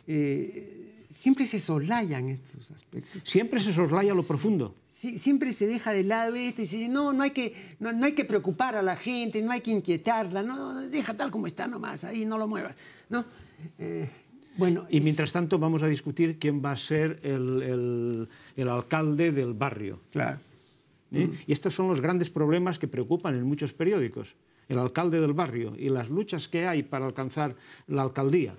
eh, 0.05 0.82
siempre 1.13 1.45
se 1.45 1.59
soslayan 1.59 2.29
estos 2.29 2.71
aspectos. 2.71 3.21
Siempre 3.25 3.59
se 3.61 3.71
soslaya 3.71 4.13
lo 4.13 4.23
profundo. 4.23 4.75
Sí, 4.89 5.17
siempre 5.17 5.53
se 5.53 5.67
deja 5.67 5.91
de 5.91 6.03
lado 6.03 6.35
esto 6.35 6.63
y 6.63 6.65
se 6.65 6.77
dice, 6.77 6.89
no, 6.89 7.13
no 7.13 7.23
hay, 7.23 7.31
que, 7.31 7.53
no, 7.79 7.89
hay 8.03 8.13
que 8.13 8.25
preocupar 8.25 8.75
a 8.75 8.81
la 8.81 8.95
gente, 8.95 9.41
no 9.41 9.51
hay 9.51 9.61
que 9.61 9.71
inquietarla, 9.71 10.41
no, 10.43 10.81
deja 10.81 11.15
tal 11.15 11.29
como 11.29 11.47
está 11.47 11.67
nomás, 11.67 12.03
ahí 12.03 12.25
no 12.25 12.37
lo 12.37 12.47
muevas. 12.47 12.77
¿no? 13.09 13.25
Eh, 13.77 14.09
bueno, 14.57 14.87
y 14.89 15.01
mientras 15.01 15.31
tanto 15.31 15.59
vamos 15.59 15.83
a 15.83 15.87
discutir 15.87 16.39
quién 16.39 16.63
va 16.63 16.71
a 16.71 16.77
ser 16.77 17.19
el, 17.23 18.27
el, 18.55 18.69
alcalde 18.69 19.31
del 19.31 19.53
barrio. 19.53 20.01
Claro. 20.11 20.39
¿Eh? 21.11 21.29
Y 21.45 21.51
estos 21.51 21.75
son 21.75 21.87
los 21.87 22.01
grandes 22.01 22.31
problemas 22.31 22.79
que 22.79 22.87
preocupan 22.87 23.35
en 23.35 23.43
muchos 23.43 23.71
periódicos. 23.71 24.35
El 24.67 24.79
alcalde 24.79 25.19
del 25.19 25.33
barrio 25.33 25.75
y 25.77 25.89
las 25.89 26.09
luchas 26.09 26.47
que 26.47 26.65
hay 26.65 26.81
para 26.81 27.05
alcanzar 27.05 27.55
la 27.87 28.01
alcaldía. 28.01 28.55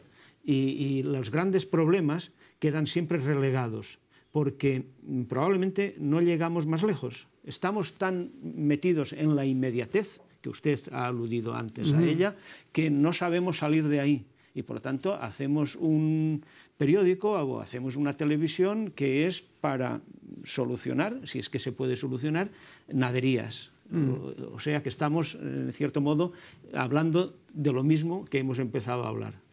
y 0.47 1.03
los 1.05 1.31
grandes 1.31 1.65
problemas 1.65 2.31
quedan 2.65 2.87
siempre 2.87 3.19
relegados, 3.19 3.99
porque 4.33 4.89
probablemente 5.29 5.97
no 5.99 6.23
llegamos 6.23 6.65
más 6.67 6.83
lejos. 6.83 7.29
Estamos 7.45 7.93
tan 8.01 8.33
metidos 8.41 9.13
en 9.13 9.37
la 9.37 9.45
inmediatez, 9.45 10.23
que 10.41 10.49
usted 10.49 10.81
ha 10.91 11.05
aludido 11.05 11.53
antes 11.53 11.93
a 11.93 12.03
ella, 12.03 12.37
que 12.73 12.89
no 12.89 13.13
sabemos 13.13 13.59
salir 13.59 13.87
de 13.87 14.01
ahí. 14.01 14.25
Y 14.55 14.63
por 14.63 14.77
lo 14.77 14.81
tanto 14.81 15.13
hacemos 15.13 15.77
un 15.77 16.43
periódico 16.79 17.33
o 17.33 17.61
hacemos 17.61 17.97
una 17.97 18.17
televisión 18.17 18.93
que 18.97 19.27
es 19.27 19.43
para 19.43 20.01
solucionar, 20.45 21.21
si 21.29 21.41
es 21.41 21.51
que 21.51 21.59
se 21.59 21.73
puede 21.73 21.97
solucionar, 21.97 22.49
naderías. 22.89 23.73
O, 23.93 24.57
o 24.57 24.59
sea 24.59 24.83
que 24.83 24.89
estamos, 24.89 25.35
en 25.35 25.71
cierto 25.75 26.01
modo, 26.01 26.33
hablando 26.73 27.37
de 27.53 27.73
lo 27.75 27.85
mismo 27.85 28.25
que 28.25 28.39
hemos 28.39 28.59
empezado 28.59 29.05
a 29.05 29.09
hablar. 29.09 29.44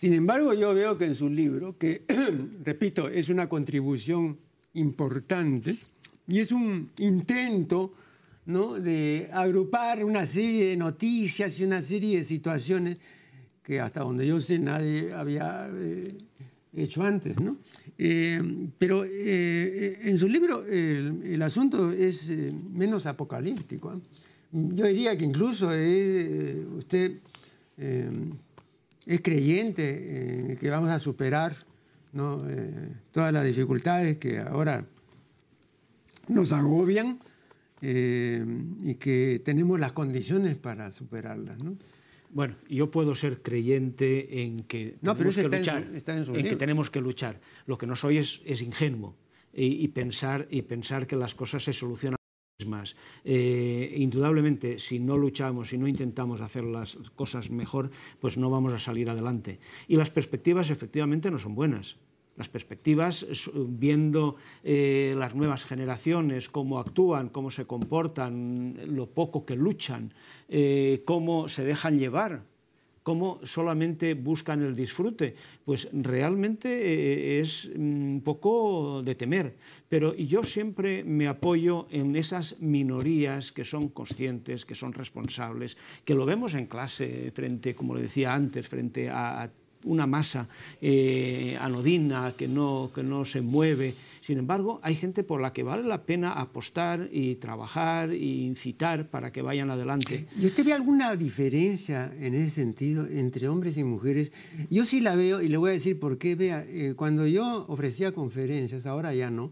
Sin 0.00 0.12
embargo, 0.12 0.52
yo 0.54 0.74
veo 0.74 0.98
que 0.98 1.06
en 1.06 1.14
su 1.14 1.28
libro, 1.30 1.78
que, 1.78 2.02
repito, 2.64 3.08
es 3.08 3.28
una 3.28 3.48
contribución 3.48 4.38
importante 4.74 5.78
y 6.26 6.40
es 6.40 6.52
un 6.52 6.90
intento 6.98 7.92
¿no? 8.46 8.74
de 8.74 9.28
agrupar 9.32 10.04
una 10.04 10.26
serie 10.26 10.70
de 10.70 10.76
noticias 10.76 11.58
y 11.58 11.64
una 11.64 11.80
serie 11.80 12.18
de 12.18 12.24
situaciones 12.24 12.98
que 13.62 13.80
hasta 13.80 14.00
donde 14.00 14.26
yo 14.26 14.40
sé 14.40 14.58
nadie 14.58 15.08
había 15.14 15.68
eh, 15.72 16.08
hecho 16.74 17.02
antes. 17.02 17.40
¿no? 17.40 17.56
Eh, 17.96 18.38
pero 18.76 19.04
eh, 19.04 20.00
en 20.02 20.18
su 20.18 20.28
libro 20.28 20.66
el, 20.66 21.40
asunto 21.42 21.90
es 21.90 22.30
menos 22.30 23.06
apocalíptico. 23.06 24.00
Yo 24.52 24.86
diría 24.86 25.16
que 25.16 25.24
incluso 25.24 25.70
usted 26.76 27.18
es 29.06 29.20
creyente 29.20 30.50
en 30.50 30.56
que 30.56 30.70
vamos 30.70 30.90
a 30.90 30.98
superar 30.98 31.54
eh, 32.14 32.92
todas 33.12 33.32
las 33.32 33.44
dificultades 33.44 34.18
que 34.18 34.38
ahora 34.38 34.84
nos 36.28 36.52
agobian 36.52 37.18
eh, 37.82 38.44
y 38.82 38.94
que 38.94 39.42
tenemos 39.44 39.80
las 39.80 39.92
condiciones 39.92 40.56
para 40.56 40.90
superarlas. 40.90 41.58
Bueno, 42.30 42.56
yo 42.68 42.90
puedo 42.90 43.14
ser 43.14 43.42
creyente 43.42 44.42
en 44.42 44.64
que 44.64 44.96
tenemos 45.02 45.36
que 45.36 45.48
luchar, 45.48 45.86
en, 46.34 46.48
que 46.48 46.56
tenemos 46.56 46.90
que 46.90 47.00
luchar. 47.00 47.40
Lo 47.66 47.78
que 47.78 47.86
no 47.86 47.96
soy 47.96 48.18
es, 48.18 48.62
ingenuo 48.62 49.14
y, 49.52 49.86
pensar, 49.88 50.46
y 50.50 50.62
pensar 50.62 51.06
que 51.06 51.16
las 51.16 51.34
cosas 51.34 51.62
se 51.62 51.72
solucionan 51.72 52.16
Eh, 53.24 53.94
indudablemente, 53.98 54.78
si 54.78 54.98
no 54.98 55.16
luchamos, 55.16 55.68
si 55.68 55.78
no 55.78 55.88
intentamos 55.88 56.40
hacer 56.40 56.64
las 56.64 56.96
cosas 57.14 57.50
mejor, 57.50 57.90
pues 58.20 58.36
no 58.36 58.50
vamos 58.50 58.72
a 58.72 58.78
salir 58.78 59.10
adelante. 59.10 59.58
Y 59.88 59.96
las 59.96 60.10
perspectivas 60.10 60.70
efectivamente 60.70 61.30
no 61.30 61.38
son 61.38 61.54
buenas. 61.54 61.96
Las 62.36 62.48
perspectivas, 62.48 63.26
viendo 63.54 64.34
eh, 64.64 65.14
las 65.16 65.36
nuevas 65.36 65.64
generaciones, 65.64 66.48
cómo 66.48 66.80
actúan, 66.80 67.28
cómo 67.28 67.52
se 67.52 67.64
comportan, 67.64 68.76
lo 68.86 69.06
poco 69.06 69.46
que 69.46 69.54
luchan, 69.54 70.12
eh, 70.48 71.02
cómo 71.04 71.48
se 71.48 71.64
dejan 71.64 71.96
llevar 71.96 72.42
cómo 73.04 73.38
solamente 73.44 74.14
buscan 74.14 74.62
el 74.62 74.74
disfrute, 74.74 75.36
pues 75.64 75.88
realmente 75.92 76.68
eh, 76.72 77.40
es 77.40 77.66
un 77.66 78.22
poco 78.24 79.02
de 79.04 79.14
temer. 79.14 79.54
Pero 79.88 80.16
yo 80.16 80.42
siempre 80.42 81.04
me 81.04 81.28
apoyo 81.28 81.86
en 81.90 82.16
esas 82.16 82.60
minorías 82.60 83.52
que 83.52 83.62
son 83.62 83.90
conscientes, 83.90 84.64
que 84.64 84.74
son 84.74 84.94
responsables, 84.94 85.76
que 86.04 86.14
lo 86.14 86.24
vemos 86.24 86.54
en 86.54 86.66
clase 86.66 87.30
frente, 87.32 87.74
como 87.74 87.94
le 87.94 88.02
decía 88.02 88.34
antes, 88.34 88.66
frente 88.66 89.10
a 89.10 89.50
una 89.84 90.06
masa 90.06 90.48
eh, 90.80 91.58
anodina 91.60 92.32
que 92.36 92.48
no, 92.48 92.90
que 92.94 93.02
no 93.02 93.24
se 93.24 93.42
mueve. 93.42 93.94
Sin 94.24 94.38
embargo, 94.38 94.80
hay 94.82 94.94
gente 94.94 95.22
por 95.22 95.42
la 95.42 95.52
que 95.52 95.62
vale 95.62 95.82
la 95.82 96.06
pena 96.06 96.32
apostar 96.32 97.10
y 97.12 97.34
trabajar 97.34 98.08
e 98.08 98.24
incitar 98.24 99.10
para 99.10 99.30
que 99.30 99.42
vayan 99.42 99.70
adelante. 99.70 100.26
¿Y 100.40 100.46
usted 100.46 100.64
ve 100.64 100.72
alguna 100.72 101.14
diferencia 101.14 102.10
en 102.18 102.32
ese 102.32 102.48
sentido 102.48 103.06
entre 103.06 103.48
hombres 103.50 103.76
y 103.76 103.84
mujeres? 103.84 104.32
Yo 104.70 104.86
sí 104.86 105.00
la 105.00 105.14
veo 105.14 105.42
y 105.42 105.50
le 105.50 105.58
voy 105.58 105.68
a 105.68 105.72
decir 105.74 106.00
por 106.00 106.16
qué. 106.16 106.36
Vea, 106.36 106.64
eh, 106.66 106.94
cuando 106.96 107.26
yo 107.26 107.66
ofrecía 107.68 108.12
conferencias, 108.12 108.86
ahora 108.86 109.12
ya 109.12 109.28
no, 109.28 109.50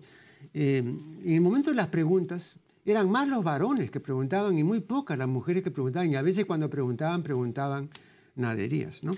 eh, 0.54 0.78
en 0.78 1.34
el 1.34 1.42
momento 1.42 1.68
de 1.68 1.76
las 1.76 1.88
preguntas, 1.88 2.56
eran 2.86 3.10
más 3.10 3.28
los 3.28 3.44
varones 3.44 3.90
que 3.90 4.00
preguntaban 4.00 4.56
y 4.56 4.64
muy 4.64 4.80
pocas 4.80 5.18
las 5.18 5.28
mujeres 5.28 5.62
que 5.62 5.70
preguntaban. 5.70 6.10
Y 6.10 6.16
a 6.16 6.22
veces 6.22 6.46
cuando 6.46 6.70
preguntaban, 6.70 7.22
preguntaban 7.22 7.90
naderías, 8.36 9.04
¿no? 9.04 9.14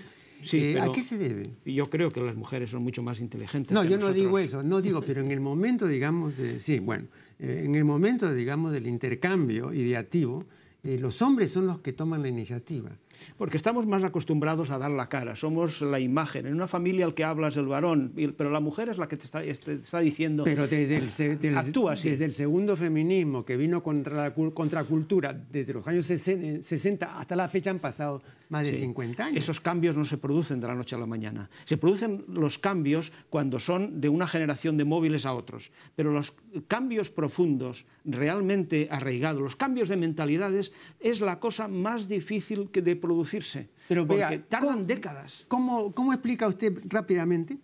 Eh, 0.53 0.79
¿A 0.79 0.91
qué 0.91 1.01
se 1.01 1.17
debe? 1.17 1.43
Yo 1.65 1.89
creo 1.89 2.09
que 2.09 2.21
las 2.21 2.35
mujeres 2.35 2.69
son 2.69 2.83
mucho 2.83 3.01
más 3.01 3.19
inteligentes. 3.19 3.73
No, 3.73 3.83
yo 3.83 3.97
no 3.97 4.13
digo 4.13 4.37
eso, 4.37 4.63
no 4.63 4.81
digo, 4.81 5.01
pero 5.01 5.21
en 5.21 5.31
el 5.31 5.39
momento, 5.39 5.87
digamos, 5.87 6.37
de, 6.37 6.59
sí, 6.59 6.79
bueno, 6.79 7.07
eh, 7.39 7.63
en 7.65 7.75
el 7.75 7.83
momento, 7.83 8.33
digamos, 8.33 8.71
del 8.71 8.87
intercambio 8.87 9.73
ideativo, 9.73 10.45
eh, 10.83 10.99
los 10.99 11.21
hombres 11.21 11.51
son 11.51 11.67
los 11.67 11.79
que 11.79 11.93
toman 11.93 12.21
la 12.21 12.27
iniciativa. 12.27 12.91
Porque 13.37 13.57
estamos 13.57 13.85
más 13.87 14.03
acostumbrados 14.03 14.71
a 14.71 14.77
dar 14.77 14.91
la 14.91 15.09
cara, 15.09 15.35
somos 15.35 15.81
la 15.81 15.99
imagen. 15.99 16.45
En 16.45 16.53
una 16.53 16.67
familia 16.67 17.05
el 17.05 17.13
que 17.13 17.23
habla 17.23 17.49
es 17.49 17.57
el 17.57 17.67
varón, 17.67 18.13
pero 18.37 18.49
la 18.49 18.59
mujer 18.59 18.89
es 18.89 18.97
la 18.97 19.07
que 19.07 19.17
te 19.17 19.25
está, 19.25 19.43
está 19.43 19.99
diciendo. 19.99 20.43
Pero 20.43 20.67
desde 20.67 20.97
el, 20.97 21.57
actúa 21.57 21.95
desde 21.95 22.25
el 22.25 22.33
segundo 22.33 22.75
feminismo 22.75 23.45
que 23.45 23.57
vino 23.57 23.81
contra 23.83 24.15
la 24.15 24.33
contracultura, 24.33 25.33
desde 25.33 25.73
los 25.73 25.87
años 25.87 26.05
60 26.05 27.19
hasta 27.19 27.35
la 27.35 27.47
fecha 27.47 27.69
han 27.69 27.79
pasado 27.79 28.21
más 28.49 28.65
de 28.65 28.73
50 28.73 29.25
años. 29.25 29.43
Esos 29.43 29.59
cambios 29.59 29.97
no 29.97 30.05
se 30.05 30.17
producen 30.17 30.59
de 30.59 30.67
la 30.67 30.75
noche 30.75 30.95
a 30.95 30.99
la 30.99 31.05
mañana. 31.05 31.49
Se 31.65 31.77
producen 31.77 32.25
los 32.27 32.57
cambios 32.57 33.11
cuando 33.29 33.59
son 33.59 34.01
de 34.01 34.09
una 34.09 34.27
generación 34.27 34.77
de 34.77 34.85
móviles 34.85 35.25
a 35.25 35.33
otros. 35.33 35.71
Pero 35.95 36.11
los 36.11 36.33
cambios 36.67 37.09
profundos, 37.09 37.85
realmente 38.03 38.87
arraigados, 38.91 39.41
los 39.41 39.55
cambios 39.55 39.89
de 39.89 39.97
mentalidades, 39.97 40.71
es 40.99 41.21
la 41.21 41.39
cosa 41.39 41.67
más 41.67 42.07
difícil 42.07 42.69
que 42.71 42.81
de 42.81 42.95
producirse. 43.05 43.69
Pero 43.87 44.07
porque 44.07 44.25
vea, 44.25 44.47
tardan 44.47 44.87
décadas. 44.87 45.45
¿cómo, 45.47 45.93
¿Cómo 45.93 46.11
explica 46.11 46.47
usted 46.47 46.81
rápidamente 46.85 47.59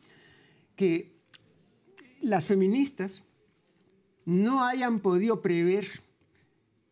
que 0.76 1.12
las 2.22 2.46
feministas 2.46 3.24
no 4.26 4.64
hayan 4.64 5.00
podido 5.00 5.42
prever, 5.42 5.88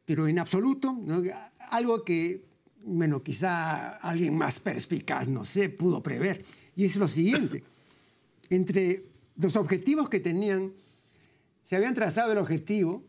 pero 0.06 0.28
en 0.28 0.39
absoluto, 0.39 0.97
algo 1.70 2.04
que, 2.04 2.45
bueno, 2.84 3.22
quizá 3.22 3.97
alguien 3.97 4.36
más 4.36 4.60
perspicaz, 4.60 5.28
no 5.28 5.45
sé, 5.45 5.70
pudo 5.70 6.02
prever. 6.02 6.43
Y 6.76 6.86
es 6.86 6.95
lo 6.95 7.08
siguiente, 7.08 7.64
entre 8.50 9.06
los 9.38 9.56
objetivos 9.56 10.10
que 10.10 10.20
tenían, 10.20 10.74
se 11.62 11.76
habían 11.76 11.93
trazado 11.93 12.32
el 12.32 12.39
objetivo 12.39 13.04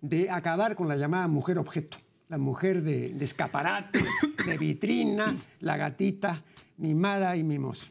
de 0.00 0.30
acabar 0.30 0.74
con 0.74 0.88
la 0.88 0.96
llamada 0.96 1.28
mujer 1.28 1.58
objeto 1.58 1.98
la 2.28 2.38
mujer 2.38 2.82
de, 2.82 3.16
escaparate, 3.20 4.00
de 4.46 4.58
vitrina, 4.58 5.36
la 5.60 5.76
gatita 5.76 6.42
mimada 6.78 7.36
y 7.36 7.42
mimosa. 7.42 7.86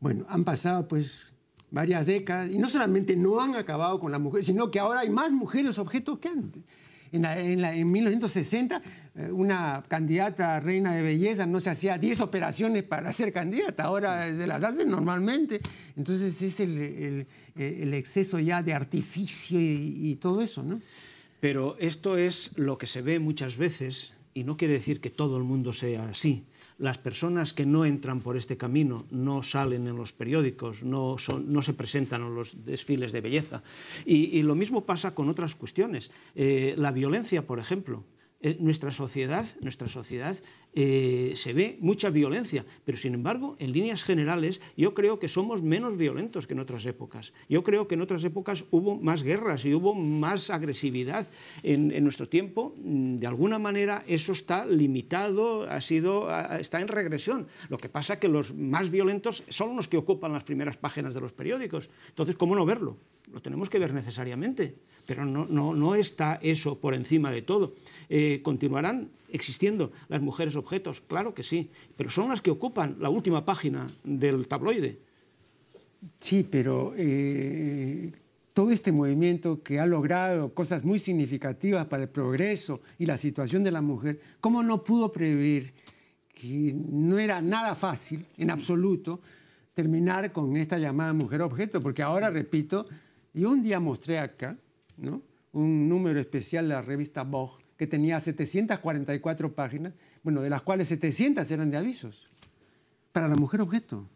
Bueno, 0.00 0.26
han 0.28 0.44
pasado 0.44 0.86
pues 0.86 1.26
varias 1.70 2.06
décadas 2.06 2.50
y 2.50 2.58
no 2.58 2.68
solamente 2.68 3.16
no 3.16 3.40
han 3.40 3.56
acabado 3.56 3.98
con 3.98 4.12
la 4.12 4.18
mujer, 4.18 4.44
sino 4.44 4.70
que 4.70 4.78
ahora 4.78 5.00
hay 5.00 5.10
más 5.10 5.32
mujeres 5.32 5.78
objetos 5.78 6.18
que 6.18 6.28
antes. 6.28 6.62
En, 7.10 7.24
en, 7.24 7.92
1960, 7.92 8.82
eh, 9.14 9.30
una 9.30 9.84
candidata 9.86 10.56
a 10.56 10.60
reina 10.60 10.92
de 10.94 11.02
belleza 11.02 11.46
no 11.46 11.60
se 11.60 11.70
hacía 11.70 11.96
10 11.96 12.20
operaciones 12.22 12.82
para 12.82 13.12
ser 13.12 13.32
candidata, 13.32 13.84
ahora 13.84 14.26
se 14.34 14.46
las 14.48 14.64
hacen 14.64 14.90
normalmente. 14.90 15.60
Entonces 15.96 16.42
es 16.42 16.58
el, 16.58 17.26
exceso 17.56 18.40
ya 18.40 18.62
de 18.64 18.74
artificio 18.74 19.60
y, 19.60 20.10
y 20.10 20.16
todo 20.16 20.42
eso, 20.42 20.64
¿no? 20.64 20.80
Pero 21.44 21.76
esto 21.78 22.16
es 22.16 22.52
lo 22.56 22.78
que 22.78 22.86
se 22.86 23.02
ve 23.02 23.18
muchas 23.18 23.58
veces 23.58 24.14
y 24.32 24.44
no 24.44 24.56
quiere 24.56 24.72
decir 24.72 25.02
que 25.02 25.10
todo 25.10 25.36
el 25.36 25.44
mundo 25.44 25.74
sea 25.74 26.08
así. 26.08 26.46
Las 26.78 26.96
personas 26.96 27.52
que 27.52 27.66
no 27.66 27.84
entran 27.84 28.22
por 28.22 28.38
este 28.38 28.56
camino 28.56 29.04
no 29.10 29.42
salen 29.42 29.86
en 29.86 29.94
los 29.94 30.14
periódicos, 30.14 30.82
no, 30.84 31.18
se 31.18 31.74
presentan 31.74 32.22
en 32.22 32.34
los 32.34 32.64
desfiles 32.64 33.12
de 33.12 33.20
belleza. 33.20 33.62
Y, 34.06 34.40
lo 34.40 34.54
mismo 34.54 34.86
pasa 34.86 35.14
con 35.14 35.28
otras 35.28 35.54
cuestiones. 35.54 36.10
Eh, 36.34 36.76
la 36.78 36.92
violencia, 36.92 37.46
por 37.46 37.58
ejemplo. 37.58 38.04
Eh, 38.44 38.58
nuestra 38.60 38.92
sociedad, 38.92 39.46
nuestra 39.62 39.88
sociedad 39.88 40.36
eh, 40.74 41.32
se 41.34 41.54
ve 41.54 41.78
mucha 41.80 42.10
violencia, 42.10 42.66
pero 42.84 42.98
sin 42.98 43.14
embargo, 43.14 43.56
en 43.58 43.72
líneas 43.72 44.04
generales, 44.04 44.60
yo 44.76 44.92
creo 44.92 45.18
que 45.18 45.28
somos 45.28 45.62
menos 45.62 45.96
violentos 45.96 46.46
que 46.46 46.52
en 46.52 46.60
otras 46.60 46.84
épocas. 46.84 47.32
Yo 47.48 47.62
creo 47.62 47.88
que 47.88 47.94
en 47.94 48.02
otras 48.02 48.22
épocas 48.22 48.66
hubo 48.70 49.00
más 49.00 49.22
guerras 49.22 49.64
y 49.64 49.72
hubo 49.72 49.94
más 49.94 50.50
agresividad. 50.50 51.26
En, 51.62 52.04
nuestro 52.04 52.28
tiempo, 52.28 52.74
mm, 52.76 53.16
de 53.16 53.26
alguna 53.26 53.58
manera, 53.58 54.04
eso 54.06 54.32
está 54.32 54.66
limitado, 54.66 55.62
ha 55.62 55.80
sido, 55.80 56.28
está 56.60 56.82
en 56.82 56.88
regresión. 56.88 57.46
Lo 57.70 57.78
que 57.78 57.88
pasa 57.88 58.14
es 58.14 58.20
que 58.20 58.28
los 58.28 58.52
más 58.52 58.90
violentos 58.90 59.42
son 59.48 59.74
los 59.74 59.88
que 59.88 59.96
ocupan 59.96 60.34
las 60.34 60.44
primeras 60.44 60.76
páginas 60.76 61.14
de 61.14 61.22
los 61.22 61.32
periódicos. 61.32 61.88
Entonces, 62.10 62.36
¿cómo 62.36 62.54
no 62.54 62.66
verlo? 62.66 62.98
Lo 63.32 63.40
tenemos 63.40 63.70
que 63.70 63.78
ver 63.78 63.94
necesariamente 63.94 64.76
pero 65.06 65.24
no, 65.24 65.46
no, 65.46 65.74
no 65.74 65.94
está 65.94 66.38
eso 66.42 66.78
por 66.78 66.94
encima 66.94 67.30
de 67.30 67.42
todo. 67.42 67.74
Eh, 68.08 68.40
¿Continuarán 68.42 69.10
existiendo 69.30 69.92
las 70.08 70.20
mujeres 70.20 70.56
objetos? 70.56 71.00
Claro 71.00 71.34
que 71.34 71.42
sí, 71.42 71.70
pero 71.96 72.10
son 72.10 72.28
las 72.28 72.40
que 72.40 72.50
ocupan 72.50 72.96
la 73.00 73.10
última 73.10 73.44
página 73.44 73.86
del 74.02 74.46
tabloide. 74.46 74.98
Sí, 76.20 76.46
pero 76.48 76.94
eh, 76.96 78.12
todo 78.52 78.70
este 78.70 78.92
movimiento 78.92 79.62
que 79.62 79.80
ha 79.80 79.86
logrado 79.86 80.54
cosas 80.54 80.84
muy 80.84 80.98
significativas 80.98 81.86
para 81.86 82.04
el 82.04 82.08
progreso 82.08 82.80
y 82.98 83.06
la 83.06 83.16
situación 83.16 83.64
de 83.64 83.72
la 83.72 83.82
mujer, 83.82 84.20
¿cómo 84.40 84.62
no 84.62 84.84
pudo 84.84 85.10
prever 85.10 85.72
que 86.28 86.74
no 86.74 87.18
era 87.18 87.40
nada 87.40 87.74
fácil, 87.74 88.26
en 88.36 88.50
absoluto, 88.50 89.20
terminar 89.72 90.32
con 90.32 90.56
esta 90.56 90.78
llamada 90.78 91.12
mujer 91.12 91.42
objeto? 91.42 91.80
Porque 91.80 92.02
ahora, 92.02 92.30
repito, 92.30 92.86
yo 93.32 93.50
un 93.50 93.62
día 93.62 93.80
mostré 93.80 94.18
acá 94.18 94.56
un 95.52 95.88
número 95.88 96.20
especial 96.20 96.68
de 96.68 96.74
la 96.74 96.82
revista 96.82 97.22
Vogue 97.22 97.64
que 97.76 97.86
tenía 97.86 98.20
744 98.20 99.54
páginas, 99.54 99.94
bueno, 100.22 100.40
de 100.40 100.50
las 100.50 100.62
cuales 100.62 100.88
700 100.88 101.50
eran 101.50 101.70
de 101.70 101.76
avisos 101.76 102.28
para 103.12 103.28
la 103.28 103.36
mujer 103.36 103.60
objeto. 103.60 104.08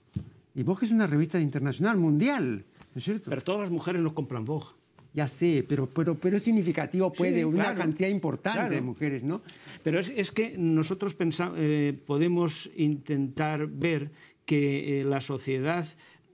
Y 0.54 0.62
Vogue 0.62 0.86
es 0.86 0.92
una 0.92 1.06
revista 1.06 1.38
internacional, 1.40 1.96
mundial, 1.96 2.64
¿no 2.94 2.98
es 2.98 3.04
cierto? 3.04 3.30
Pero 3.30 3.42
todas 3.42 3.62
las 3.62 3.70
mujeres 3.70 4.02
no 4.02 4.14
compran 4.14 4.44
Vogue. 4.44 4.66
Ya 5.14 5.26
sé, 5.26 5.64
pero, 5.66 5.88
pero, 5.88 6.16
pero 6.16 6.36
es 6.36 6.42
significativo, 6.42 7.12
puede, 7.12 7.44
una 7.44 7.74
cantidad 7.74 8.08
importante 8.08 8.74
de 8.74 8.80
mujeres, 8.80 9.24
¿no? 9.24 9.40
Pero 9.82 10.00
es, 10.00 10.32
que 10.32 10.56
nosotros 10.58 11.16
eh, 11.56 11.98
podemos 12.06 12.70
intentar 12.76 13.66
ver 13.66 14.10
que 14.44 15.00
eh, 15.00 15.04
la 15.04 15.20
sociedad 15.20 15.86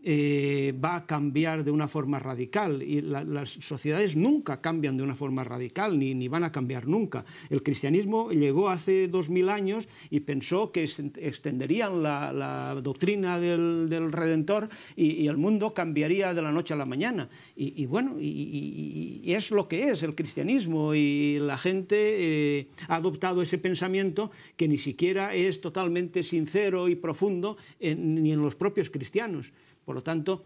eh, 0.07 0.75
va 0.85 0.97
a 0.97 1.07
cambiar 1.07 1.65
de 1.65 1.71
una 1.71 1.89
forma 1.89 2.19
radical 2.19 2.83
y 2.83 3.01
las 3.01 3.49
sociedades 3.49 4.17
nunca 4.17 4.61
cambian 4.61 4.99
de 4.99 5.03
una 5.03 5.15
forma 5.15 5.45
radical 5.45 5.99
ni, 5.99 6.29
van 6.29 6.45
a 6.45 6.53
cambiar 6.53 6.87
nunca. 6.87 7.25
El 7.49 7.63
cristianismo 7.63 8.31
llegó 8.31 8.69
hace 8.69 9.09
dos 9.09 9.31
mil 9.31 9.49
años 9.49 9.89
y 10.11 10.21
pensó 10.21 10.73
que 10.73 10.85
extenderían 10.85 12.03
la, 12.03 12.79
doctrina 12.83 13.41
del, 13.41 14.13
Redentor 14.13 14.69
y, 14.95 15.27
el 15.27 15.39
mundo 15.39 15.73
cambiaría 15.73 16.35
de 16.35 16.43
la 16.43 16.53
noche 16.53 16.75
a 16.75 16.77
la 16.77 16.85
mañana. 16.85 17.31
Y, 17.57 17.87
bueno, 17.87 18.17
y, 18.21 19.23
es 19.25 19.51
lo 19.51 19.69
que 19.69 19.89
es 19.89 20.03
el 20.03 20.15
cristianismo 20.15 20.95
y 20.95 21.39
la 21.41 21.57
gente 21.57 21.97
eh, 21.97 22.69
ha 22.89 22.97
adoptado 22.97 23.41
ese 23.41 23.57
pensamiento 23.57 24.31
que 24.57 24.69
ni 24.69 24.77
siquiera 24.77 25.35
es 25.35 25.63
totalmente 25.63 26.23
sincero 26.23 26.89
y 26.89 26.95
profundo 26.95 27.57
ni 27.81 28.33
en 28.33 28.43
los 28.43 28.55
propios 28.55 28.91
cristianos. 28.91 29.53
Por 29.85 29.95
lo 29.95 30.03
tanto, 30.03 30.45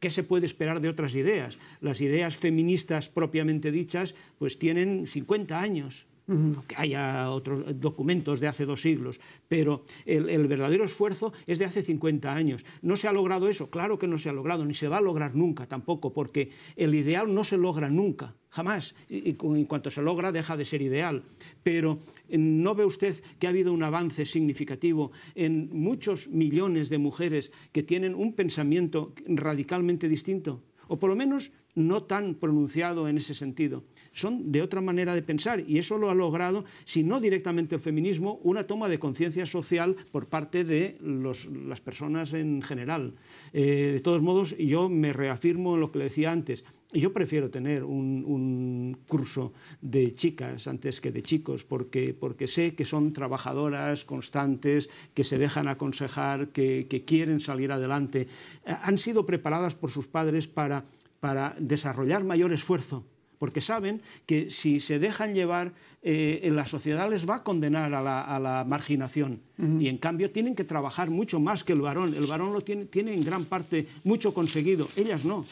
¿qué 0.00 0.10
se 0.10 0.22
puede 0.22 0.46
esperar 0.46 0.80
de 0.80 0.88
otras 0.88 1.14
ideas? 1.14 1.58
Las 1.80 2.00
ideas 2.00 2.36
feministas 2.36 3.08
propiamente 3.08 3.70
dichas 3.72 4.14
pues 4.38 4.58
tienen 4.58 5.06
50 5.06 5.60
años, 5.60 6.06
aunque 6.28 6.74
haya 6.76 7.30
otros 7.30 7.80
documentos 7.80 8.40
de 8.40 8.48
hace 8.48 8.66
dos 8.66 8.82
siglos, 8.82 9.18
pero 9.48 9.84
el, 10.04 10.46
verdadero 10.46 10.84
esfuerzo 10.84 11.32
es 11.46 11.58
de 11.58 11.64
hace 11.64 11.82
50 11.82 12.34
años. 12.34 12.64
¿No 12.82 12.96
se 12.96 13.08
ha 13.08 13.12
logrado 13.12 13.48
eso? 13.48 13.70
Claro 13.70 13.98
que 13.98 14.06
no 14.06 14.18
se 14.18 14.28
ha 14.28 14.32
logrado, 14.32 14.64
ni 14.64 14.74
se 14.74 14.88
va 14.88 14.98
a 14.98 15.00
lograr 15.00 15.34
nunca 15.34 15.66
tampoco, 15.66 16.12
porque 16.12 16.50
el 16.76 16.94
ideal 16.94 17.32
no 17.32 17.44
se 17.44 17.56
logra 17.56 17.88
nunca, 17.88 18.34
jamás, 18.50 18.94
y, 19.08 19.30
en 19.40 19.64
cuanto 19.64 19.90
se 19.90 20.02
logra 20.02 20.30
deja 20.30 20.56
de 20.56 20.64
ser 20.64 20.82
ideal. 20.82 21.22
Pero 21.62 22.00
¿no 22.28 22.74
ve 22.74 22.84
usted 22.84 23.16
que 23.38 23.46
ha 23.46 23.50
habido 23.50 23.72
un 23.72 23.82
avance 23.82 24.26
significativo 24.26 25.12
en 25.34 25.70
muchos 25.72 26.28
millones 26.28 26.90
de 26.90 26.98
mujeres 26.98 27.52
que 27.72 27.82
tienen 27.82 28.14
un 28.14 28.34
pensamiento 28.34 29.14
radicalmente 29.26 30.08
distinto? 30.08 30.62
O 30.88 30.98
por 30.98 31.10
lo 31.10 31.16
menos 31.16 31.52
no 31.78 32.02
tan 32.02 32.34
pronunciado 32.34 33.08
en 33.08 33.16
ese 33.16 33.34
sentido. 33.34 33.84
Son 34.12 34.50
de 34.50 34.62
otra 34.62 34.80
manera 34.80 35.14
de 35.14 35.22
pensar 35.22 35.62
y 35.66 35.78
eso 35.78 35.96
lo 35.96 36.10
ha 36.10 36.14
logrado, 36.14 36.64
si 36.84 37.04
no 37.04 37.20
directamente 37.20 37.76
el 37.76 37.80
feminismo, 37.80 38.40
una 38.42 38.64
toma 38.64 38.88
de 38.88 38.98
conciencia 38.98 39.46
social 39.46 39.96
por 40.10 40.26
parte 40.26 40.64
de 40.64 40.98
las 41.00 41.80
personas 41.80 42.32
en 42.34 42.62
general. 42.62 43.14
Eh, 43.52 43.92
de 43.94 44.00
todos 44.00 44.22
modos, 44.22 44.56
yo 44.58 44.88
me 44.88 45.12
reafirmo 45.12 45.74
en 45.74 45.80
lo 45.80 45.92
que 45.92 45.98
le 45.98 46.04
decía 46.04 46.32
antes. 46.32 46.64
Yo 46.90 47.12
prefiero 47.12 47.50
tener 47.50 47.84
un, 47.84 48.96
curso 49.06 49.52
de 49.82 50.14
chicas 50.14 50.66
antes 50.66 51.02
que 51.02 51.12
de 51.12 51.20
chicos, 51.20 51.62
porque, 51.62 52.16
porque, 52.18 52.48
sé 52.48 52.74
que 52.74 52.86
son 52.86 53.12
trabajadoras 53.12 54.06
constantes, 54.06 54.88
que 55.12 55.22
se 55.22 55.36
dejan 55.36 55.68
aconsejar, 55.68 56.48
que, 56.48 57.04
quieren 57.06 57.40
salir 57.40 57.72
adelante. 57.72 58.26
Eh, 58.64 58.74
han 58.82 58.96
sido 58.96 59.26
preparadas 59.26 59.74
por 59.74 59.90
sus 59.90 60.06
padres 60.06 60.48
para 60.48 60.86
para 61.20 61.56
desarrollar 61.58 62.24
mayor 62.24 62.52
esfuerzo, 62.52 63.04
porque 63.38 63.60
saben 63.60 64.02
que 64.26 64.50
si 64.50 64.80
se 64.80 64.98
dejan 64.98 65.34
llevar, 65.34 65.72
eh, 66.02 66.40
en 66.44 66.56
la 66.56 66.66
sociedad 66.66 67.08
les 67.10 67.28
va 67.28 67.36
a 67.36 67.42
condenar 67.42 67.94
a 67.94 68.40
la, 68.40 68.64
marginación. 68.66 69.40
Y 69.80 69.88
en 69.88 69.98
cambio 69.98 70.30
tienen 70.30 70.54
que 70.54 70.64
trabajar 70.64 71.10
mucho 71.10 71.40
más 71.40 71.64
que 71.64 71.72
el 71.72 71.80
varón. 71.80 72.14
El 72.14 72.26
varón 72.26 72.52
lo 72.52 72.60
tiene, 72.60 72.84
tiene 72.86 73.14
en 73.14 73.24
gran 73.24 73.44
parte 73.44 73.86
mucho 74.04 74.32
conseguido, 74.32 74.88
ellas 74.96 75.24
no. 75.24 75.44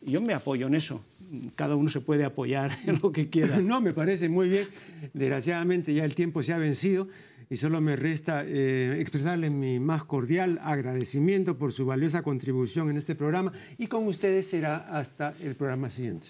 Yo 0.00 0.22
me 0.22 0.32
apoyo 0.32 0.66
en 0.66 0.74
eso. 0.74 1.02
Cada 1.56 1.74
uno 1.76 1.90
se 1.90 2.00
puede 2.00 2.24
apoyar 2.24 2.70
en 2.86 2.98
lo 3.02 3.12
que 3.12 3.28
quiera. 3.28 3.58
No, 3.68 3.80
me 3.80 3.92
parece 3.92 4.28
muy 4.28 4.48
bien. 4.48 4.66
Desgraciadamente 5.12 5.92
ya 5.92 6.04
el 6.04 6.14
tiempo 6.14 6.42
se 6.42 6.52
ha 6.52 6.58
vencido 6.58 7.08
y 7.50 7.56
solo 7.56 7.80
me 7.80 7.96
resta 7.96 8.44
eh, 8.44 9.00
expresarle 9.00 9.50
mi 9.50 9.80
más 9.80 10.04
cordial 10.04 10.58
agradecimiento 10.62 11.56
por 11.56 11.72
su 11.72 11.86
valiosa 11.86 12.22
contribución 12.22 12.90
en 12.90 12.96
este 12.96 13.14
programa 13.14 13.52
y 13.78 13.86
con 13.86 14.06
ustedes 14.06 14.48
será 14.48 14.76
hasta 14.90 15.34
el 15.40 15.54
programa 15.54 15.90
siguiente. 15.90 16.28